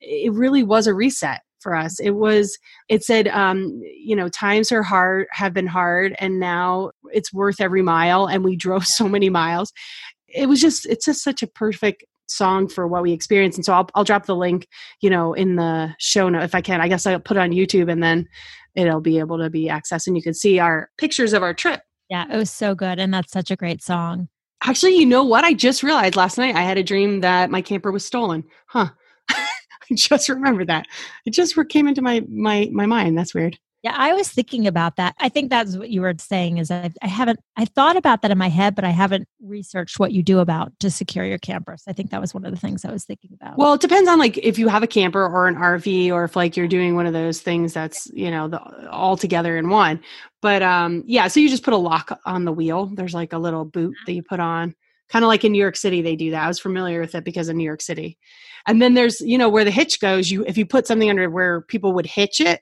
It 0.00 0.32
really 0.32 0.62
was 0.62 0.86
a 0.86 0.94
reset 0.94 1.40
for 1.60 1.74
us. 1.74 1.98
It 1.98 2.10
was. 2.10 2.56
It 2.88 3.02
said, 3.02 3.26
um, 3.28 3.80
you 3.82 4.14
know, 4.14 4.28
times 4.28 4.70
are 4.70 4.84
hard, 4.84 5.26
have 5.32 5.52
been 5.52 5.66
hard, 5.66 6.14
and 6.20 6.38
now 6.38 6.92
it's 7.12 7.32
worth 7.32 7.60
every 7.60 7.82
mile. 7.82 8.26
And 8.26 8.44
we 8.44 8.54
drove 8.54 8.86
so 8.98 9.08
many 9.08 9.28
miles. 9.28 9.72
It 10.28 10.48
was 10.48 10.60
just. 10.60 10.86
It's 10.86 11.04
just 11.06 11.24
such 11.24 11.42
a 11.42 11.48
perfect 11.48 12.04
song 12.30 12.68
for 12.68 12.86
what 12.86 13.02
we 13.02 13.12
experienced. 13.12 13.58
And 13.58 13.64
so 13.64 13.72
I'll 13.72 13.88
I'll 13.94 14.04
drop 14.04 14.26
the 14.26 14.36
link 14.36 14.66
you 15.00 15.10
know, 15.10 15.32
in 15.32 15.56
the 15.56 15.94
show 15.98 16.28
note 16.28 16.42
if 16.42 16.54
I 16.54 16.60
can. 16.60 16.80
I 16.80 16.88
guess 16.88 17.06
I'll 17.06 17.20
put 17.20 17.36
it 17.36 17.40
on 17.40 17.50
YouTube 17.50 17.90
and 17.90 18.02
then 18.02 18.28
it'll 18.74 19.00
be 19.00 19.18
able 19.18 19.38
to 19.38 19.50
be 19.50 19.68
accessed 19.68 20.06
and 20.06 20.16
you 20.16 20.22
can 20.22 20.34
see 20.34 20.58
our 20.58 20.90
pictures 20.98 21.32
of 21.32 21.42
our 21.42 21.54
trip. 21.54 21.82
Yeah, 22.08 22.24
it 22.32 22.36
was 22.36 22.50
so 22.50 22.74
good, 22.74 22.98
and 22.98 23.12
that's 23.12 23.32
such 23.32 23.50
a 23.50 23.56
great 23.56 23.82
song. 23.82 24.28
Actually, 24.62 24.96
you 24.96 25.04
know 25.04 25.22
what? 25.22 25.44
I 25.44 25.52
just 25.52 25.82
realized 25.82 26.16
last 26.16 26.38
night 26.38 26.54
I 26.54 26.62
had 26.62 26.78
a 26.78 26.82
dream 26.82 27.20
that 27.20 27.50
my 27.50 27.60
camper 27.60 27.92
was 27.92 28.04
stolen. 28.04 28.44
Huh. 28.66 28.88
I 29.30 29.94
just 29.94 30.28
remembered 30.28 30.68
that. 30.68 30.86
It 31.26 31.32
just 31.32 31.54
came 31.68 31.86
into 31.86 32.02
my 32.02 32.24
my 32.28 32.68
my 32.72 32.86
mind. 32.86 33.16
That's 33.16 33.34
weird. 33.34 33.58
Yeah, 33.84 33.94
I 33.96 34.12
was 34.12 34.28
thinking 34.28 34.66
about 34.66 34.96
that. 34.96 35.14
I 35.20 35.28
think 35.28 35.50
that's 35.50 35.76
what 35.76 35.88
you 35.88 36.00
were 36.00 36.14
saying 36.18 36.58
is 36.58 36.68
I, 36.68 36.90
I 37.00 37.06
haven't 37.06 37.38
I 37.56 37.64
thought 37.64 37.96
about 37.96 38.22
that 38.22 38.32
in 38.32 38.38
my 38.38 38.48
head, 38.48 38.74
but 38.74 38.84
I 38.84 38.90
haven't 38.90 39.28
researched 39.40 40.00
what 40.00 40.10
you 40.10 40.20
do 40.22 40.40
about 40.40 40.72
to 40.80 40.90
secure 40.90 41.24
your 41.24 41.38
campers. 41.38 41.84
I 41.86 41.92
think 41.92 42.10
that 42.10 42.20
was 42.20 42.34
one 42.34 42.44
of 42.44 42.50
the 42.50 42.58
things 42.58 42.84
I 42.84 42.90
was 42.90 43.04
thinking 43.04 43.30
about. 43.40 43.56
Well, 43.56 43.74
it 43.74 43.80
depends 43.80 44.08
on 44.08 44.18
like 44.18 44.36
if 44.38 44.58
you 44.58 44.66
have 44.66 44.82
a 44.82 44.88
camper 44.88 45.24
or 45.24 45.46
an 45.46 45.54
RV 45.54 46.10
or 46.10 46.24
if 46.24 46.34
like 46.34 46.56
you're 46.56 46.66
doing 46.66 46.96
one 46.96 47.06
of 47.06 47.12
those 47.12 47.40
things 47.40 47.72
that's, 47.72 48.10
you 48.12 48.32
know, 48.32 48.48
the 48.48 48.90
all 48.90 49.16
together 49.16 49.56
in 49.56 49.68
one. 49.68 50.00
But 50.42 50.62
um 50.62 51.04
yeah, 51.06 51.28
so 51.28 51.38
you 51.38 51.48
just 51.48 51.62
put 51.62 51.74
a 51.74 51.78
lock 51.78 52.18
on 52.26 52.44
the 52.44 52.52
wheel. 52.52 52.86
There's 52.86 53.14
like 53.14 53.32
a 53.32 53.38
little 53.38 53.64
boot 53.64 53.94
that 54.06 54.12
you 54.12 54.24
put 54.24 54.40
on. 54.40 54.74
Kind 55.08 55.24
of 55.24 55.28
like 55.28 55.44
in 55.44 55.52
New 55.52 55.62
York 55.62 55.76
City 55.76 56.02
they 56.02 56.16
do 56.16 56.32
that. 56.32 56.44
I 56.44 56.48
was 56.48 56.58
familiar 56.58 57.00
with 57.00 57.14
it 57.14 57.22
because 57.22 57.48
of 57.48 57.54
New 57.54 57.64
York 57.64 57.80
City. 57.82 58.18
And 58.66 58.82
then 58.82 58.94
there's, 58.94 59.20
you 59.20 59.38
know, 59.38 59.48
where 59.48 59.64
the 59.64 59.70
hitch 59.70 60.00
goes, 60.00 60.32
you 60.32 60.44
if 60.46 60.58
you 60.58 60.66
put 60.66 60.88
something 60.88 61.08
under 61.08 61.30
where 61.30 61.60
people 61.60 61.92
would 61.92 62.06
hitch 62.06 62.40
it, 62.40 62.60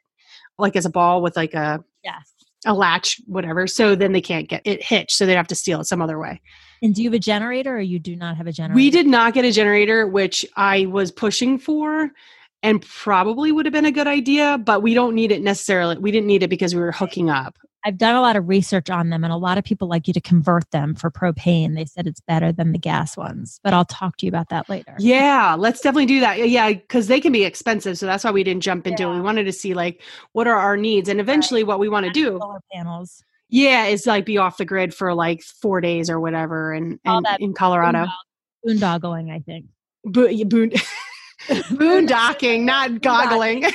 like 0.59 0.77
as 0.77 0.87
a 0.87 0.91
ball 0.91 1.23
with 1.23 1.37
like 1.37 1.55
a 1.55 1.83
yes. 2.05 2.33
a 2.65 2.75
latch, 2.75 3.21
whatever. 3.27 3.67
So 3.67 3.95
then 3.95 4.13
they 4.13 4.21
can't 4.21 4.49
get 4.49 4.63
it 4.65 4.83
hitched. 4.83 5.13
So 5.13 5.27
they'd 5.27 5.37
have 5.37 5.49
to 5.49 5.55
steal 5.55 5.81
it 5.81 5.87
some 5.87 6.03
other 6.03 6.19
way. 6.19 6.41
And 6.83 6.95
do 6.95 7.03
you 7.03 7.09
have 7.09 7.15
a 7.15 7.19
generator 7.19 7.77
or 7.77 7.81
you 7.81 7.99
do 7.99 8.17
not 8.17 8.37
have 8.37 8.47
a 8.47 8.53
generator? 8.53 8.77
We 8.77 8.91
did 8.91 9.07
not 9.07 9.35
get 9.35 9.45
a 9.45 9.53
generator, 9.53 10.07
which 10.07 10.45
I 10.57 10.87
was 10.87 11.11
pushing 11.11 11.59
for 11.59 12.11
and 12.63 12.83
probably 12.83 13.53
would 13.53 13.67
have 13.67 13.73
been 13.73 13.85
a 13.85 13.93
good 13.93 14.07
idea, 14.07 14.59
but 14.59 14.83
we 14.83 14.95
don't 14.95 15.15
need 15.15 15.31
it 15.31 15.43
necessarily. 15.43 15.97
We 15.99 16.11
didn't 16.11 16.27
need 16.27 16.43
it 16.43 16.49
because 16.49 16.75
we 16.75 16.81
were 16.81 16.93
hooking 16.93 17.31
up. 17.31 17.57
I've 17.87 17.99
done 17.99 18.17
a 18.17 18.21
lot 18.21 18.35
of 18.35 18.49
research 18.49 18.91
on 18.91 19.11
them, 19.11 19.23
and 19.23 19.33
a 19.33 19.37
lot 19.37 19.59
of 19.59 19.65
people 19.65 19.87
like 19.87 20.09
you 20.09 20.13
to 20.15 20.21
convert 20.21 20.69
them 20.73 20.97
for 20.97 21.09
propane. 21.09 21.77
They 21.77 21.85
said 21.85 22.09
it's 22.09 22.21
better 22.21 22.51
than 22.51 22.73
the 22.73 22.79
gas 22.79 23.17
ones, 23.17 23.61
but 23.63 23.73
I'll 23.73 23.85
talk 23.85 24.17
to 24.17 24.27
you 24.27 24.29
about 24.31 24.49
that 24.49 24.69
later. 24.69 24.97
Yeah, 24.99 25.55
let's 25.57 25.81
definitely 25.81 26.07
do 26.07 26.19
that. 26.19 26.49
Yeah, 26.49 26.73
because 26.73 27.07
they 27.07 27.21
can 27.21 27.31
be 27.31 27.45
expensive. 27.45 27.97
So 27.97 28.05
that's 28.07 28.25
why 28.25 28.33
we 28.33 28.43
didn't 28.43 28.65
jump 28.65 28.89
into 28.89 29.05
Yeah. 29.05 29.11
it. 29.13 29.15
We 29.15 29.21
wanted 29.21 29.45
to 29.45 29.53
see 29.53 29.73
like 29.73 30.03
what 30.33 30.49
are 30.49 30.57
our 30.59 30.77
needs 30.77 31.09
and 31.09 31.21
eventually 31.21 31.63
what 31.63 31.79
we 31.79 31.89
want 31.89 32.07
to 32.07 32.13
do. 32.13 32.39
Solar 32.41 32.61
panels. 32.73 33.23
Yeah, 33.51 33.85
is 33.85 34.05
like 34.05 34.27
be 34.27 34.39
off 34.39 34.57
the 34.57 34.65
grid 34.65 34.93
for 34.93 35.15
like 35.15 35.41
four 35.43 35.81
days 35.81 36.11
or 36.11 36.19
whatever 36.19 36.73
and, 36.73 36.99
and 37.05 37.25
in 37.39 37.55
Colorado. 37.55 38.07
Boondog- 38.67 39.01
Boondoggling, 39.01 39.31
I 39.33 39.39
think. 39.39 39.67
Bo- 40.05 40.27
yeah, 40.27 40.45
boon- 40.45 40.73
boondocking, 41.49 42.65
not 42.65 43.01
goggling. 43.01 43.63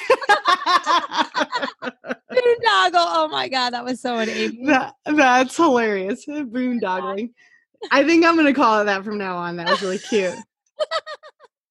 Boondoggle. 2.31 2.93
Oh 2.93 3.27
my 3.31 3.49
God, 3.49 3.71
that 3.71 3.83
was 3.83 4.01
so 4.01 4.17
an 4.17 4.29
Amy. 4.29 4.65
that, 4.65 4.93
that's 5.05 5.57
hilarious. 5.57 6.25
Boondoggling. 6.25 7.31
I 7.91 8.03
think 8.03 8.25
I'm 8.25 8.35
gonna 8.35 8.53
call 8.53 8.81
it 8.81 8.85
that 8.85 9.03
from 9.03 9.17
now 9.17 9.37
on. 9.37 9.57
That 9.57 9.69
was 9.69 9.81
really 9.81 9.97
cute. 9.97 10.35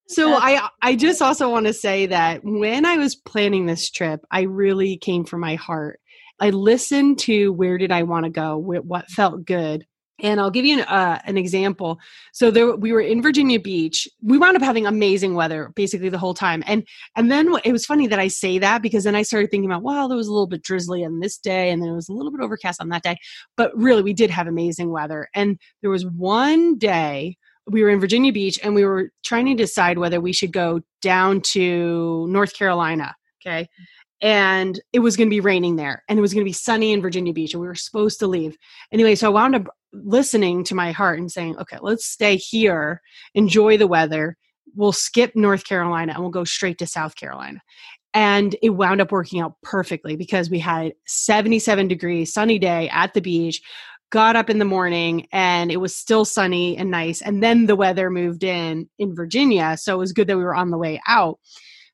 So 0.09 0.35
I 0.35 0.69
I 0.83 0.97
just 0.97 1.23
also 1.23 1.49
want 1.51 1.67
to 1.67 1.73
say 1.73 2.07
that 2.07 2.41
when 2.43 2.85
I 2.85 2.97
was 2.97 3.15
planning 3.15 3.67
this 3.67 3.91
trip, 3.91 4.21
I 4.31 4.43
really 4.43 4.97
came 4.97 5.25
from 5.25 5.41
my 5.41 5.55
heart. 5.55 6.01
I 6.41 6.51
listened 6.51 7.21
to 7.21 7.53
where 7.53 7.79
did 7.79 7.93
I 7.93 8.03
want 8.03 8.25
to 8.25 8.31
go, 8.31 8.61
wh- 8.61 8.85
what 8.85 9.09
felt 9.09 9.45
good. 9.45 9.87
And 10.23 10.41
I'll 10.41 10.51
give 10.51 10.65
you 10.65 10.79
an, 10.79 10.85
uh, 10.85 11.21
an 11.25 11.37
example. 11.37 11.99
So 12.33 12.51
there, 12.51 12.75
we 12.77 12.93
were 12.93 13.01
in 13.01 13.23
Virginia 13.23 13.61
Beach. 13.61 14.09
We 14.23 14.39
wound 14.39 14.57
up 14.57 14.63
having 14.63 14.87
amazing 14.87 15.35
weather 15.35 15.73
basically 15.75 16.09
the 16.09 16.19
whole 16.19 16.35
time. 16.35 16.63
And 16.67 16.87
and 17.17 17.31
then 17.31 17.55
it 17.65 17.73
was 17.73 17.87
funny 17.87 18.07
that 18.07 18.19
I 18.19 18.29
say 18.29 18.59
that 18.59 18.83
because 18.83 19.05
then 19.05 19.15
I 19.15 19.23
started 19.23 19.51
thinking 19.51 19.71
about, 19.71 19.83
well, 19.83 20.09
there 20.09 20.17
was 20.17 20.29
a 20.29 20.33
little 20.33 20.47
bit 20.47 20.63
drizzly 20.63 21.05
on 21.05 21.21
this 21.21 21.39
day, 21.39 21.71
and 21.71 21.83
then 21.83 21.91
it 21.91 21.95
was 21.95 22.09
a 22.09 22.13
little 22.13 22.33
bit 22.33 22.41
overcast 22.41 22.81
on 22.81 22.89
that 22.91 23.03
day. 23.03 23.17
But 23.57 23.77
really, 23.77 24.03
we 24.03 24.15
did 24.15 24.31
have 24.31 24.47
amazing 24.47 24.91
weather. 24.91 25.29
And 25.35 25.59
there 25.81 25.91
was 25.91 26.07
one 26.07 26.79
day 26.79 27.37
we 27.67 27.83
were 27.83 27.91
in 27.91 28.01
Virginia 28.01 28.33
Beach 28.33 28.59
and 28.63 28.75
we 28.75 28.85
were 28.85 29.13
trying 29.23 29.47
to 29.47 29.55
decide 29.55 29.99
whether 29.99 30.21
we 30.21 30.33
should 30.33 30.53
go 30.53 30.81
down 31.01 31.41
to 31.53 32.27
North 32.29 32.55
Carolina. 32.55 33.15
Okay. 33.41 33.69
And 34.23 34.79
it 34.93 34.99
was 34.99 35.17
going 35.17 35.29
to 35.29 35.35
be 35.35 35.41
raining 35.41 35.77
there 35.77 36.05
and 36.09 36.19
it 36.19 36.23
was 36.23 36.35
going 36.35 36.45
to 36.45 36.49
be 36.49 36.53
sunny 36.53 36.93
in 36.93 37.01
Virginia 37.01 37.33
Beach 37.33 37.55
and 37.55 37.61
we 37.61 37.67
were 37.67 37.75
supposed 37.75 38.19
to 38.21 38.27
leave. 38.27 38.57
Anyway, 38.93 39.15
so 39.15 39.29
I 39.29 39.31
wound 39.31 39.55
up 39.55 39.69
listening 39.93 40.65
to 40.65 40.75
my 40.75 40.93
heart 40.93 41.19
and 41.19 41.31
saying, 41.31 41.57
okay, 41.59 41.79
let's 41.81 42.07
stay 42.07 42.37
here, 42.37 43.01
enjoy 43.35 43.77
the 43.77 43.87
weather. 43.87 44.37
We'll 44.75 44.93
skip 44.93 45.33
North 45.35 45.65
Carolina 45.65 46.13
and 46.13 46.23
we'll 46.23 46.31
go 46.31 46.45
straight 46.45 46.79
to 46.79 46.87
South 46.87 47.17
Carolina. 47.17 47.61
And 48.13 48.57
it 48.63 48.71
wound 48.71 49.01
up 49.01 49.13
working 49.13 49.41
out 49.41 49.55
perfectly 49.63 50.17
because 50.17 50.51
we 50.51 50.59
had 50.59 50.93
77 51.07 51.89
degrees, 51.89 52.33
sunny 52.33 52.59
day 52.59 52.89
at 52.89 53.15
the 53.15 53.21
beach 53.21 53.63
got 54.11 54.35
up 54.35 54.51
in 54.51 54.59
the 54.59 54.65
morning 54.65 55.27
and 55.33 55.71
it 55.71 55.77
was 55.77 55.95
still 55.95 56.25
sunny 56.25 56.77
and 56.77 56.91
nice 56.91 57.23
and 57.23 57.43
then 57.43 57.67
the 57.67 57.77
weather 57.77 58.11
moved 58.11 58.43
in 58.43 58.89
in 58.99 59.15
Virginia 59.15 59.77
so 59.79 59.95
it 59.95 59.99
was 59.99 60.13
good 60.13 60.27
that 60.27 60.37
we 60.37 60.43
were 60.43 60.55
on 60.55 60.71
the 60.71 60.79
way 60.79 61.01
out 61.07 61.39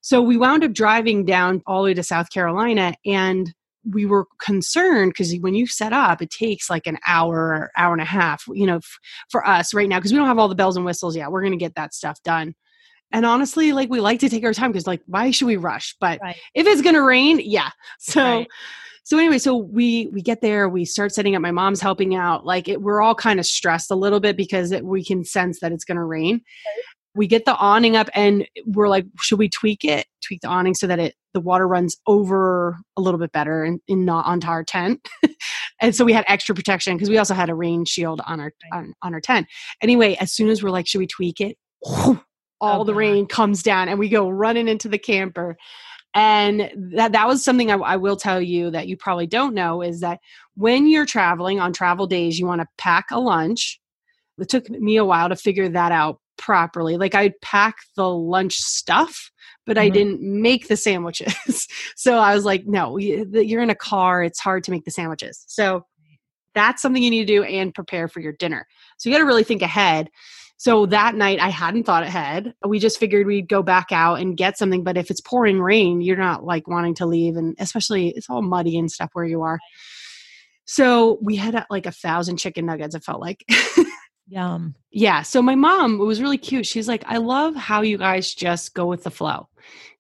so 0.01 0.23
we 0.23 0.37
wound 0.37 0.65
up 0.65 0.73
driving 0.73 1.25
down 1.25 1.63
all 1.67 1.83
the 1.83 1.91
way 1.91 1.95
to 1.95 2.03
South 2.03 2.31
Carolina 2.31 2.95
and 3.05 3.53
we 3.90 4.07
were 4.07 4.27
concerned 4.40 5.11
because 5.11 5.35
when 5.40 5.55
you 5.55 5.66
set 5.66 5.92
up 5.92 6.20
it 6.20 6.31
takes 6.31 6.68
like 6.68 6.87
an 6.87 6.99
hour 7.07 7.70
hour 7.77 7.92
and 7.92 8.03
a 8.03 8.07
half 8.07 8.44
you 8.53 8.66
know 8.66 8.77
f- 8.77 8.99
for 9.31 9.46
us 9.46 9.72
right 9.75 9.88
now 9.88 9.99
because 9.99 10.12
we 10.12 10.18
don't 10.18 10.27
have 10.27 10.38
all 10.38 10.49
the 10.49 10.55
bells 10.55 10.77
and 10.77 10.85
whistles 10.85 11.14
yet 11.16 11.31
we're 11.31 11.40
going 11.42 11.53
to 11.53 11.57
get 11.59 11.75
that 11.77 11.94
stuff 11.94 12.20
done. 12.22 12.55
And 13.12 13.25
honestly 13.25 13.72
like 13.72 13.88
we 13.88 14.01
like 14.01 14.20
to 14.20 14.29
take 14.29 14.44
our 14.44 14.53
time 14.53 14.72
because 14.72 14.87
like 14.87 15.03
why 15.07 15.31
should 15.31 15.46
we 15.46 15.57
rush? 15.57 15.94
But 16.01 16.18
Right. 16.22 16.37
if 16.55 16.66
it's 16.66 16.83
going 16.83 16.94
to 16.96 17.03
rain 17.03 17.40
yeah. 17.42 17.70
So 17.99 18.20
Right. 18.22 18.49
so 19.05 19.18
anyway 19.18 19.38
so 19.38 19.57
we 19.57 20.09
we 20.09 20.20
get 20.22 20.40
there 20.40 20.68
we 20.68 20.85
start 20.85 21.14
setting 21.14 21.37
up 21.37 21.42
my 21.42 21.53
mom's 21.53 21.81
helping 21.81 22.16
out 22.16 22.44
like 22.44 22.68
it, 22.68 22.83
we're 22.83 23.01
all 23.01 23.14
kind 23.14 23.38
of 23.38 23.46
stressed 23.46 23.90
a 23.92 23.94
little 23.96 24.18
bit 24.20 24.37
because 24.37 24.72
it, 24.72 24.85
we 24.85 25.05
can 25.05 25.25
sense 25.25 25.61
that 25.61 25.70
it's 25.72 25.85
going 25.85 25.96
to 25.96 26.05
rain 26.05 26.40
we 27.16 27.26
get 27.26 27.44
the 27.46 27.57
awning 27.57 27.96
up 27.96 28.09
and 28.14 28.46
we're 28.66 28.88
like 28.88 29.07
should 29.20 29.38
we 29.38 29.48
tweak 29.48 29.85
it? 29.85 30.07
Tweak 30.26 30.40
the 30.42 30.48
awning 30.48 30.74
so 30.74 30.87
that 30.87 30.98
it 30.98 31.14
the 31.35 31.40
water 31.40 31.66
runs 31.66 31.96
over 32.07 32.79
a 32.96 33.00
little 33.00 33.18
bit 33.18 33.33
better 33.33 33.64
and, 33.64 33.81
and 33.88 34.07
not 34.07 34.26
onto 34.26 34.48
our 34.48 34.62
tent. 34.64 35.07
And 35.79 35.94
so 35.94 36.07
we 36.07 36.14
had 36.14 36.24
extra 36.26 36.55
protection 36.55 36.96
because 36.96 37.11
we 37.11 37.18
also 37.18 37.35
had 37.35 37.50
a 37.50 37.55
rain 37.55 37.85
shield 37.85 38.22
on 38.26 38.40
our 38.40 38.52
on, 38.72 38.94
on 39.02 39.12
our 39.12 39.20
tent. 39.20 39.46
Anyway 39.83 40.16
as 40.20 40.33
soon 40.33 40.48
as 40.48 40.62
we're 40.62 40.70
like 40.70 40.87
should 40.87 41.00
we 41.00 41.07
tweak 41.07 41.40
it? 41.40 41.59
All 41.85 42.81
Oh, 42.81 42.85
the 42.85 42.92
God. 42.92 42.98
rain 42.98 43.26
comes 43.26 43.62
down 43.62 43.88
and 43.90 43.98
we 43.98 44.09
go 44.09 44.31
running 44.31 44.68
into 44.68 44.88
the 44.88 44.96
camper. 44.98 45.57
And 46.14 46.70
that 46.94 47.12
that 47.12 47.26
was 47.29 47.44
something 47.44 47.70
I, 47.70 47.74
I 47.76 47.96
will 47.96 48.16
tell 48.16 48.40
you 48.40 48.70
that 48.70 48.88
you 48.88 48.96
probably 48.96 49.26
don't 49.26 49.52
know 49.55 49.83
is 49.83 50.00
that 50.00 50.20
when 50.55 50.87
you're 50.87 51.05
traveling 51.05 51.61
on 51.61 51.74
travel 51.74 52.07
days 52.07 52.38
you 52.38 52.46
want 52.46 52.62
to 52.62 52.66
pack 52.79 53.07
a 53.11 53.20
lunch. 53.20 53.79
It 54.38 54.48
took 54.50 54.68
me 54.68 54.96
a 54.96 55.05
while 55.05 55.29
to 55.31 55.37
figure 55.37 55.68
that 55.68 55.92
out 55.92 56.20
properly 56.38 56.96
like 56.96 57.14
i'd 57.14 57.38
pack 57.40 57.77
the 57.96 58.09
lunch 58.09 58.57
stuff 58.57 59.31
but 59.66 59.77
i 59.79 59.88
Mhm. 59.88 59.92
didn't 59.94 60.20
make 60.22 60.68
the 60.68 60.77
sandwiches 60.77 61.66
so 61.96 62.18
i 62.18 62.35
was 62.35 62.44
like 62.44 62.66
no 62.66 62.96
you- 62.99 63.29
you're 63.33 63.62
in 63.62 63.70
a 63.70 63.75
car 63.75 64.22
it's 64.22 64.40
hard 64.40 64.64
to 64.64 64.70
make 64.70 64.85
the 64.85 64.90
sandwiches 64.90 65.44
so 65.49 65.85
that's 66.55 66.81
something 66.81 67.03
you 67.03 67.11
need 67.11 67.27
to 67.27 67.33
do 67.35 67.42
and 67.44 67.75
prepare 67.75 68.09
for 68.09 68.20
your 68.20 68.33
dinner 68.33 68.66
so 68.99 69.09
you 69.09 69.14
got 69.14 69.20
to 69.20 69.27
really 69.27 69.44
think 69.44 69.62
ahead 69.62 70.09
so 70.59 70.87
that 70.87 71.14
night 71.14 71.38
I 71.38 71.51
hadn't 71.51 71.85
thought 71.85 72.03
ahead. 72.03 72.55
We 72.66 72.79
just 72.79 72.99
figured 72.99 73.27
we'd 73.27 73.46
go 73.46 73.62
back 73.62 73.92
out 73.92 74.20
and 74.20 74.38
get 74.38 74.57
something. 74.57 74.83
But 74.83 74.96
if 74.96 75.11
it's 75.11 75.20
pouring 75.20 75.61
rain, 75.61 76.01
you're 76.01 76.16
not 76.16 76.44
like 76.44 76.66
wanting 76.66 76.94
to 76.94 77.05
leave. 77.05 77.37
And 77.37 77.55
especially 77.59 78.14
it's 78.16 78.31
all 78.31 78.40
muddy 78.40 78.79
and 78.79 78.90
stuff 78.90 79.11
where 79.12 79.27
you 79.27 79.42
are. 79.42 79.59
So 80.64 81.18
we 81.20 81.37
had 81.37 81.55
uh, 81.55 81.66
like 81.68 81.85
a 81.85 81.92
thousand 81.92 82.38
chicken 82.38 82.64
nuggets, 82.64 82.94
it 82.94 83.05
felt 83.05 83.20
like. 83.20 83.44
Yum. 84.29 84.75
yeah. 84.91 85.23
So 85.23 85.41
my 85.41 85.55
mom, 85.55 86.01
it 86.01 86.05
was 86.05 86.21
really 86.21 86.39
cute. 86.39 86.67
She's 86.67 86.89
like, 86.89 87.05
I 87.07 87.19
love 87.19 87.55
how 87.55 87.83
you 87.83 87.97
guys 87.99 88.35
just 88.35 88.75
go 88.75 88.87
with 88.87 89.05
the 89.05 89.11
flow. 89.11 89.49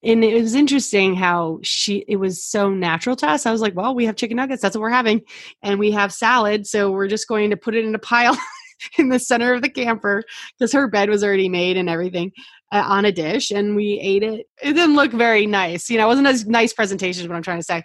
And 0.02 0.22
it 0.22 0.34
was 0.34 0.54
interesting 0.54 1.14
how 1.14 1.58
she, 1.62 2.04
it 2.06 2.16
was 2.16 2.42
so 2.42 2.70
natural 2.70 3.16
to 3.16 3.28
us. 3.28 3.46
I 3.46 3.52
was 3.52 3.60
like, 3.60 3.74
well, 3.74 3.94
we 3.94 4.04
have 4.06 4.16
chicken 4.16 4.36
nuggets. 4.36 4.62
That's 4.62 4.76
what 4.76 4.82
we're 4.82 4.90
having. 4.90 5.22
And 5.62 5.78
we 5.80 5.90
have 5.92 6.12
salad. 6.12 6.66
So 6.66 6.90
we're 6.90 7.08
just 7.08 7.28
going 7.28 7.50
to 7.50 7.56
put 7.56 7.74
it 7.74 7.84
in 7.84 7.94
a 7.94 7.98
pile 7.98 8.38
in 8.98 9.08
the 9.08 9.18
center 9.18 9.54
of 9.54 9.62
the 9.62 9.68
camper 9.68 10.22
because 10.58 10.72
her 10.72 10.88
bed 10.88 11.08
was 11.08 11.24
already 11.24 11.48
made 11.48 11.76
and 11.76 11.88
everything 11.88 12.32
uh, 12.72 12.84
on 12.86 13.04
a 13.04 13.12
dish. 13.12 13.50
And 13.50 13.74
we 13.74 13.98
ate 14.00 14.22
it. 14.22 14.46
It 14.62 14.74
didn't 14.74 14.96
look 14.96 15.12
very 15.12 15.46
nice. 15.46 15.88
You 15.90 15.98
know, 15.98 16.04
it 16.04 16.16
wasn't 16.16 16.28
a 16.28 16.50
nice 16.50 16.72
presentation, 16.72 17.22
is 17.22 17.28
what 17.28 17.36
I'm 17.36 17.42
trying 17.42 17.60
to 17.60 17.64
say. 17.64 17.82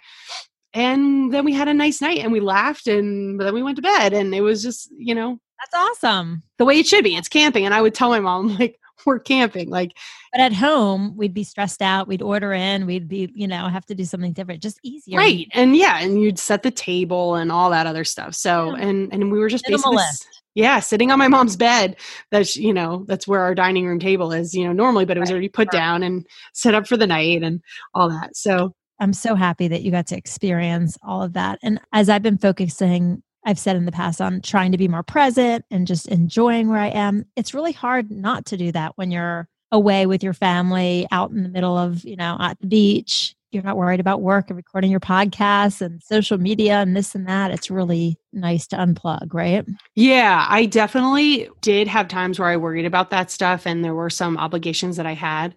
And 0.74 1.32
then 1.32 1.44
we 1.44 1.52
had 1.52 1.68
a 1.68 1.74
nice 1.74 2.00
night 2.00 2.18
and 2.20 2.32
we 2.32 2.40
laughed 2.40 2.86
and 2.86 3.40
then 3.40 3.52
we 3.54 3.62
went 3.62 3.76
to 3.76 3.82
bed. 3.82 4.12
And 4.12 4.34
it 4.34 4.40
was 4.40 4.62
just, 4.62 4.90
you 4.96 5.14
know, 5.14 5.38
That's 5.60 5.74
awesome. 6.04 6.42
the 6.58 6.64
way 6.64 6.78
it 6.78 6.86
should 6.86 7.04
be. 7.04 7.16
It's 7.16 7.28
camping. 7.28 7.64
And 7.66 7.74
I 7.74 7.82
would 7.82 7.94
tell 7.94 8.08
my 8.10 8.20
mom, 8.20 8.56
like, 8.58 8.78
we're 9.04 9.18
camping. 9.18 9.68
Like, 9.68 9.92
But 10.32 10.40
at 10.40 10.52
home, 10.52 11.16
we'd 11.16 11.34
be 11.34 11.42
stressed 11.44 11.82
out. 11.82 12.06
We'd 12.06 12.22
order 12.22 12.52
in. 12.52 12.86
We'd 12.86 13.08
be, 13.08 13.30
you 13.34 13.48
know, 13.48 13.66
have 13.68 13.84
to 13.86 13.94
do 13.94 14.04
something 14.04 14.32
different. 14.32 14.62
Just 14.62 14.78
easier. 14.84 15.18
right. 15.18 15.48
And 15.52 15.76
yeah, 15.76 15.98
and 16.00 16.22
you'd 16.22 16.38
set 16.38 16.62
the 16.62 16.70
table 16.70 17.34
and 17.34 17.50
all 17.50 17.70
that 17.70 17.86
other 17.86 18.04
stuff. 18.04 18.34
So, 18.34 18.76
Yeah. 18.76 18.86
and, 18.86 19.12
and 19.12 19.32
we 19.32 19.38
were 19.40 19.48
just 19.48 19.64
basically, 19.66 19.96
Minimalist. 19.96 20.24
yeah, 20.54 20.78
sitting 20.80 21.10
on 21.10 21.18
my 21.18 21.26
mom's 21.28 21.56
bed. 21.56 21.96
That's, 22.30 22.56
you 22.56 22.72
know, 22.72 23.04
that's 23.08 23.26
where 23.26 23.40
our 23.40 23.54
dining 23.56 23.86
room 23.86 23.98
table 23.98 24.30
is, 24.32 24.54
you 24.54 24.64
know, 24.66 24.72
normally, 24.72 25.04
but 25.04 25.16
it 25.16 25.20
was 25.20 25.30
Right. 25.30 25.34
already 25.34 25.48
put 25.48 25.68
Right. 25.72 25.78
down 25.80 26.02
and 26.04 26.24
set 26.54 26.74
up 26.74 26.86
for 26.86 26.96
the 26.96 27.06
night 27.06 27.42
and 27.42 27.60
all 27.94 28.08
that. 28.08 28.36
So, 28.36 28.72
I'm 29.02 29.12
so 29.12 29.34
happy 29.34 29.66
that 29.66 29.82
you 29.82 29.90
got 29.90 30.06
to 30.06 30.16
experience 30.16 30.96
all 31.02 31.24
of 31.24 31.32
that. 31.32 31.58
And 31.60 31.80
as 31.92 32.08
I've 32.08 32.22
been 32.22 32.38
focusing, 32.38 33.20
I've 33.44 33.58
said 33.58 33.74
in 33.74 33.84
the 33.84 33.90
past 33.90 34.20
on 34.20 34.40
trying 34.40 34.70
to 34.70 34.78
be 34.78 34.86
more 34.86 35.02
present 35.02 35.64
and 35.72 35.88
just 35.88 36.06
enjoying 36.06 36.68
where 36.68 36.78
I 36.78 36.86
am, 36.86 37.24
it's 37.34 37.52
really 37.52 37.72
hard 37.72 38.12
not 38.12 38.46
to 38.46 38.56
do 38.56 38.70
that 38.70 38.92
when 38.94 39.10
you're 39.10 39.48
away 39.72 40.06
with 40.06 40.22
your 40.22 40.34
family 40.34 41.08
out 41.10 41.32
in 41.32 41.42
the 41.42 41.48
middle 41.48 41.76
of, 41.76 42.04
you 42.04 42.14
know, 42.14 42.36
at 42.38 42.60
the 42.60 42.68
beach. 42.68 43.34
you're 43.52 43.62
not 43.62 43.76
worried 43.76 44.00
about 44.00 44.22
work 44.22 44.48
and 44.48 44.56
recording 44.56 44.90
your 44.90 45.00
podcasts 45.00 45.80
and 45.80 46.02
social 46.02 46.38
media 46.38 46.76
and 46.76 46.96
this 46.96 47.14
and 47.14 47.26
that. 47.28 47.50
It's 47.50 47.70
really 47.70 48.16
nice 48.32 48.66
to 48.68 48.76
unplug, 48.76 49.34
right? 49.34 49.64
Yeah, 49.94 50.46
I 50.48 50.66
definitely 50.66 51.48
did 51.60 51.86
have 51.88 52.08
times 52.08 52.38
where 52.38 52.48
I 52.48 52.56
worried 52.56 52.86
about 52.86 53.10
that 53.10 53.30
stuff 53.30 53.66
and 53.66 53.84
there 53.84 53.94
were 53.94 54.10
some 54.10 54.38
obligations 54.38 54.96
that 54.96 55.06
I 55.06 55.14
had. 55.14 55.54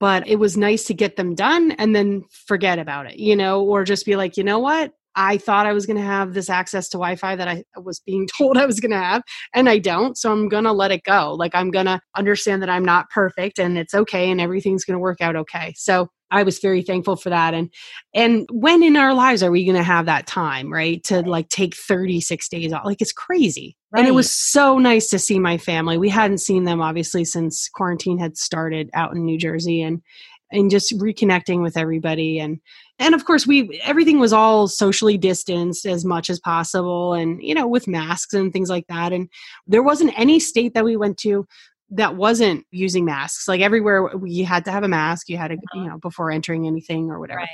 But 0.00 0.28
it 0.28 0.36
was 0.36 0.56
nice 0.56 0.84
to 0.84 0.94
get 0.94 1.16
them 1.16 1.34
done 1.34 1.72
and 1.72 1.94
then 1.94 2.24
forget 2.46 2.78
about 2.78 3.06
it, 3.06 3.18
you 3.18 3.34
know, 3.34 3.62
or 3.62 3.84
just 3.84 4.06
be 4.06 4.16
like, 4.16 4.36
you 4.36 4.44
know 4.44 4.58
what? 4.58 4.92
I 5.16 5.36
thought 5.36 5.66
I 5.66 5.72
was 5.72 5.84
going 5.84 5.96
to 5.96 6.02
have 6.02 6.32
this 6.32 6.48
access 6.48 6.88
to 6.90 6.96
Wi 6.96 7.16
Fi 7.16 7.34
that 7.34 7.48
I 7.48 7.64
was 7.76 8.00
being 8.06 8.28
told 8.38 8.56
I 8.56 8.66
was 8.66 8.78
going 8.78 8.92
to 8.92 8.98
have, 8.98 9.22
and 9.52 9.68
I 9.68 9.78
don't. 9.78 10.16
So 10.16 10.30
I'm 10.30 10.48
going 10.48 10.64
to 10.64 10.72
let 10.72 10.92
it 10.92 11.02
go. 11.02 11.34
Like, 11.34 11.54
I'm 11.54 11.72
going 11.72 11.86
to 11.86 12.00
understand 12.16 12.62
that 12.62 12.70
I'm 12.70 12.84
not 12.84 13.10
perfect 13.10 13.58
and 13.58 13.76
it's 13.76 13.94
okay 13.94 14.30
and 14.30 14.40
everything's 14.40 14.84
going 14.84 14.94
to 14.94 15.00
work 15.00 15.20
out 15.20 15.34
okay. 15.34 15.74
So 15.76 16.08
I 16.30 16.42
was 16.42 16.58
very 16.58 16.82
thankful 16.82 17.16
for 17.16 17.30
that. 17.30 17.54
And 17.54 17.72
and 18.14 18.46
when 18.52 18.82
in 18.82 18.96
our 18.96 19.14
lives 19.14 19.42
are 19.42 19.50
we 19.50 19.64
going 19.64 19.76
to 19.76 19.82
have 19.82 20.06
that 20.06 20.26
time, 20.26 20.72
right? 20.72 21.02
To 21.04 21.22
like 21.22 21.48
take 21.48 21.74
36 21.74 22.48
days 22.48 22.72
off. 22.72 22.84
Like 22.84 23.00
it's 23.00 23.12
crazy. 23.12 23.76
Right. 23.90 24.00
And 24.00 24.08
it 24.08 24.12
was 24.12 24.30
so 24.30 24.78
nice 24.78 25.08
to 25.10 25.18
see 25.18 25.38
my 25.38 25.56
family. 25.56 25.96
We 25.96 26.10
hadn't 26.10 26.38
seen 26.38 26.64
them 26.64 26.82
obviously 26.82 27.24
since 27.24 27.68
quarantine 27.70 28.18
had 28.18 28.36
started 28.36 28.90
out 28.92 29.14
in 29.14 29.24
New 29.24 29.38
Jersey 29.38 29.80
and 29.80 30.02
and 30.50 30.70
just 30.70 30.96
reconnecting 30.98 31.62
with 31.62 31.76
everybody 31.76 32.38
and 32.38 32.58
and 32.98 33.14
of 33.14 33.24
course 33.24 33.46
we 33.46 33.80
everything 33.84 34.18
was 34.18 34.32
all 34.32 34.66
socially 34.66 35.18
distanced 35.18 35.86
as 35.86 36.04
much 36.04 36.30
as 36.30 36.40
possible 36.40 37.12
and 37.12 37.42
you 37.42 37.54
know 37.54 37.66
with 37.66 37.88
masks 37.88 38.34
and 38.34 38.52
things 38.52 38.70
like 38.70 38.86
that 38.88 39.12
and 39.12 39.28
there 39.66 39.82
wasn't 39.82 40.18
any 40.18 40.40
state 40.40 40.74
that 40.74 40.84
we 40.84 40.96
went 40.96 41.18
to 41.18 41.46
that 41.90 42.16
wasn't 42.16 42.64
using 42.70 43.04
masks 43.04 43.48
like 43.48 43.60
everywhere 43.60 44.10
you 44.24 44.44
had 44.44 44.64
to 44.64 44.70
have 44.70 44.84
a 44.84 44.88
mask 44.88 45.28
you 45.28 45.36
had 45.36 45.48
to 45.48 45.56
you 45.74 45.80
uh-huh. 45.80 45.90
know 45.90 45.98
before 45.98 46.30
entering 46.30 46.66
anything 46.66 47.10
or 47.10 47.18
whatever 47.18 47.40
right. 47.40 47.48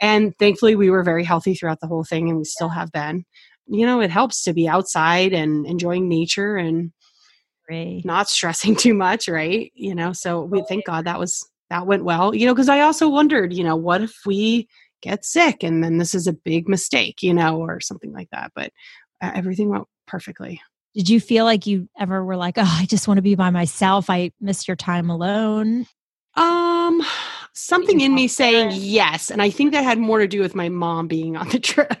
and 0.00 0.36
thankfully 0.38 0.74
we 0.74 0.90
were 0.90 1.02
very 1.02 1.24
healthy 1.24 1.54
throughout 1.54 1.80
the 1.80 1.86
whole 1.86 2.04
thing 2.04 2.28
and 2.28 2.38
we 2.38 2.44
still 2.44 2.68
have 2.68 2.90
been 2.92 3.24
you 3.66 3.86
know 3.86 4.00
it 4.00 4.10
helps 4.10 4.44
to 4.44 4.52
be 4.52 4.68
outside 4.68 5.32
and 5.32 5.66
enjoying 5.66 6.08
nature 6.08 6.56
and 6.56 6.92
right. 7.70 8.02
not 8.04 8.28
stressing 8.28 8.76
too 8.84 8.94
much 8.94 9.28
right? 9.28 9.72
You 9.74 9.94
know 9.94 10.12
so 10.12 10.42
we 10.42 10.64
thank 10.68 10.84
god 10.86 11.04
that 11.04 11.18
was 11.18 11.48
that 11.70 11.86
went 11.86 12.04
well. 12.04 12.34
You 12.34 12.46
know 12.46 12.54
because 12.54 12.68
i 12.68 12.80
also 12.80 13.08
wondered 13.08 13.52
you 13.52 13.64
know 13.64 13.76
what 13.76 14.02
if 14.02 14.14
we 14.26 14.68
get 15.00 15.24
sick 15.24 15.62
and 15.62 15.82
then 15.82 15.98
this 15.98 16.14
is 16.14 16.26
a 16.28 16.32
big 16.32 16.68
mistake 16.68 17.22
you 17.22 17.34
know 17.34 17.58
or 17.58 17.80
something 17.80 18.12
like 18.12 18.28
that 18.30 18.52
but 18.54 18.70
uh, 19.20 19.32
everything 19.34 19.68
went 19.68 19.84
perfectly. 20.06 20.60
Did 20.94 21.08
you 21.08 21.20
feel 21.20 21.44
like 21.44 21.66
you 21.66 21.88
ever 21.98 22.24
were 22.24 22.36
like 22.36 22.58
oh 22.58 22.78
i 22.80 22.86
just 22.86 23.08
want 23.08 23.18
to 23.18 23.22
be 23.22 23.34
by 23.34 23.50
myself. 23.50 24.10
I 24.10 24.32
missed 24.40 24.68
your 24.68 24.76
time 24.76 25.10
alone. 25.10 25.86
Um 26.34 27.02
something 27.54 28.00
in 28.00 28.14
me 28.14 28.28
saying 28.28 28.70
yes 28.72 29.30
and 29.30 29.42
i 29.42 29.50
think 29.50 29.72
that 29.72 29.84
had 29.84 29.98
more 29.98 30.18
to 30.18 30.26
do 30.26 30.40
with 30.40 30.54
my 30.54 30.68
mom 30.68 31.06
being 31.06 31.36
on 31.36 31.48
the 31.50 31.58
trip 31.72 31.96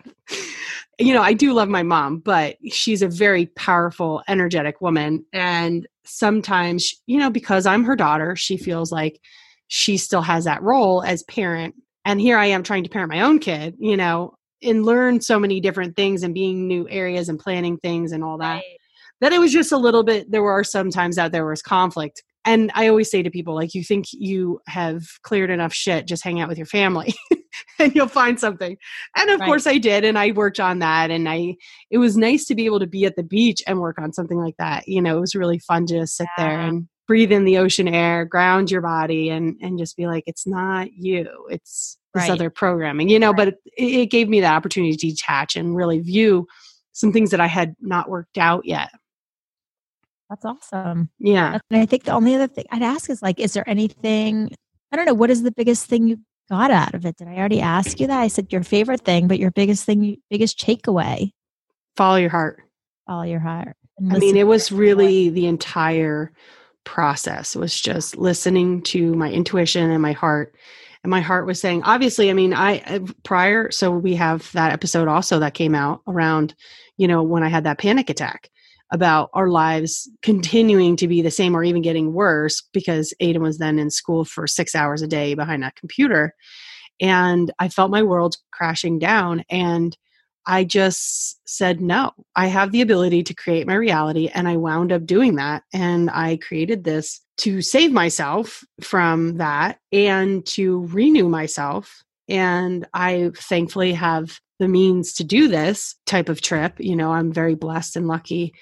you 0.98 1.14
know 1.14 1.22
i 1.22 1.32
do 1.32 1.52
love 1.52 1.68
my 1.68 1.82
mom 1.82 2.18
but 2.18 2.56
she's 2.70 3.02
a 3.02 3.08
very 3.08 3.46
powerful 3.46 4.22
energetic 4.28 4.80
woman 4.80 5.24
and 5.32 5.86
sometimes 6.04 6.94
you 7.06 7.18
know 7.18 7.30
because 7.30 7.66
i'm 7.66 7.84
her 7.84 7.96
daughter 7.96 8.36
she 8.36 8.56
feels 8.56 8.92
like 8.92 9.20
she 9.68 9.96
still 9.96 10.22
has 10.22 10.44
that 10.44 10.62
role 10.62 11.02
as 11.02 11.22
parent 11.24 11.74
and 12.04 12.20
here 12.20 12.38
i 12.38 12.46
am 12.46 12.62
trying 12.62 12.82
to 12.82 12.90
parent 12.90 13.10
my 13.10 13.20
own 13.20 13.38
kid 13.38 13.74
you 13.78 13.96
know 13.96 14.34
and 14.62 14.84
learn 14.84 15.20
so 15.20 15.38
many 15.40 15.60
different 15.60 15.96
things 15.96 16.22
and 16.22 16.34
being 16.34 16.68
new 16.68 16.88
areas 16.88 17.28
and 17.28 17.38
planning 17.38 17.78
things 17.78 18.12
and 18.12 18.22
all 18.22 18.38
that 18.38 18.56
right. 18.56 18.78
that 19.20 19.32
it 19.32 19.38
was 19.38 19.52
just 19.52 19.72
a 19.72 19.78
little 19.78 20.02
bit 20.04 20.30
there 20.30 20.42
were 20.42 20.64
some 20.64 20.90
times 20.90 21.18
out 21.18 21.32
there 21.32 21.46
was 21.46 21.62
conflict 21.62 22.22
and 22.44 22.70
i 22.74 22.86
always 22.86 23.10
say 23.10 23.22
to 23.22 23.30
people 23.30 23.54
like 23.54 23.74
you 23.74 23.82
think 23.82 24.06
you 24.12 24.60
have 24.66 25.02
cleared 25.22 25.50
enough 25.50 25.72
shit 25.72 26.06
just 26.06 26.22
hang 26.22 26.40
out 26.40 26.48
with 26.48 26.58
your 26.58 26.66
family 26.66 27.14
and 27.78 27.94
you'll 27.94 28.08
find 28.08 28.38
something 28.38 28.76
and 29.16 29.30
of 29.30 29.40
right. 29.40 29.46
course 29.46 29.66
i 29.66 29.78
did 29.78 30.04
and 30.04 30.18
i 30.18 30.30
worked 30.32 30.60
on 30.60 30.78
that 30.78 31.10
and 31.10 31.28
i 31.28 31.54
it 31.90 31.98
was 31.98 32.16
nice 32.16 32.44
to 32.44 32.54
be 32.54 32.66
able 32.66 32.80
to 32.80 32.86
be 32.86 33.04
at 33.04 33.16
the 33.16 33.22
beach 33.22 33.62
and 33.66 33.80
work 33.80 33.98
on 33.98 34.12
something 34.12 34.38
like 34.38 34.56
that 34.58 34.86
you 34.86 35.00
know 35.00 35.16
it 35.16 35.20
was 35.20 35.34
really 35.34 35.58
fun 35.58 35.86
to 35.86 36.00
just 36.00 36.16
sit 36.16 36.28
yeah. 36.38 36.44
there 36.44 36.60
and 36.60 36.88
breathe 37.12 37.32
in 37.32 37.44
the 37.44 37.58
ocean 37.58 37.88
air, 37.88 38.24
ground 38.24 38.70
your 38.70 38.80
body, 38.80 39.28
and 39.28 39.56
and 39.60 39.78
just 39.78 39.98
be 39.98 40.06
like, 40.06 40.24
it's 40.26 40.46
not 40.46 40.92
you, 40.94 41.28
it's 41.50 41.98
this 42.14 42.22
right. 42.22 42.30
other 42.30 42.48
programming, 42.50 43.08
you 43.08 43.18
know. 43.18 43.32
Right. 43.32 43.36
But 43.36 43.48
it, 43.76 43.84
it 43.84 44.06
gave 44.06 44.28
me 44.28 44.40
the 44.40 44.46
opportunity 44.46 44.96
to 44.96 45.08
detach 45.08 45.56
and 45.56 45.76
really 45.76 46.00
view 46.00 46.46
some 46.92 47.12
things 47.12 47.30
that 47.30 47.40
I 47.40 47.48
had 47.48 47.74
not 47.80 48.08
worked 48.08 48.38
out 48.38 48.64
yet. 48.64 48.90
That's 50.30 50.44
awesome. 50.44 51.10
Yeah. 51.18 51.58
And 51.70 51.82
I 51.82 51.86
think 51.86 52.04
the 52.04 52.12
only 52.12 52.34
other 52.34 52.48
thing 52.48 52.64
I'd 52.70 52.82
ask 52.82 53.10
is 53.10 53.20
like, 53.20 53.38
is 53.38 53.52
there 53.52 53.68
anything, 53.68 54.50
I 54.90 54.96
don't 54.96 55.04
know, 55.04 55.12
what 55.12 55.28
is 55.28 55.42
the 55.42 55.52
biggest 55.52 55.86
thing 55.86 56.08
you 56.08 56.18
got 56.52 56.70
out 56.70 56.92
of 56.92 57.06
it? 57.06 57.16
Did 57.16 57.28
I 57.28 57.36
already 57.36 57.62
ask 57.62 57.98
you 57.98 58.06
that? 58.08 58.20
I 58.20 58.28
said 58.28 58.52
your 58.52 58.62
favorite 58.62 59.00
thing, 59.00 59.26
but 59.26 59.38
your 59.38 59.50
biggest 59.50 59.84
thing, 59.86 60.18
biggest 60.28 60.60
takeaway? 60.60 61.32
Follow 61.96 62.16
your 62.16 62.28
heart. 62.28 62.62
Follow 63.06 63.22
your 63.22 63.40
heart. 63.40 63.74
I 63.98 64.18
mean, 64.18 64.36
it 64.36 64.46
was 64.46 64.70
really 64.70 65.30
the 65.30 65.46
entire 65.46 66.30
process 66.84 67.56
was 67.56 67.80
just 67.80 68.18
listening 68.18 68.82
to 68.82 69.14
my 69.14 69.30
intuition 69.30 69.90
and 69.90 70.02
my 70.02 70.12
heart 70.12 70.54
and 71.02 71.10
my 71.10 71.20
heart 71.20 71.46
was 71.46 71.60
saying 71.60 71.80
obviously 71.84 72.28
i 72.28 72.32
mean 72.32 72.52
i 72.52 73.00
prior 73.22 73.70
so 73.70 73.92
we 73.92 74.16
have 74.16 74.50
that 74.50 74.72
episode 74.72 75.06
also 75.06 75.38
that 75.38 75.54
came 75.54 75.76
out 75.76 76.00
around 76.08 76.56
you 76.96 77.06
know 77.06 77.22
when 77.22 77.44
i 77.44 77.48
had 77.48 77.62
that 77.62 77.78
panic 77.78 78.10
attack 78.10 78.50
about 78.92 79.30
our 79.32 79.48
lives 79.48 80.08
continuing 80.22 80.94
to 80.96 81.08
be 81.08 81.22
the 81.22 81.30
same 81.30 81.56
or 81.56 81.64
even 81.64 81.82
getting 81.82 82.12
worse 82.12 82.62
because 82.72 83.12
aiden 83.20 83.40
was 83.40 83.58
then 83.58 83.78
in 83.78 83.90
school 83.90 84.24
for 84.24 84.46
six 84.46 84.74
hours 84.74 85.02
a 85.02 85.08
day 85.08 85.34
behind 85.34 85.62
that 85.62 85.76
computer 85.76 86.34
and 87.00 87.50
i 87.58 87.68
felt 87.68 87.90
my 87.90 88.02
world 88.02 88.36
crashing 88.52 88.98
down 88.98 89.42
and 89.50 89.96
I 90.46 90.64
just 90.64 91.40
said 91.48 91.80
no. 91.80 92.12
I 92.34 92.46
have 92.48 92.72
the 92.72 92.80
ability 92.80 93.22
to 93.24 93.34
create 93.34 93.66
my 93.66 93.74
reality. 93.74 94.28
And 94.34 94.48
I 94.48 94.56
wound 94.56 94.92
up 94.92 95.06
doing 95.06 95.36
that. 95.36 95.62
And 95.72 96.10
I 96.10 96.38
created 96.38 96.84
this 96.84 97.20
to 97.38 97.62
save 97.62 97.92
myself 97.92 98.64
from 98.80 99.36
that 99.38 99.78
and 99.92 100.44
to 100.46 100.86
renew 100.86 101.28
myself. 101.28 102.02
And 102.28 102.86
I 102.92 103.30
thankfully 103.36 103.92
have 103.92 104.40
the 104.58 104.68
means 104.68 105.12
to 105.14 105.24
do 105.24 105.48
this 105.48 105.96
type 106.06 106.28
of 106.28 106.40
trip. 106.40 106.74
You 106.78 106.96
know, 106.96 107.12
I'm 107.12 107.32
very 107.32 107.54
blessed 107.54 107.96
and 107.96 108.06
lucky. 108.06 108.52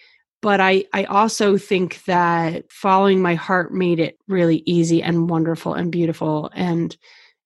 But 0.43 0.61
I, 0.61 0.85
I 0.93 1.05
also 1.05 1.59
think 1.59 2.03
that 2.05 2.71
following 2.73 3.21
my 3.21 3.35
heart 3.35 3.75
made 3.75 3.99
it 3.99 4.19
really 4.27 4.63
easy 4.65 5.03
and 5.03 5.29
wonderful 5.29 5.75
and 5.75 5.93
beautiful 5.93 6.51
and 6.55 6.97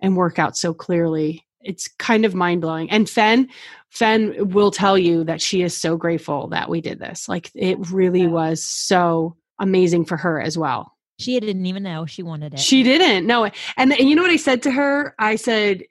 and 0.00 0.16
work 0.16 0.38
out 0.38 0.56
so 0.56 0.74
clearly 0.74 1.44
it's 1.64 1.88
kind 1.98 2.24
of 2.24 2.34
mind 2.34 2.60
blowing. 2.60 2.90
And 2.90 3.08
Fen, 3.08 3.48
Fen 3.90 4.50
will 4.50 4.70
tell 4.70 4.96
you 4.96 5.24
that 5.24 5.40
she 5.40 5.62
is 5.62 5.76
so 5.76 5.96
grateful 5.96 6.48
that 6.48 6.68
we 6.68 6.80
did 6.80 6.98
this. 6.98 7.28
Like 7.28 7.50
it 7.54 7.78
really 7.90 8.22
yeah. 8.22 8.28
was 8.28 8.62
so 8.62 9.36
amazing 9.58 10.04
for 10.04 10.16
her 10.16 10.40
as 10.40 10.56
well. 10.56 10.92
She 11.18 11.38
didn't 11.40 11.66
even 11.66 11.82
know 11.82 12.06
she 12.06 12.22
wanted 12.22 12.54
it. 12.54 12.60
She 12.60 12.82
didn't. 12.82 13.26
No. 13.26 13.44
And, 13.44 13.92
and 13.92 14.08
you 14.08 14.14
know 14.14 14.22
what 14.22 14.30
I 14.30 14.36
said 14.36 14.62
to 14.64 14.70
her? 14.70 15.14
I 15.18 15.36
said, 15.36 15.84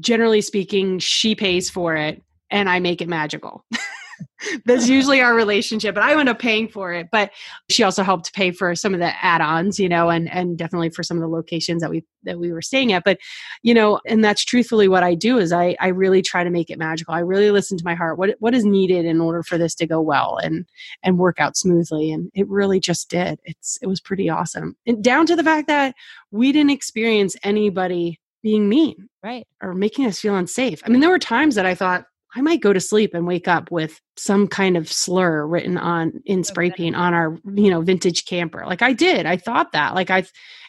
generally 0.00 0.40
speaking, 0.40 0.98
she 0.98 1.34
pays 1.34 1.70
for 1.70 1.94
it 1.94 2.22
and 2.50 2.68
I 2.68 2.80
make 2.80 3.00
it 3.00 3.08
magical. 3.08 3.64
That's 4.66 4.88
usually 4.88 5.20
our 5.20 5.34
relationship. 5.34 5.94
But 5.94 6.04
I 6.04 6.18
end 6.18 6.28
up 6.28 6.38
paying 6.38 6.68
for 6.68 6.92
it. 6.92 7.08
But 7.10 7.30
she 7.70 7.82
also 7.82 8.02
helped 8.02 8.34
pay 8.34 8.50
for 8.50 8.74
some 8.74 8.94
of 8.94 9.00
the 9.00 9.24
add-ons, 9.24 9.78
you 9.78 9.88
know, 9.88 10.10
and 10.10 10.30
and 10.30 10.58
definitely 10.58 10.90
for 10.90 11.02
some 11.02 11.16
of 11.16 11.22
the 11.22 11.28
locations 11.28 11.82
that 11.82 11.90
we 11.90 12.04
that 12.24 12.38
we 12.38 12.52
were 12.52 12.62
staying 12.62 12.92
at. 12.92 13.04
But 13.04 13.18
you 13.62 13.74
know, 13.74 14.00
and 14.06 14.24
that's 14.24 14.44
truthfully 14.44 14.88
what 14.88 15.02
I 15.02 15.14
do 15.14 15.38
is 15.38 15.52
I 15.52 15.76
I 15.80 15.88
really 15.88 16.22
try 16.22 16.44
to 16.44 16.50
make 16.50 16.70
it 16.70 16.78
magical. 16.78 17.14
I 17.14 17.20
really 17.20 17.50
listen 17.50 17.78
to 17.78 17.84
my 17.84 17.94
heart. 17.94 18.18
What 18.18 18.36
what 18.38 18.54
is 18.54 18.64
needed 18.64 19.04
in 19.04 19.20
order 19.20 19.42
for 19.42 19.58
this 19.58 19.74
to 19.76 19.86
go 19.86 20.00
well 20.00 20.38
and 20.42 20.66
and 21.02 21.18
work 21.18 21.40
out 21.40 21.56
smoothly. 21.56 22.12
And 22.12 22.30
it 22.34 22.48
really 22.48 22.80
just 22.80 23.08
did. 23.08 23.40
It's 23.44 23.78
it 23.82 23.86
was 23.86 24.00
pretty 24.00 24.28
awesome. 24.28 24.76
And 24.86 25.02
down 25.02 25.26
to 25.26 25.36
the 25.36 25.44
fact 25.44 25.68
that 25.68 25.94
we 26.30 26.52
didn't 26.52 26.70
experience 26.70 27.36
anybody 27.42 28.20
being 28.42 28.68
mean 28.68 29.08
right 29.22 29.46
or 29.62 29.72
making 29.72 30.04
us 30.04 30.20
feel 30.20 30.36
unsafe 30.36 30.82
i 30.84 30.90
mean 30.90 31.00
there 31.00 31.08
were 31.08 31.18
times 31.18 31.54
that 31.54 31.64
i 31.64 31.74
thought 31.74 32.04
I 32.36 32.40
might 32.40 32.60
go 32.60 32.72
to 32.72 32.80
sleep 32.80 33.14
and 33.14 33.26
wake 33.26 33.46
up 33.46 33.70
with 33.70 34.00
some 34.16 34.48
kind 34.48 34.76
of 34.76 34.90
slur 34.90 35.46
written 35.46 35.78
on 35.78 36.20
in 36.24 36.42
spray 36.42 36.70
paint 36.70 36.96
on 36.96 37.14
our 37.14 37.38
you 37.54 37.70
know 37.70 37.80
vintage 37.80 38.24
camper. 38.24 38.64
Like 38.66 38.82
I 38.82 38.92
did, 38.92 39.26
I 39.26 39.36
thought 39.36 39.72
that. 39.72 39.94
Like 39.94 40.10
I, 40.10 40.24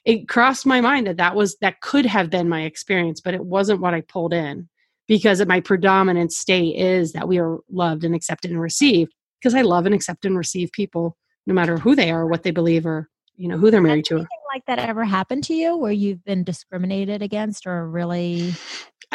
it 0.06 0.28
crossed 0.28 0.66
my 0.66 0.82
mind 0.82 1.08
that 1.08 1.18
that 1.18 1.36
was 1.36 1.58
that 1.62 1.82
could 1.82 2.06
have 2.06 2.30
been 2.30 2.50
my 2.50 2.64
experience, 2.64 3.20
but 3.20 3.34
it 3.34 3.44
wasn't 3.44 3.82
what 3.82 3.96
I 3.96 4.02
pulled 4.02 4.34
in 4.34 4.70
because 5.08 5.44
my 5.46 5.60
predominant 5.60 6.32
state 6.32 6.76
is 6.76 7.14
that 7.14 7.28
we 7.28 7.40
are 7.40 7.58
loved 7.72 8.04
and 8.04 8.16
accepted 8.16 8.52
and 8.52 8.62
received. 8.62 9.14
Because 9.42 9.56
I 9.56 9.62
love 9.62 9.86
and 9.86 9.94
accept 9.94 10.26
and 10.26 10.38
receive 10.38 10.72
people, 10.72 11.16
no 11.46 11.54
matter 11.54 11.78
who 11.78 11.96
they 11.96 12.10
are, 12.10 12.22
or 12.22 12.28
what 12.28 12.42
they 12.42 12.52
believe, 12.52 12.86
or 12.86 13.10
you 13.38 13.48
know 13.48 13.58
who 13.58 13.70
they're 13.70 13.82
married 13.82 14.06
to. 14.06 14.18
Like 14.18 14.66
that 14.68 14.80
ever 14.80 15.04
happened 15.04 15.44
to 15.46 15.54
you, 15.54 15.76
where 15.78 15.92
you've 15.92 16.24
been 16.24 16.44
discriminated 16.44 17.22
against, 17.22 17.68
or 17.68 17.88
really 17.88 18.54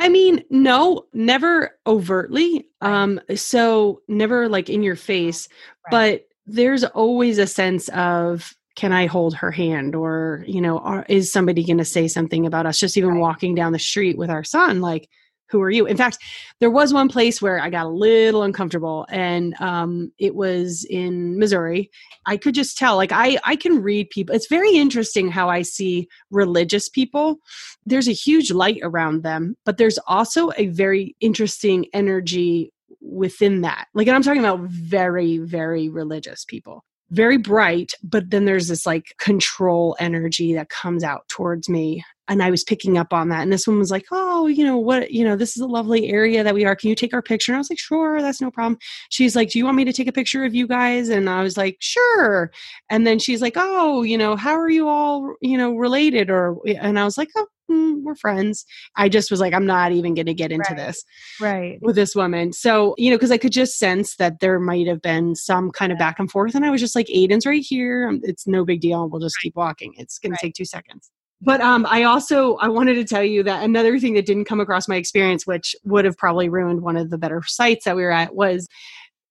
I 0.01 0.09
mean, 0.09 0.45
no, 0.49 1.05
never 1.13 1.79
overtly. 1.87 2.69
Um, 2.81 3.21
so 3.35 4.01
never 4.09 4.49
like 4.49 4.71
in 4.71 4.83
your 4.83 4.97
face, 4.97 5.49
right. 5.91 5.91
but 5.91 6.29
there's 6.47 6.85
always 6.85 7.39
a 7.39 7.47
sense 7.47 7.89
of 7.91 8.57
can 8.77 8.93
I 8.93 9.07
hold 9.07 9.35
her 9.35 9.51
hand? 9.51 9.95
Or, 9.95 10.45
you 10.47 10.61
know, 10.61 10.79
are, 10.79 11.05
is 11.09 11.31
somebody 11.31 11.65
going 11.65 11.79
to 11.79 11.85
say 11.85 12.09
something 12.09 12.47
about 12.47 12.65
us 12.67 12.79
just 12.79 12.97
even 12.97 13.11
Right. 13.11 13.21
walking 13.21 13.55
down 13.55 13.73
the 13.73 13.79
street 13.79 14.17
with 14.17 14.31
our 14.31 14.43
son? 14.45 14.81
Like, 14.81 15.09
who 15.51 15.61
are 15.61 15.71
you? 15.71 15.87
In 15.87 15.97
fact, 15.97 16.19
there 16.61 16.71
was 16.71 16.93
one 16.93 17.09
place 17.09 17.43
where 17.43 17.61
I 17.61 17.71
got 17.71 17.87
a 17.87 17.91
little 17.91 18.43
uncomfortable 18.43 19.07
and 19.11 19.55
um, 19.61 20.13
it 20.19 20.35
was 20.35 20.87
in 20.89 21.39
Missouri. 21.39 21.91
I 22.27 22.37
could 22.37 22.55
just 22.55 22.79
tell, 22.79 22.97
like, 22.97 23.13
I, 23.13 23.39
I 23.45 23.57
can 23.57 23.83
read 23.83 24.11
people. 24.11 24.35
It's 24.35 24.49
very 24.49 24.77
interesting 24.77 25.31
how 25.31 25.49
I 25.49 25.63
see 25.63 26.09
religious 26.31 26.89
people. 26.89 27.37
There's 27.85 28.09
a 28.09 28.13
huge 28.13 28.51
light 28.51 28.81
around 28.83 29.23
them, 29.23 29.57
but 29.65 29.77
there's 29.77 29.99
also 30.07 30.51
a 30.57 30.67
very 30.67 31.17
interesting 31.21 31.87
energy 31.93 32.73
within 33.01 33.63
that. 33.63 33.87
Like, 33.95 34.07
and 34.07 34.15
I'm 34.15 34.23
talking 34.23 34.45
about 34.45 34.61
very, 34.61 35.39
very 35.39 35.89
religious 35.89 36.45
people 36.45 36.85
very 37.11 37.39
bright, 37.39 37.93
but 38.03 38.31
then 38.31 38.45
there's 38.45 38.69
this 38.69 38.87
like 38.87 39.15
control 39.19 39.97
energy 39.99 40.55
that 40.55 40.69
comes 40.69 41.03
out 41.03 41.29
towards 41.29 41.69
me. 41.69 42.05
And 42.29 42.45
I 42.45 42.51
was 42.51 42.63
picking 42.63 42.97
up 42.97 43.13
on 43.13 43.29
that. 43.31 43.43
And 43.43 43.53
this 43.53 43.67
one 43.67 43.81
was 43.81 43.91
like, 43.91 44.07
Oh, 44.13 44.47
you 44.47 44.65
know, 44.65 44.79
what, 44.79 45.11
you 45.11 45.25
know, 45.25 45.35
this 45.35 45.57
is 45.57 45.63
a 45.63 45.67
lovely 45.67 46.09
area 46.11 46.45
that 46.45 46.55
we 46.55 46.65
are. 46.65 46.77
Can 46.77 46.89
you 46.89 46.95
take 46.95 47.13
our 47.13 47.23
picture? 47.23 47.51
And 47.51 47.57
I 47.57 47.59
was 47.59 47.71
like, 47.71 47.81
Sure, 47.81 48.23
that's 48.23 48.41
no 48.41 48.53
problem. 48.53 48.79
She's 49.09 49.35
like, 49.35 49.51
Do 49.51 49.59
you 49.59 49.65
want 49.65 49.77
me 49.77 49.85
to 49.85 49.93
take 49.93 50.07
a 50.07 50.13
picture 50.13 50.45
of 50.45 50.55
you 50.55 50.69
guys? 50.69 51.09
And 51.09 51.29
I 51.29 51.43
was 51.43 51.57
like, 51.57 51.79
Sure. 51.81 52.53
And 52.89 53.05
then 53.05 53.19
she's 53.19 53.43
like, 53.43 53.55
Oh, 53.57 54.03
you 54.03 54.17
know, 54.17 54.37
how 54.37 54.55
are 54.55 54.71
you 54.71 54.89
all, 54.89 55.35
you 55.41 55.59
know, 55.59 55.75
related? 55.75 56.31
Or, 56.31 56.57
and 56.67 57.01
I 57.01 57.05
was 57.05 57.19
like, 57.19 57.31
Oh, 57.37 57.49
mm, 57.71 58.03
we're 58.03 58.15
friends. 58.15 58.65
I 58.97 59.09
just 59.09 59.31
was 59.31 59.41
like, 59.41 59.55
I'm 59.55 59.67
not 59.67 59.93
even 59.93 60.15
going 60.15 60.27
to 60.27 60.35
get 60.35 60.53
into 60.53 60.67
Right. 60.71 60.77
this 60.77 61.05
Right. 61.41 61.79
with 61.83 61.97
this 61.97 62.15
woman. 62.15 62.53
So, 62.53 62.95
you 62.99 63.11
know, 63.11 63.17
because 63.17 63.31
I 63.31 63.39
could 63.39 63.53
just 63.53 63.79
sense 63.79 64.17
that 64.17 64.41
there 64.41 64.59
might 64.61 64.87
have 64.87 65.03
been 65.03 65.35
some 65.35 65.71
kind 65.71 65.93
of 65.93 65.99
back 65.99 66.19
and 66.19 66.31
forth. 66.31 66.55
And 66.55 66.65
I 66.65 66.71
was 66.71 66.81
just 66.81 66.95
like, 66.97 67.07
Aiden's 67.07 67.47
right 67.47 67.65
here. 67.67 68.09
Um, 68.09 68.21
It's 68.23 68.47
no 68.47 68.65
big 68.65 68.81
deal. 68.81 69.09
We'll 69.09 69.21
just 69.21 69.39
keep 69.41 69.57
walking. 69.57 69.95
It's 69.97 70.19
going 70.19 70.33
Right. 70.33 70.41
to 70.41 70.47
take 70.47 70.55
two 70.55 70.65
seconds. 70.65 71.11
But 71.43 71.63
um, 71.63 71.87
I 71.89 72.03
also 72.03 72.57
I 72.57 72.69
wanted 72.69 72.95
to 72.97 73.05
tell 73.05 73.25
you 73.25 73.43
that 73.45 73.65
another 73.65 73.99
thing 73.99 74.13
that 74.15 74.27
didn't 74.27 74.45
come 74.45 74.61
across 74.61 74.89
my 74.89 74.97
experience, 74.97 75.47
which 75.47 75.75
would 75.85 76.05
have 76.05 76.19
probably 76.19 76.51
ruined 76.51 76.83
one 76.83 76.99
of 76.99 77.09
the 77.09 77.17
better 77.17 77.41
sites 77.47 77.87
that 77.87 77.97
we 77.97 78.03
were 78.03 78.11
at, 78.11 78.35
was 78.35 78.69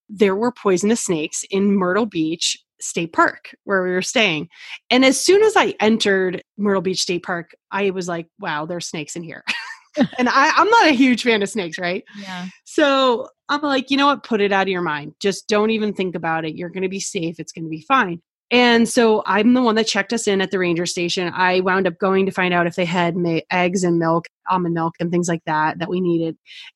there 0.09 0.35
were 0.35 0.51
poisonous 0.51 1.01
snakes 1.01 1.45
in 1.51 1.75
Myrtle 1.75 2.07
Beach 2.07 2.57
State 2.81 3.13
Park 3.13 3.55
where 3.63 3.83
we 3.83 3.91
were 3.91 4.01
staying. 4.01 4.49
And 4.89 5.03
as 5.05 5.19
soon 5.19 5.43
as 5.43 5.55
I 5.55 5.75
entered 5.79 6.43
Myrtle 6.57 6.81
Beach 6.81 7.01
State 7.01 7.23
Park, 7.23 7.51
I 7.71 7.89
was 7.91 8.07
like, 8.07 8.27
wow, 8.39 8.65
there's 8.65 8.87
snakes 8.87 9.15
in 9.15 9.23
here. 9.23 9.43
and 10.17 10.29
I, 10.29 10.51
I'm 10.55 10.69
not 10.69 10.87
a 10.87 10.93
huge 10.93 11.23
fan 11.23 11.43
of 11.43 11.49
snakes, 11.49 11.77
right? 11.77 12.03
Yeah. 12.19 12.47
So 12.65 13.27
I'm 13.49 13.61
like, 13.61 13.89
you 13.89 13.97
know 13.97 14.07
what? 14.07 14.23
Put 14.23 14.41
it 14.41 14.51
out 14.51 14.63
of 14.63 14.69
your 14.69 14.81
mind. 14.81 15.13
Just 15.19 15.47
don't 15.47 15.71
even 15.71 15.93
think 15.93 16.15
about 16.15 16.45
it. 16.45 16.55
You're 16.55 16.69
going 16.69 16.83
to 16.83 16.89
be 16.89 16.99
safe. 16.99 17.39
It's 17.39 17.51
going 17.51 17.65
to 17.65 17.69
be 17.69 17.81
fine. 17.87 18.21
And 18.51 18.89
so 18.89 19.21
I'm 19.27 19.53
the 19.53 19.61
one 19.61 19.75
that 19.75 19.87
checked 19.87 20.11
us 20.11 20.27
in 20.27 20.41
at 20.41 20.49
the 20.49 20.57
ranger 20.57 20.87
station. 20.87 21.31
I 21.35 21.59
wound 21.59 21.85
up 21.85 21.99
going 21.99 22.25
to 22.25 22.31
find 22.31 22.53
out 22.53 22.65
if 22.65 22.75
they 22.75 22.85
had 22.85 23.15
ma- 23.15 23.41
eggs 23.51 23.83
and 23.83 23.99
milk, 23.99 24.25
almond 24.49 24.73
milk, 24.73 24.95
and 24.99 25.11
things 25.11 25.27
like 25.27 25.43
that 25.45 25.79
that 25.79 25.89
we 25.89 26.01
needed. 26.01 26.35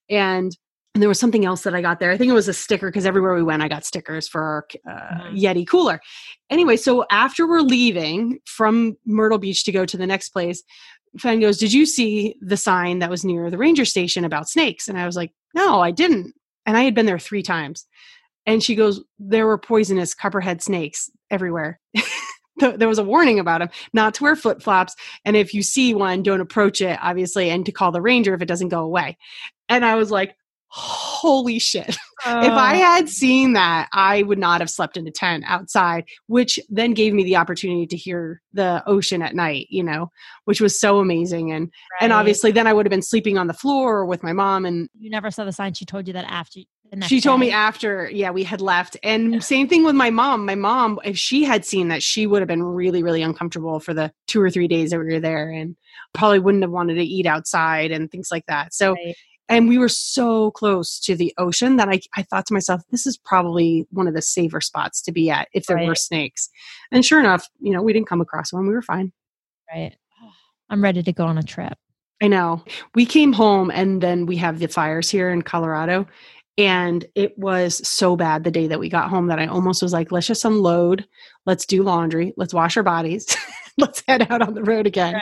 And, 0.09 0.55
and 0.93 1.01
there 1.01 1.09
was 1.09 1.19
something 1.19 1.45
else 1.45 1.61
that 1.63 1.73
I 1.73 1.81
got 1.81 1.99
there. 1.99 2.11
I 2.11 2.17
think 2.17 2.29
it 2.29 2.33
was 2.35 2.47
a 2.47 2.53
sticker 2.53 2.89
because 2.89 3.05
everywhere 3.05 3.33
we 3.35 3.43
went, 3.43 3.63
I 3.63 3.67
got 3.67 3.83
stickers 3.85 4.27
for 4.27 4.41
our 4.41 4.67
uh, 4.87 5.23
Mhm. 5.29 5.39
Yeti 5.41 5.67
cooler. 5.67 5.99
Anyway, 6.49 6.75
so 6.77 7.05
after 7.09 7.47
we're 7.47 7.61
leaving 7.61 8.39
from 8.45 8.95
Myrtle 9.05 9.39
Beach 9.39 9.63
to 9.65 9.71
go 9.71 9.85
to 9.85 9.97
the 9.97 10.05
next 10.07 10.29
place, 10.29 10.61
Fan 11.19 11.39
goes, 11.39 11.57
Did 11.57 11.73
you 11.73 11.85
see 11.85 12.35
the 12.41 12.57
sign 12.57 12.99
that 12.99 13.09
was 13.09 13.23
near 13.23 13.49
the 13.49 13.57
ranger 13.57 13.85
station 13.85 14.25
about 14.25 14.49
snakes? 14.49 14.87
And 14.87 14.97
I 14.97 15.05
was 15.05 15.15
like, 15.15 15.31
No, 15.53 15.79
I 15.79 15.91
didn't. 15.91 16.33
And 16.65 16.75
I 16.77 16.81
had 16.83 16.95
been 16.95 17.05
there 17.05 17.19
three 17.19 17.43
times. 17.43 17.85
And 18.45 18.63
she 18.63 18.75
goes, 18.75 19.01
There 19.19 19.45
were 19.47 19.57
poisonous 19.57 20.13
copperhead 20.13 20.61
snakes 20.61 21.09
everywhere. 21.31 21.79
There 22.77 22.87
was 22.87 22.99
a 22.99 23.03
warning 23.03 23.39
about 23.39 23.59
them 23.59 23.69
not 23.93 24.13
to 24.13 24.23
wear 24.23 24.35
flip 24.35 24.61
flops. 24.61 24.95
And 25.25 25.35
if 25.35 25.55
you 25.55 25.63
see 25.63 25.95
one, 25.95 26.21
don't 26.21 26.39
approach 26.39 26.81
it, 26.81 26.99
obviously, 27.01 27.49
and 27.49 27.65
to 27.65 27.71
call 27.71 27.91
the 27.91 27.99
ranger 27.99 28.33
if 28.35 28.41
it 28.43 28.47
doesn't 28.47 28.69
go 28.69 28.83
away. 28.83 29.17
And 29.69 29.83
I 29.83 29.95
was 29.95 30.11
like, 30.11 30.35
Holy 30.75 31.59
shit. 31.59 31.95
If 32.25 32.53
I 32.53 32.77
Oh. 32.77 32.79
had 32.79 33.09
seen 33.09 33.51
that, 33.51 33.89
I 33.91 34.23
would 34.23 34.39
not 34.39 34.61
have 34.61 34.69
slept 34.69 34.95
in 34.95 35.05
a 35.05 35.11
tent 35.11 35.43
outside, 35.45 36.05
which 36.27 36.57
then 36.69 36.93
gave 36.93 37.13
me 37.13 37.25
the 37.25 37.35
opportunity 37.35 37.85
to 37.87 37.97
hear 37.97 38.41
the 38.53 38.81
ocean 38.87 39.21
at 39.21 39.35
night, 39.35 39.67
you 39.69 39.83
know, 39.83 40.09
which 40.45 40.61
was 40.61 40.79
so 40.79 40.99
amazing. 40.99 41.51
And 41.51 41.69
and 41.99 42.13
obviously 42.13 42.51
then 42.51 42.65
I 42.65 42.71
would 42.71 42.85
have 42.85 42.91
been 42.91 43.01
sleeping 43.01 43.37
on 43.37 43.47
the 43.47 43.53
floor 43.53 44.05
with 44.05 44.23
my 44.23 44.31
mom 44.31 44.65
and 44.65 44.89
you 44.97 45.09
never 45.09 45.31
saw 45.31 45.43
the 45.43 45.51
sign. 45.51 45.73
She 45.73 45.83
told 45.85 46.07
you 46.07 46.13
that 46.13 46.25
after 46.29 46.61
she 47.01 47.19
told 47.19 47.39
me 47.39 47.51
after 47.51 48.09
yeah 48.11 48.29
we 48.29 48.43
had 48.43 48.61
left 48.61 48.95
and 49.03 49.43
same 49.43 49.67
thing 49.67 49.83
with 49.83 49.95
my 49.95 50.11
mom 50.11 50.45
my 50.45 50.53
mom 50.55 50.99
if 51.03 51.17
she 51.17 51.43
had 51.43 51.65
seen 51.65 51.87
that 51.87 52.03
she 52.03 52.27
would 52.27 52.39
have 52.41 52.47
been 52.47 52.61
really 52.61 53.01
really 53.01 53.23
uncomfortable 53.23 53.79
for 53.79 53.93
the 53.95 54.11
two 54.27 54.39
or 54.39 54.49
three 54.51 54.67
days 54.67 54.91
that 54.91 54.99
we 54.99 55.05
were 55.05 55.19
there 55.19 55.49
and 55.49 55.75
probably 56.13 56.37
wouldn't 56.39 56.63
have 56.63 56.69
wanted 56.71 56.93
to 56.95 57.03
eat 57.03 57.25
outside 57.25 57.89
and 57.91 58.11
things 58.11 58.29
like 58.31 58.45
that 58.47 58.73
so 58.73 58.93
Right. 58.93 59.15
And 59.53 59.67
we 59.67 59.77
were 59.77 59.89
so 59.89 60.51
close 60.51 60.99
to 60.99 61.15
the 61.15 61.33
ocean 61.37 61.77
that 61.77 61.89
I, 61.89 61.99
I 62.15 62.23
thought 62.23 62.45
to 62.47 62.53
myself 62.53 62.81
this 62.91 63.05
is 63.05 63.17
probably 63.17 63.87
one 63.91 64.07
of 64.07 64.13
the 64.13 64.21
safer 64.21 64.61
spots 64.61 65.01
to 65.03 65.11
be 65.11 65.29
at 65.29 65.47
if 65.53 65.65
there 65.65 65.77
were 65.85 65.95
snakes 65.95 66.49
and 66.91 67.05
sure 67.05 67.19
enough 67.19 67.49
you 67.59 67.71
know 67.71 67.81
we 67.81 67.93
didn't 67.93 68.07
come 68.07 68.21
across 68.21 68.51
one 68.53 68.67
we 68.67 68.73
were 68.73 68.81
fine 68.81 69.11
Right. 69.73 69.95
I'm 70.69 70.83
ready 70.83 71.03
to 71.03 71.13
go 71.13 71.25
on 71.25 71.37
a 71.37 71.43
trip. 71.43 71.77
I 72.21 72.27
know. 72.27 72.63
We 72.95 73.05
came 73.05 73.33
home 73.33 73.69
and 73.71 74.01
then 74.01 74.25
we 74.25 74.37
have 74.37 74.59
the 74.59 74.67
fires 74.67 75.09
here 75.09 75.29
in 75.29 75.41
Colorado. 75.41 76.07
And 76.57 77.05
it 77.15 77.37
was 77.37 77.85
so 77.87 78.15
bad 78.15 78.43
the 78.43 78.51
day 78.51 78.67
that 78.67 78.79
we 78.79 78.87
got 78.87 79.09
home 79.09 79.27
that 79.27 79.39
I 79.39 79.47
almost 79.47 79.81
was 79.81 79.91
like, 79.91 80.11
let's 80.11 80.27
just 80.27 80.45
unload. 80.45 81.05
Let's 81.45 81.65
do 81.65 81.81
laundry. 81.81 82.33
Let's 82.37 82.53
wash 82.53 82.77
our 82.77 82.83
bodies. 82.83 83.35
let's 83.77 84.03
head 84.07 84.31
out 84.31 84.41
on 84.41 84.53
the 84.53 84.63
road 84.63 84.85
again. 84.85 85.19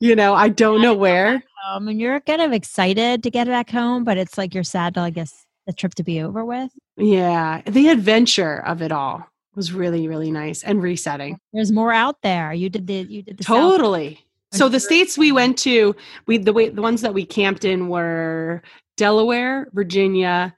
You 0.00 0.16
know, 0.16 0.34
I 0.34 0.48
don't 0.48 0.80
know 0.80 0.94
where. 0.94 1.44
Um, 1.66 1.88
and 1.88 2.00
you're 2.00 2.20
kind 2.20 2.40
of 2.42 2.52
excited 2.52 3.22
to 3.22 3.30
get 3.30 3.46
back 3.46 3.70
home, 3.70 4.04
but 4.04 4.18
it's 4.18 4.36
like 4.38 4.54
you're 4.54 4.64
sad 4.64 4.94
to, 4.94 5.00
I 5.00 5.10
guess, 5.10 5.44
the 5.66 5.72
trip 5.72 5.94
to 5.96 6.02
be 6.02 6.20
over 6.20 6.44
with. 6.44 6.70
Yeah. 6.96 7.62
The 7.66 7.88
adventure 7.88 8.64
of 8.66 8.82
it 8.82 8.90
all 8.92 9.26
was 9.54 9.72
really, 9.72 10.08
really 10.08 10.30
nice 10.30 10.62
and 10.64 10.82
resetting. 10.82 11.38
There's 11.52 11.70
more 11.72 11.92
out 11.92 12.16
there. 12.22 12.52
You 12.52 12.68
did 12.68 12.86
the 12.86 12.94
you 13.08 13.22
did 13.22 13.36
the 13.38 13.44
South- 13.44 13.56
Totally. 13.76 14.18
So 14.52 14.68
the 14.68 14.80
states 14.80 15.16
we 15.16 15.32
went 15.32 15.56
to, 15.60 15.96
we 16.26 16.36
the 16.36 16.52
way 16.52 16.68
the 16.68 16.82
ones 16.82 17.00
that 17.00 17.14
we 17.14 17.24
camped 17.24 17.64
in 17.64 17.88
were 17.88 18.62
Delaware, 18.98 19.68
Virginia, 19.72 20.54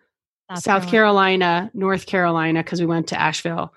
South, 0.57 0.89
Carolina. 0.89 1.71
North 1.75 2.07
Carolina, 2.07 2.63
because 2.65 2.81
we 2.81 2.87
went 2.87 3.07
to 3.09 3.21
Asheville. 3.21 3.73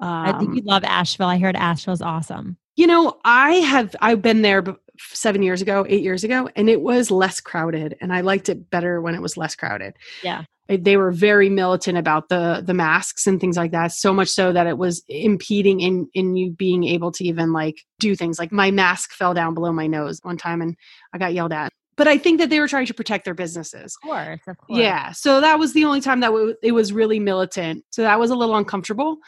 I 0.00 0.32
think 0.38 0.50
Um, 0.50 0.54
you 0.56 0.62
love 0.64 0.84
Asheville. 0.84 1.28
I 1.28 1.38
heard 1.38 1.56
Asheville's 1.56 2.02
awesome. 2.02 2.56
you 2.76 2.86
know, 2.86 3.18
I 3.24 3.52
have 3.54 3.94
I've 4.00 4.20
been 4.20 4.42
there 4.42 4.62
seven 4.98 5.42
years 5.42 5.62
ago, 5.62 5.84
eight 5.88 6.02
years 6.02 6.24
ago, 6.24 6.48
and 6.56 6.68
it 6.68 6.80
was 6.80 7.10
less 7.10 7.40
crowded, 7.40 7.96
and 8.00 8.12
I 8.12 8.20
liked 8.20 8.48
it 8.48 8.70
better 8.70 9.00
when 9.00 9.14
it 9.14 9.22
was 9.22 9.36
less 9.36 9.54
crowded. 9.54 9.94
Yeah. 10.22 10.44
They 10.66 10.96
were 10.96 11.10
very 11.10 11.50
militant 11.50 11.98
about 11.98 12.30
the 12.30 12.62
the 12.64 12.72
masks 12.72 13.26
and 13.26 13.38
things 13.38 13.56
like 13.56 13.72
that. 13.72 13.92
So 13.92 14.14
much 14.14 14.28
so 14.28 14.50
that 14.50 14.66
it 14.66 14.78
was 14.78 15.02
impeding 15.08 15.80
in 15.80 16.08
in 16.14 16.36
you 16.36 16.52
being 16.52 16.84
able 16.84 17.12
to 17.12 17.24
even 17.24 17.52
like 17.52 17.82
do 17.98 18.16
things. 18.16 18.38
Like 18.38 18.50
my 18.50 18.70
mask 18.70 19.12
fell 19.12 19.34
down 19.34 19.52
below 19.52 19.72
my 19.72 19.86
nose 19.86 20.20
one 20.22 20.38
time, 20.38 20.62
and 20.62 20.74
I 21.12 21.18
got 21.18 21.34
yelled 21.34 21.52
at. 21.52 21.70
But 21.96 22.08
I 22.08 22.18
think 22.18 22.40
that 22.40 22.50
they 22.50 22.60
were 22.60 22.66
trying 22.66 22.86
to 22.86 22.94
protect 22.94 23.24
their 23.24 23.34
businesses. 23.34 23.96
Of 24.02 24.08
course, 24.08 24.40
of 24.48 24.58
course. 24.58 24.78
Yeah. 24.78 25.12
So 25.12 25.40
that 25.42 25.58
was 25.58 25.74
the 25.74 25.84
only 25.84 26.00
time 26.00 26.20
that 26.20 26.28
w- 26.28 26.54
it 26.62 26.72
was 26.72 26.92
really 26.92 27.20
militant. 27.20 27.84
So 27.90 28.02
that 28.02 28.18
was 28.18 28.30
a 28.30 28.34
little 28.34 28.56
uncomfortable. 28.56 29.18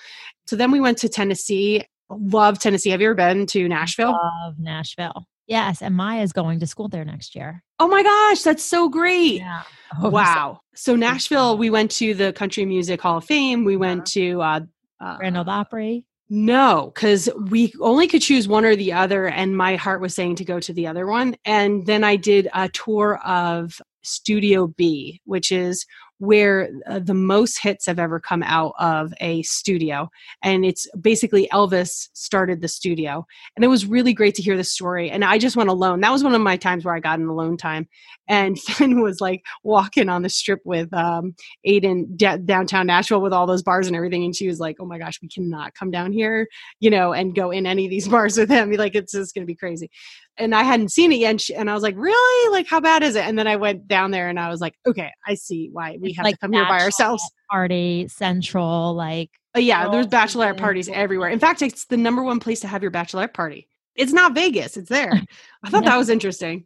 So 0.46 0.56
then 0.56 0.70
we 0.70 0.80
went 0.80 0.98
to 0.98 1.08
Tennessee. 1.08 1.84
Love 2.08 2.58
Tennessee. 2.58 2.90
Have 2.90 3.00
you 3.00 3.08
ever 3.08 3.14
been 3.14 3.46
to 3.46 3.68
Nashville? 3.68 4.12
Love 4.12 4.54
Nashville. 4.58 5.26
Yes, 5.47 5.80
and 5.82 5.94
Maya's 5.94 6.32
going 6.32 6.61
to 6.61 6.66
school 6.66 6.88
there 6.88 7.05
next 7.05 7.34
year. 7.36 7.62
Oh 7.78 7.86
my 7.88 8.03
gosh, 8.03 8.42
that's 8.42 8.64
so 8.64 8.88
great. 8.88 9.36
Yeah. 9.40 9.62
Oh, 9.99 10.03
so- 10.05 10.11
wow. 10.11 10.61
So 10.74 10.97
Nashville, 11.07 11.57
we 11.57 11.70
went 11.70 11.92
to 11.92 12.12
the 12.12 12.32
Country 12.32 12.64
Music 12.64 13.01
Hall 13.01 13.18
of 13.18 13.24
Fame. 13.24 13.64
We 13.64 13.76
went 13.76 14.05
to 14.07 14.42
uh, 14.42 14.61
uh 15.01 15.16
Grand 15.18 15.36
Ole 15.38 15.49
Opry. 15.49 16.05
no, 16.28 16.90
because 16.92 17.28
we 17.51 17.72
only 17.80 18.09
could 18.09 18.20
choose 18.22 18.49
one 18.49 18.64
or 18.64 18.74
the 18.74 18.92
other, 18.92 19.28
and 19.28 19.57
my 19.57 19.76
heart 19.76 20.01
was 20.01 20.12
saying 20.12 20.34
to 20.36 20.44
go 20.44 20.59
to 20.59 20.72
the 20.72 20.88
other 20.88 21.07
one. 21.07 21.36
And 21.44 21.86
then 21.86 22.03
I 22.03 22.16
did 22.16 22.49
a 22.53 22.68
tour 22.68 23.18
of 23.24 23.80
Studio 24.03 24.66
B, 24.66 25.20
which 25.24 25.53
is 25.53 25.86
where 26.18 26.70
uh, 26.86 26.98
the 26.98 27.14
most 27.14 27.62
hits 27.62 27.86
have 27.86 27.98
ever 27.98 28.18
come 28.18 28.42
out 28.42 28.72
of 28.78 29.12
a 29.20 29.42
studio. 29.42 30.10
And 30.42 30.64
it's 30.64 30.86
basically 31.00 31.48
Elvis 31.52 32.08
started 32.14 32.60
the 32.60 32.68
studio. 32.68 33.26
And 33.54 33.64
it 33.64 33.68
was 33.68 33.86
really 33.86 34.14
great 34.14 34.34
to 34.36 34.42
hear 34.42 34.56
the 34.56 34.64
story. 34.64 35.10
And 35.10 35.24
I 35.24 35.38
just 35.38 35.56
went 35.56 35.68
alone. 35.68 36.00
That 36.00 36.12
was 36.12 36.24
one 36.24 36.34
of 36.34 36.40
my 36.40 36.56
times 36.56 36.84
where 36.84 36.94
I 36.94 37.00
got 37.00 37.18
an 37.18 37.28
alone 37.28 37.56
time. 37.56 37.88
And 38.28 38.58
Finn 38.60 39.02
was 39.02 39.20
like 39.20 39.44
walking 39.62 40.08
on 40.08 40.22
the 40.22 40.28
strip 40.28 40.60
with 40.64 40.92
um, 40.94 41.34
Aiden 41.66 42.16
d- 42.16 42.38
downtown 42.44 42.86
Nashville 42.86 43.20
with 43.20 43.32
all 43.32 43.46
those 43.46 43.62
bars 43.62 43.86
and 43.86 43.96
everything. 43.96 44.24
And 44.24 44.34
she 44.34 44.48
was 44.48 44.58
like, 44.58 44.76
oh 44.80 44.86
my 44.86 44.98
gosh, 44.98 45.20
we 45.20 45.28
cannot 45.28 45.74
come 45.74 45.90
down 45.90 46.12
here, 46.12 46.48
you 46.80 46.90
know, 46.90 47.12
and 47.12 47.34
go 47.34 47.50
in 47.50 47.66
any 47.66 47.84
of 47.84 47.90
these 47.90 48.08
bars 48.16 48.38
with 48.38 48.50
him. 48.50 48.72
Like, 48.72 48.94
it's 48.94 49.12
just 49.12 49.34
going 49.34 49.42
to 49.42 49.46
be 49.46 49.54
crazy. 49.54 49.90
And 50.39 50.55
I 50.55 50.62
hadn't 50.62 50.91
seen 50.91 51.12
it 51.12 51.18
yet. 51.18 51.30
And, 51.30 51.41
she, 51.41 51.55
and, 51.55 51.70
I 51.70 51.74
was 51.74 51.82
like, 51.82 51.97
really? 51.97 52.53
Like, 52.53 52.66
how 52.66 52.80
bad 52.80 53.03
is 53.03 53.16
it? 53.16 53.24
And 53.24 53.39
then 53.39 53.47
I 53.47 53.57
went 53.57 53.89
down 53.89 54.11
there 54.11 54.28
and 54.28 54.39
I 54.39 54.49
was 54.49 54.61
like, 54.61 54.74
okay, 54.87 55.11
I 55.26 55.34
see 55.34 55.70
why 55.72 55.99
we 56.01 56.09
It's 56.09 56.16
have 56.18 56.24
like 56.24 56.34
to 56.34 56.41
come 56.41 56.53
here 56.53 56.64
by 56.64 56.80
ourselves. 56.80 57.22
Party 57.51 58.09
central, 58.09 58.95
like 58.95 59.30
Uh, 59.57 59.61
yeah, 59.61 59.89
there's 59.89 60.07
bachelorette 60.07 60.59
parties 60.59 60.89
everywhere. 60.89 61.30
In 61.30 61.39
fact, 61.39 61.62
it's 61.62 61.87
the 61.87 61.97
number 61.97 62.22
one 62.22 62.41
place 62.41 62.61
to 62.61 62.68
have 62.68 62.82
your 62.82 62.91
bachelorette 62.91 63.34
party. 63.34 63.68
It's 63.95 64.12
not 64.12 64.34
Vegas, 64.34 64.76
it's 64.76 64.89
there. 64.89 65.12
I 65.62 65.70
thought 65.70 65.84
that 65.84 65.97
was 65.97 66.11
interesting. 66.11 66.64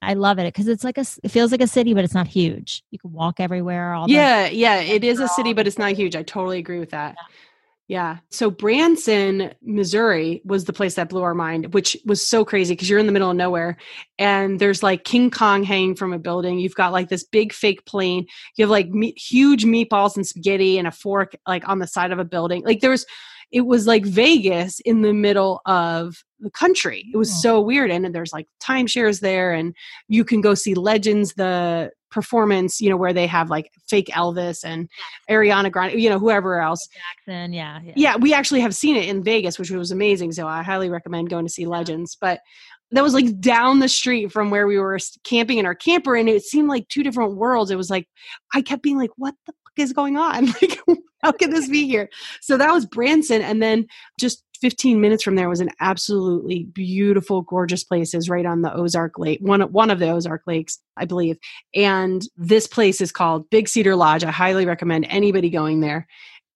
I 0.00 0.14
love 0.14 0.38
it 0.38 0.52
because 0.52 0.68
it's 0.68 0.84
like 0.84 0.98
a 0.98 1.04
It 1.22 1.30
feels 1.30 1.50
like 1.50 1.62
a 1.62 1.66
city, 1.66 1.94
but 1.94 2.04
it's 2.04 2.14
not 2.14 2.26
huge. 2.26 2.82
You 2.90 2.98
can 2.98 3.12
walk 3.12 3.40
everywhere. 3.40 3.94
All 3.94 4.08
Yeah, 4.08 4.46
yeah, 4.48 4.80
it 4.80 5.02
is 5.02 5.18
a 5.18 5.28
city, 5.28 5.52
but 5.52 5.66
it's 5.66 5.78
not 5.78 5.92
huge. 5.92 6.14
I 6.14 6.22
totally 6.22 6.58
agree 6.58 6.78
with 6.78 6.90
that. 6.90 7.16
Yeah. 7.16 7.36
So 8.30 8.50
Branson, 8.50 9.52
Missouri 9.62 10.40
was 10.44 10.64
the 10.64 10.72
place 10.72 10.94
that 10.94 11.08
blew 11.08 11.22
our 11.22 11.34
mind, 11.34 11.74
which 11.74 11.96
was 12.06 12.26
so 12.26 12.44
crazy 12.44 12.74
because 12.74 12.88
you're 12.88 12.98
in 12.98 13.06
the 13.06 13.12
middle 13.12 13.30
of 13.30 13.36
nowhere 13.36 13.76
and 14.18 14.58
there's 14.58 14.82
like 14.82 15.04
King 15.04 15.30
Kong 15.30 15.62
hanging 15.64 15.94
from 15.94 16.12
a 16.12 16.18
building. 16.18 16.58
You've 16.58 16.74
got 16.74 16.92
like 16.92 17.08
this 17.10 17.24
big 17.24 17.52
fake 17.52 17.84
plane. 17.84 18.26
You 18.56 18.64
have 18.64 18.70
like 18.70 18.88
me- 18.88 19.12
huge 19.16 19.64
meatballs 19.64 20.16
and 20.16 20.26
spaghetti 20.26 20.78
and 20.78 20.88
a 20.88 20.92
fork 20.92 21.36
like 21.46 21.68
on 21.68 21.78
the 21.78 21.86
side 21.86 22.10
of 22.10 22.18
a 22.18 22.24
building. 22.24 22.62
Like 22.64 22.80
there 22.80 22.90
was, 22.90 23.04
it 23.52 23.62
was 23.66 23.86
like 23.86 24.04
Vegas 24.04 24.80
in 24.80 25.02
the 25.02 25.12
middle 25.12 25.60
of 25.66 26.16
the 26.40 26.50
country. 26.50 27.08
It 27.12 27.16
was 27.16 27.30
Oh. 27.30 27.40
so 27.40 27.60
weird. 27.60 27.90
And 27.90 28.14
there's 28.14 28.32
like 28.32 28.48
timeshares 28.62 29.20
there 29.20 29.52
and 29.52 29.74
you 30.08 30.24
can 30.24 30.40
go 30.40 30.54
see 30.54 30.74
Legends, 30.74 31.34
the 31.34 31.90
performance, 32.14 32.80
you 32.80 32.88
know, 32.88 32.96
where 32.96 33.12
they 33.12 33.26
have 33.26 33.50
like 33.50 33.70
fake 33.88 34.08
Elvis 34.14 34.64
and 34.64 34.88
Ariana 35.28 35.70
Grande, 35.70 36.00
you 36.00 36.08
know, 36.08 36.18
whoever 36.18 36.60
else. 36.60 36.88
Jackson. 37.26 37.52
Yeah, 37.52 37.80
yeah. 37.84 37.92
Yeah, 37.96 38.16
we 38.16 38.32
actually 38.32 38.60
have 38.60 38.74
seen 38.74 38.94
it 38.96 39.08
in 39.08 39.24
Vegas, 39.24 39.58
which 39.58 39.70
was 39.70 39.90
amazing. 39.90 40.32
So 40.32 40.46
I 40.46 40.62
highly 40.62 40.88
recommend 40.88 41.28
going 41.28 41.44
to 41.44 41.52
see 41.52 41.66
Legends. 41.66 42.16
But 42.18 42.40
that 42.92 43.02
was 43.02 43.14
like 43.14 43.40
down 43.40 43.80
the 43.80 43.88
street 43.88 44.30
from 44.30 44.50
where 44.50 44.68
we 44.68 44.78
were 44.78 44.98
camping 45.24 45.58
in 45.58 45.66
our 45.66 45.74
camper, 45.74 46.14
and 46.14 46.28
it 46.28 46.44
seemed 46.44 46.68
like 46.68 46.88
two 46.88 47.02
different 47.02 47.34
worlds. 47.34 47.72
It 47.72 47.76
was 47.76 47.90
like 47.90 48.08
I 48.54 48.62
kept 48.62 48.82
being 48.82 48.98
like, 48.98 49.10
"What 49.16 49.34
the 49.46 49.52
fuck 49.52 49.72
is 49.78 49.92
going 49.92 50.16
on? 50.16 50.48
Like, 50.62 50.78
how 51.22 51.32
can 51.32 51.50
this 51.50 51.68
be 51.68 51.86
here?" 51.88 52.08
So 52.40 52.56
that 52.56 52.70
was 52.70 52.86
Branson, 52.86 53.42
and 53.42 53.60
then 53.60 53.86
just 54.20 54.44
15 54.64 54.98
minutes 54.98 55.22
from 55.22 55.34
there 55.34 55.50
was 55.50 55.60
an 55.60 55.68
absolutely 55.78 56.64
beautiful, 56.72 57.42
gorgeous 57.42 57.84
places 57.84 58.30
right 58.30 58.46
on 58.46 58.62
the 58.62 58.72
Ozark 58.72 59.18
Lake, 59.18 59.38
one 59.42 59.60
of- 59.60 59.70
one 59.72 59.90
of 59.90 59.98
the 59.98 60.08
Ozark 60.08 60.40
Lakes, 60.46 60.78
I 60.96 61.04
believe. 61.04 61.36
And 61.74 62.26
this 62.38 62.66
place 62.66 63.02
is 63.02 63.12
called 63.12 63.50
Big 63.50 63.68
Cedar 63.68 63.94
Lodge. 63.94 64.24
I 64.24 64.30
highly 64.30 64.64
recommend 64.64 65.04
anybody 65.10 65.50
going 65.50 65.80
there 65.80 66.06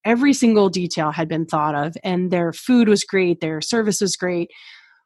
every 0.07 0.33
single 0.33 0.71
detail 0.71 1.11
had 1.11 1.29
been 1.29 1.45
thought 1.45 1.75
of 1.75 1.95
and 2.03 2.31
their 2.31 2.53
food 2.53 2.89
was 2.89 3.05
great 3.05 3.41
their 3.41 3.61
service 3.61 4.01
was 4.01 4.17
great 4.17 4.49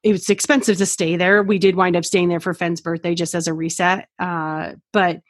it 0.03 0.13
was 0.13 0.29
expensive 0.29 0.77
to 0.77 0.87
stay 0.87 1.17
there 1.17 1.43
we 1.43 1.59
did 1.59 1.75
wind 1.75 1.97
up 1.97 2.05
staying 2.05 2.29
there 2.29 2.39
for 2.39 2.55
fenn's 2.55 2.81
birthday 2.81 3.15
just 3.15 3.35
as 3.35 3.49
a 3.49 3.55
reset 3.55 4.07
uh, 4.19 4.73
but 4.93 5.21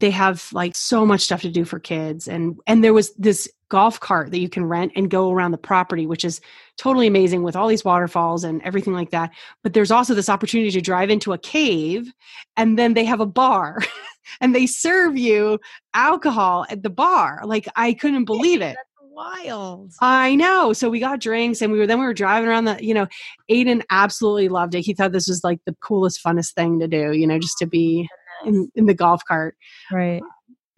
they 0.00 0.10
have 0.10 0.48
like 0.52 0.76
so 0.76 1.04
much 1.04 1.22
stuff 1.22 1.42
to 1.42 1.50
do 1.50 1.64
for 1.64 1.80
kids 1.80 2.28
and 2.28 2.56
and 2.66 2.84
there 2.84 2.94
was 2.94 3.12
this 3.16 3.50
golf 3.68 3.98
cart 4.00 4.30
that 4.30 4.38
you 4.38 4.48
can 4.48 4.64
rent 4.64 4.92
and 4.94 5.10
go 5.10 5.30
around 5.30 5.50
the 5.50 5.58
property 5.58 6.06
which 6.06 6.24
is 6.24 6.40
totally 6.78 7.06
amazing 7.06 7.42
with 7.42 7.56
all 7.56 7.68
these 7.68 7.84
waterfalls 7.84 8.44
and 8.44 8.62
everything 8.62 8.92
like 8.92 9.10
that 9.10 9.30
but 9.62 9.74
there's 9.74 9.90
also 9.90 10.14
this 10.14 10.28
opportunity 10.28 10.70
to 10.70 10.80
drive 10.80 11.10
into 11.10 11.32
a 11.32 11.38
cave 11.38 12.12
and 12.56 12.78
then 12.78 12.94
they 12.94 13.04
have 13.04 13.20
a 13.20 13.26
bar 13.26 13.78
and 14.40 14.54
they 14.54 14.66
serve 14.66 15.16
you 15.16 15.58
alcohol 15.94 16.64
at 16.70 16.82
the 16.82 16.90
bar 16.90 17.40
like 17.44 17.66
i 17.76 17.92
couldn't 17.92 18.24
believe 18.24 18.62
it 18.62 18.76
Wild. 19.18 19.94
I 20.00 20.36
know. 20.36 20.72
So 20.72 20.88
we 20.88 21.00
got 21.00 21.18
drinks 21.20 21.60
and 21.60 21.72
we 21.72 21.78
were 21.80 21.88
then 21.88 21.98
we 21.98 22.06
were 22.06 22.14
driving 22.14 22.48
around 22.48 22.66
the, 22.66 22.78
you 22.80 22.94
know, 22.94 23.08
Aiden 23.50 23.82
absolutely 23.90 24.48
loved 24.48 24.76
it. 24.76 24.82
He 24.82 24.94
thought 24.94 25.10
this 25.10 25.26
was 25.26 25.42
like 25.42 25.58
the 25.66 25.74
coolest, 25.82 26.22
funnest 26.22 26.54
thing 26.54 26.78
to 26.78 26.86
do, 26.86 27.10
you 27.10 27.26
know, 27.26 27.36
just 27.40 27.58
to 27.58 27.66
be 27.66 28.08
in, 28.44 28.70
in 28.76 28.86
the 28.86 28.94
golf 28.94 29.24
cart. 29.26 29.56
Right. 29.90 30.22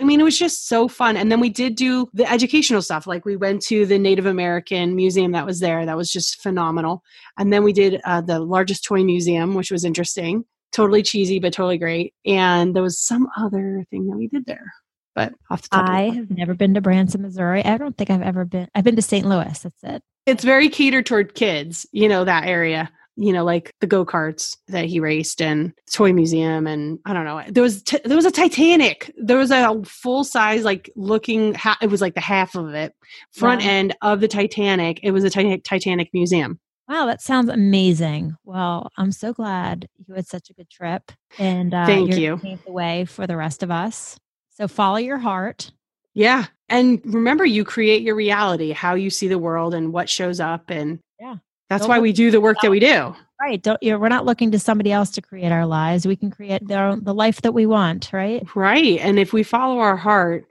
I 0.00 0.04
mean, 0.04 0.20
it 0.20 0.24
was 0.24 0.38
just 0.38 0.66
so 0.68 0.88
fun. 0.88 1.16
And 1.16 1.30
then 1.30 1.40
we 1.40 1.50
did 1.50 1.74
do 1.76 2.08
the 2.14 2.30
educational 2.30 2.82
stuff. 2.82 3.06
Like 3.06 3.24
we 3.24 3.36
went 3.36 3.62
to 3.66 3.84
the 3.86 3.98
Native 3.98 4.26
American 4.26 4.96
museum 4.96 5.32
that 5.32 5.44
was 5.46 5.60
there. 5.60 5.84
That 5.84 5.96
was 5.96 6.10
just 6.10 6.40
phenomenal. 6.42 7.02
And 7.38 7.52
then 7.52 7.62
we 7.64 7.72
did 7.72 8.00
uh, 8.04 8.20
the 8.22 8.40
largest 8.40 8.84
toy 8.84 9.04
museum, 9.04 9.54
which 9.54 9.70
was 9.70 9.84
interesting. 9.84 10.44
Totally 10.72 11.02
cheesy, 11.02 11.38
but 11.38 11.52
totally 11.52 11.78
great. 11.78 12.14
And 12.24 12.74
there 12.74 12.82
was 12.82 12.98
some 13.00 13.28
other 13.36 13.84
thing 13.90 14.06
that 14.06 14.16
we 14.16 14.28
did 14.28 14.46
there. 14.46 14.72
But 15.14 15.34
off 15.50 15.62
the 15.62 15.68
top, 15.70 15.84
of 15.84 15.90
I 15.90 16.08
my- 16.08 16.14
have 16.14 16.30
never 16.30 16.54
been 16.54 16.74
to 16.74 16.80
Branson, 16.80 17.22
Missouri. 17.22 17.64
I 17.64 17.76
don't 17.76 17.98
think 17.98 18.10
I've 18.10 18.22
ever 18.22 18.44
been. 18.44 18.68
I've 18.74 18.84
been 18.84 18.96
to 18.96 19.02
St. 19.02 19.26
Louis. 19.26 19.58
That's 19.58 19.82
it. 19.82 20.02
it's 20.24 20.44
very 20.44 20.68
catered 20.68 21.04
toward 21.06 21.34
kids, 21.34 21.84
you 21.92 22.08
know, 22.08 22.24
that 22.24 22.46
area. 22.46 22.90
You 23.22 23.34
know, 23.34 23.44
like 23.44 23.70
the 23.80 23.86
go 23.86 24.06
karts 24.06 24.56
that 24.68 24.86
he 24.86 24.98
raced 24.98 25.42
and 25.42 25.74
toy 25.92 26.12
museum, 26.14 26.66
and 26.66 26.98
I 27.04 27.12
don't 27.12 27.26
know. 27.26 27.42
There 27.48 27.62
was 27.62 27.82
t- 27.82 28.00
there 28.04 28.16
was 28.16 28.24
a 28.24 28.30
Titanic. 28.30 29.12
There 29.18 29.36
was 29.36 29.50
a 29.50 29.78
full 29.84 30.24
size 30.24 30.64
like 30.64 30.90
looking. 30.96 31.52
Ha- 31.54 31.76
it 31.82 31.88
was 31.90 32.00
like 32.00 32.14
the 32.14 32.22
half 32.22 32.54
of 32.54 32.72
it 32.72 32.94
front 33.32 33.60
Wow. 33.62 33.68
end 33.68 33.96
of 34.00 34.20
the 34.20 34.28
Titanic. 34.28 35.00
It 35.02 35.10
was 35.10 35.22
a 35.24 35.28
Titanic 35.30 35.64
Titanic 35.64 36.08
museum. 36.14 36.58
Wow, 36.88 37.04
that 37.06 37.20
sounds 37.20 37.50
amazing. 37.50 38.36
Well, 38.44 38.88
I'm 38.96 39.12
so 39.12 39.32
glad 39.34 39.86
you 40.08 40.14
had 40.14 40.26
such 40.26 40.48
a 40.48 40.54
good 40.54 40.70
trip, 40.70 41.12
and 41.38 41.74
uh, 41.74 41.84
Thank 41.86 42.16
you. 42.16 42.38
gonna 42.38 42.58
the 42.64 42.72
way 42.72 43.04
for 43.04 43.26
the 43.26 43.36
rest 43.36 43.62
of 43.62 43.70
us. 43.70 44.18
So 44.56 44.66
follow 44.66 44.96
your 44.96 45.18
heart. 45.18 45.70
Yeah, 46.14 46.46
and 46.70 47.00
remember, 47.04 47.44
you 47.44 47.64
create 47.64 48.02
your 48.02 48.14
reality, 48.16 48.72
how 48.72 48.94
you 48.94 49.10
see 49.10 49.28
the 49.28 49.38
world, 49.38 49.74
and 49.74 49.92
what 49.92 50.08
shows 50.08 50.40
up, 50.40 50.70
and 50.70 50.98
Yeah. 51.20 51.36
That's 51.70 51.82
Don't 51.82 51.88
why 51.88 52.00
we 52.00 52.12
do 52.12 52.30
the 52.30 52.40
work 52.40 52.58
that 52.60 52.70
we 52.70 52.80
do. 52.80 53.14
Right. 53.40 53.62
Don't 53.62 53.82
you 53.82 53.92
know, 53.92 53.98
we're 53.98 54.10
not 54.10 54.26
looking 54.26 54.50
to 54.50 54.58
somebody 54.58 54.92
else 54.92 55.10
to 55.12 55.22
create 55.22 55.50
our 55.50 55.64
lives. 55.64 56.06
We 56.06 56.16
can 56.16 56.30
create 56.30 56.66
their, 56.68 56.96
the 56.96 57.14
life 57.14 57.40
that 57.40 57.54
we 57.54 57.64
want, 57.64 58.12
right? 58.12 58.44
Right, 58.54 58.98
and 59.00 59.18
if 59.18 59.32
we 59.32 59.42
follow 59.42 59.78
our 59.78 59.96
heart, 59.96 60.46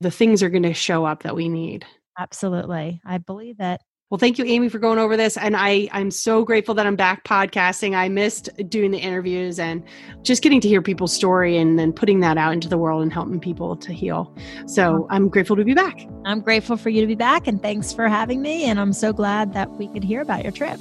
the 0.00 0.10
things 0.10 0.42
are 0.42 0.48
going 0.48 0.62
to 0.62 0.72
show 0.72 1.04
up 1.04 1.24
that 1.24 1.36
we 1.36 1.50
need. 1.50 1.84
Absolutely. 2.18 3.02
I 3.04 3.18
believe 3.18 3.56
it. 3.58 3.80
Well, 4.12 4.18
thank 4.18 4.36
you, 4.36 4.44
Amy, 4.44 4.68
for 4.68 4.78
going 4.78 4.98
over 4.98 5.16
this. 5.16 5.38
And 5.38 5.56
I, 5.56 5.88
I'm 5.90 6.10
so 6.10 6.44
grateful 6.44 6.74
that 6.74 6.86
I'm 6.86 6.96
back 6.96 7.24
podcasting. 7.24 7.96
I 7.96 8.10
missed 8.10 8.50
doing 8.68 8.90
the 8.90 8.98
interviews 8.98 9.58
and 9.58 9.82
just 10.20 10.42
getting 10.42 10.60
to 10.60 10.68
hear 10.68 10.82
people's 10.82 11.14
story 11.14 11.56
and 11.56 11.78
then 11.78 11.94
putting 11.94 12.20
that 12.20 12.36
out 12.36 12.52
into 12.52 12.68
the 12.68 12.76
world 12.76 13.02
and 13.02 13.10
helping 13.10 13.40
people 13.40 13.74
to 13.74 13.90
heal. 13.90 14.30
So 14.66 15.06
I'm 15.08 15.30
grateful 15.30 15.56
to 15.56 15.64
be 15.64 15.72
back. 15.72 16.06
I'm 16.26 16.42
grateful 16.42 16.76
for 16.76 16.90
you 16.90 17.00
to 17.00 17.06
be 17.06 17.14
back 17.14 17.46
and 17.46 17.62
thanks 17.62 17.90
for 17.94 18.06
having 18.06 18.42
me. 18.42 18.64
And 18.64 18.78
I'm 18.78 18.92
so 18.92 19.14
glad 19.14 19.54
that 19.54 19.70
we 19.78 19.88
could 19.88 20.04
hear 20.04 20.20
about 20.20 20.42
your 20.42 20.52
trip. 20.52 20.78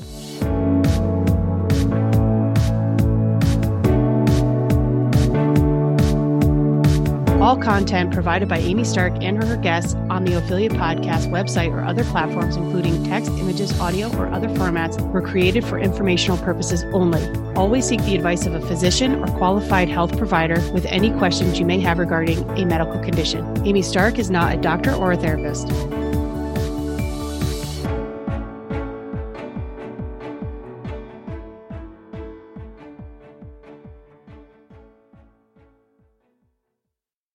All 7.42 7.58
content 7.58 8.14
provided 8.14 8.48
by 8.48 8.60
Amy 8.60 8.84
Stark 8.84 9.14
and 9.20 9.44
her 9.44 9.58
guests 9.58 9.96
on 10.12 10.26
the 10.26 10.38
Ophelia 10.38 10.70
Podcast 10.70 11.32
website 11.32 11.72
or 11.72 11.84
other 11.84 12.04
platforms, 12.04 12.56
including 12.56 13.04
text, 13.04 13.32
images, 13.32 13.80
audio, 13.80 14.16
or 14.16 14.28
other 14.28 14.48
formats, 14.50 15.02
were 15.12 15.24
created 15.24 15.66
for 15.66 15.80
informational 15.80 16.38
purposes 16.38 16.84
only. 16.94 17.28
Always 17.56 17.88
seek 17.88 18.00
the 18.04 18.14
advice 18.14 18.46
of 18.46 18.54
a 18.54 18.62
physician 18.62 19.16
or 19.16 19.26
qualified 19.39 19.89
health 19.89 20.16
provider 20.20 20.62
with 20.72 20.86
any 20.86 21.10
questions 21.18 21.58
you 21.58 21.66
may 21.66 21.80
have 21.80 21.98
regarding 21.98 22.48
a 22.52 22.64
medical 22.64 23.00
condition. 23.00 23.44
Amy 23.66 23.82
Stark 23.82 24.20
is 24.20 24.30
not 24.30 24.54
a 24.54 24.62
doctor 24.62 24.94
or 24.94 25.14
a 25.14 25.18
therapist. 25.18 25.68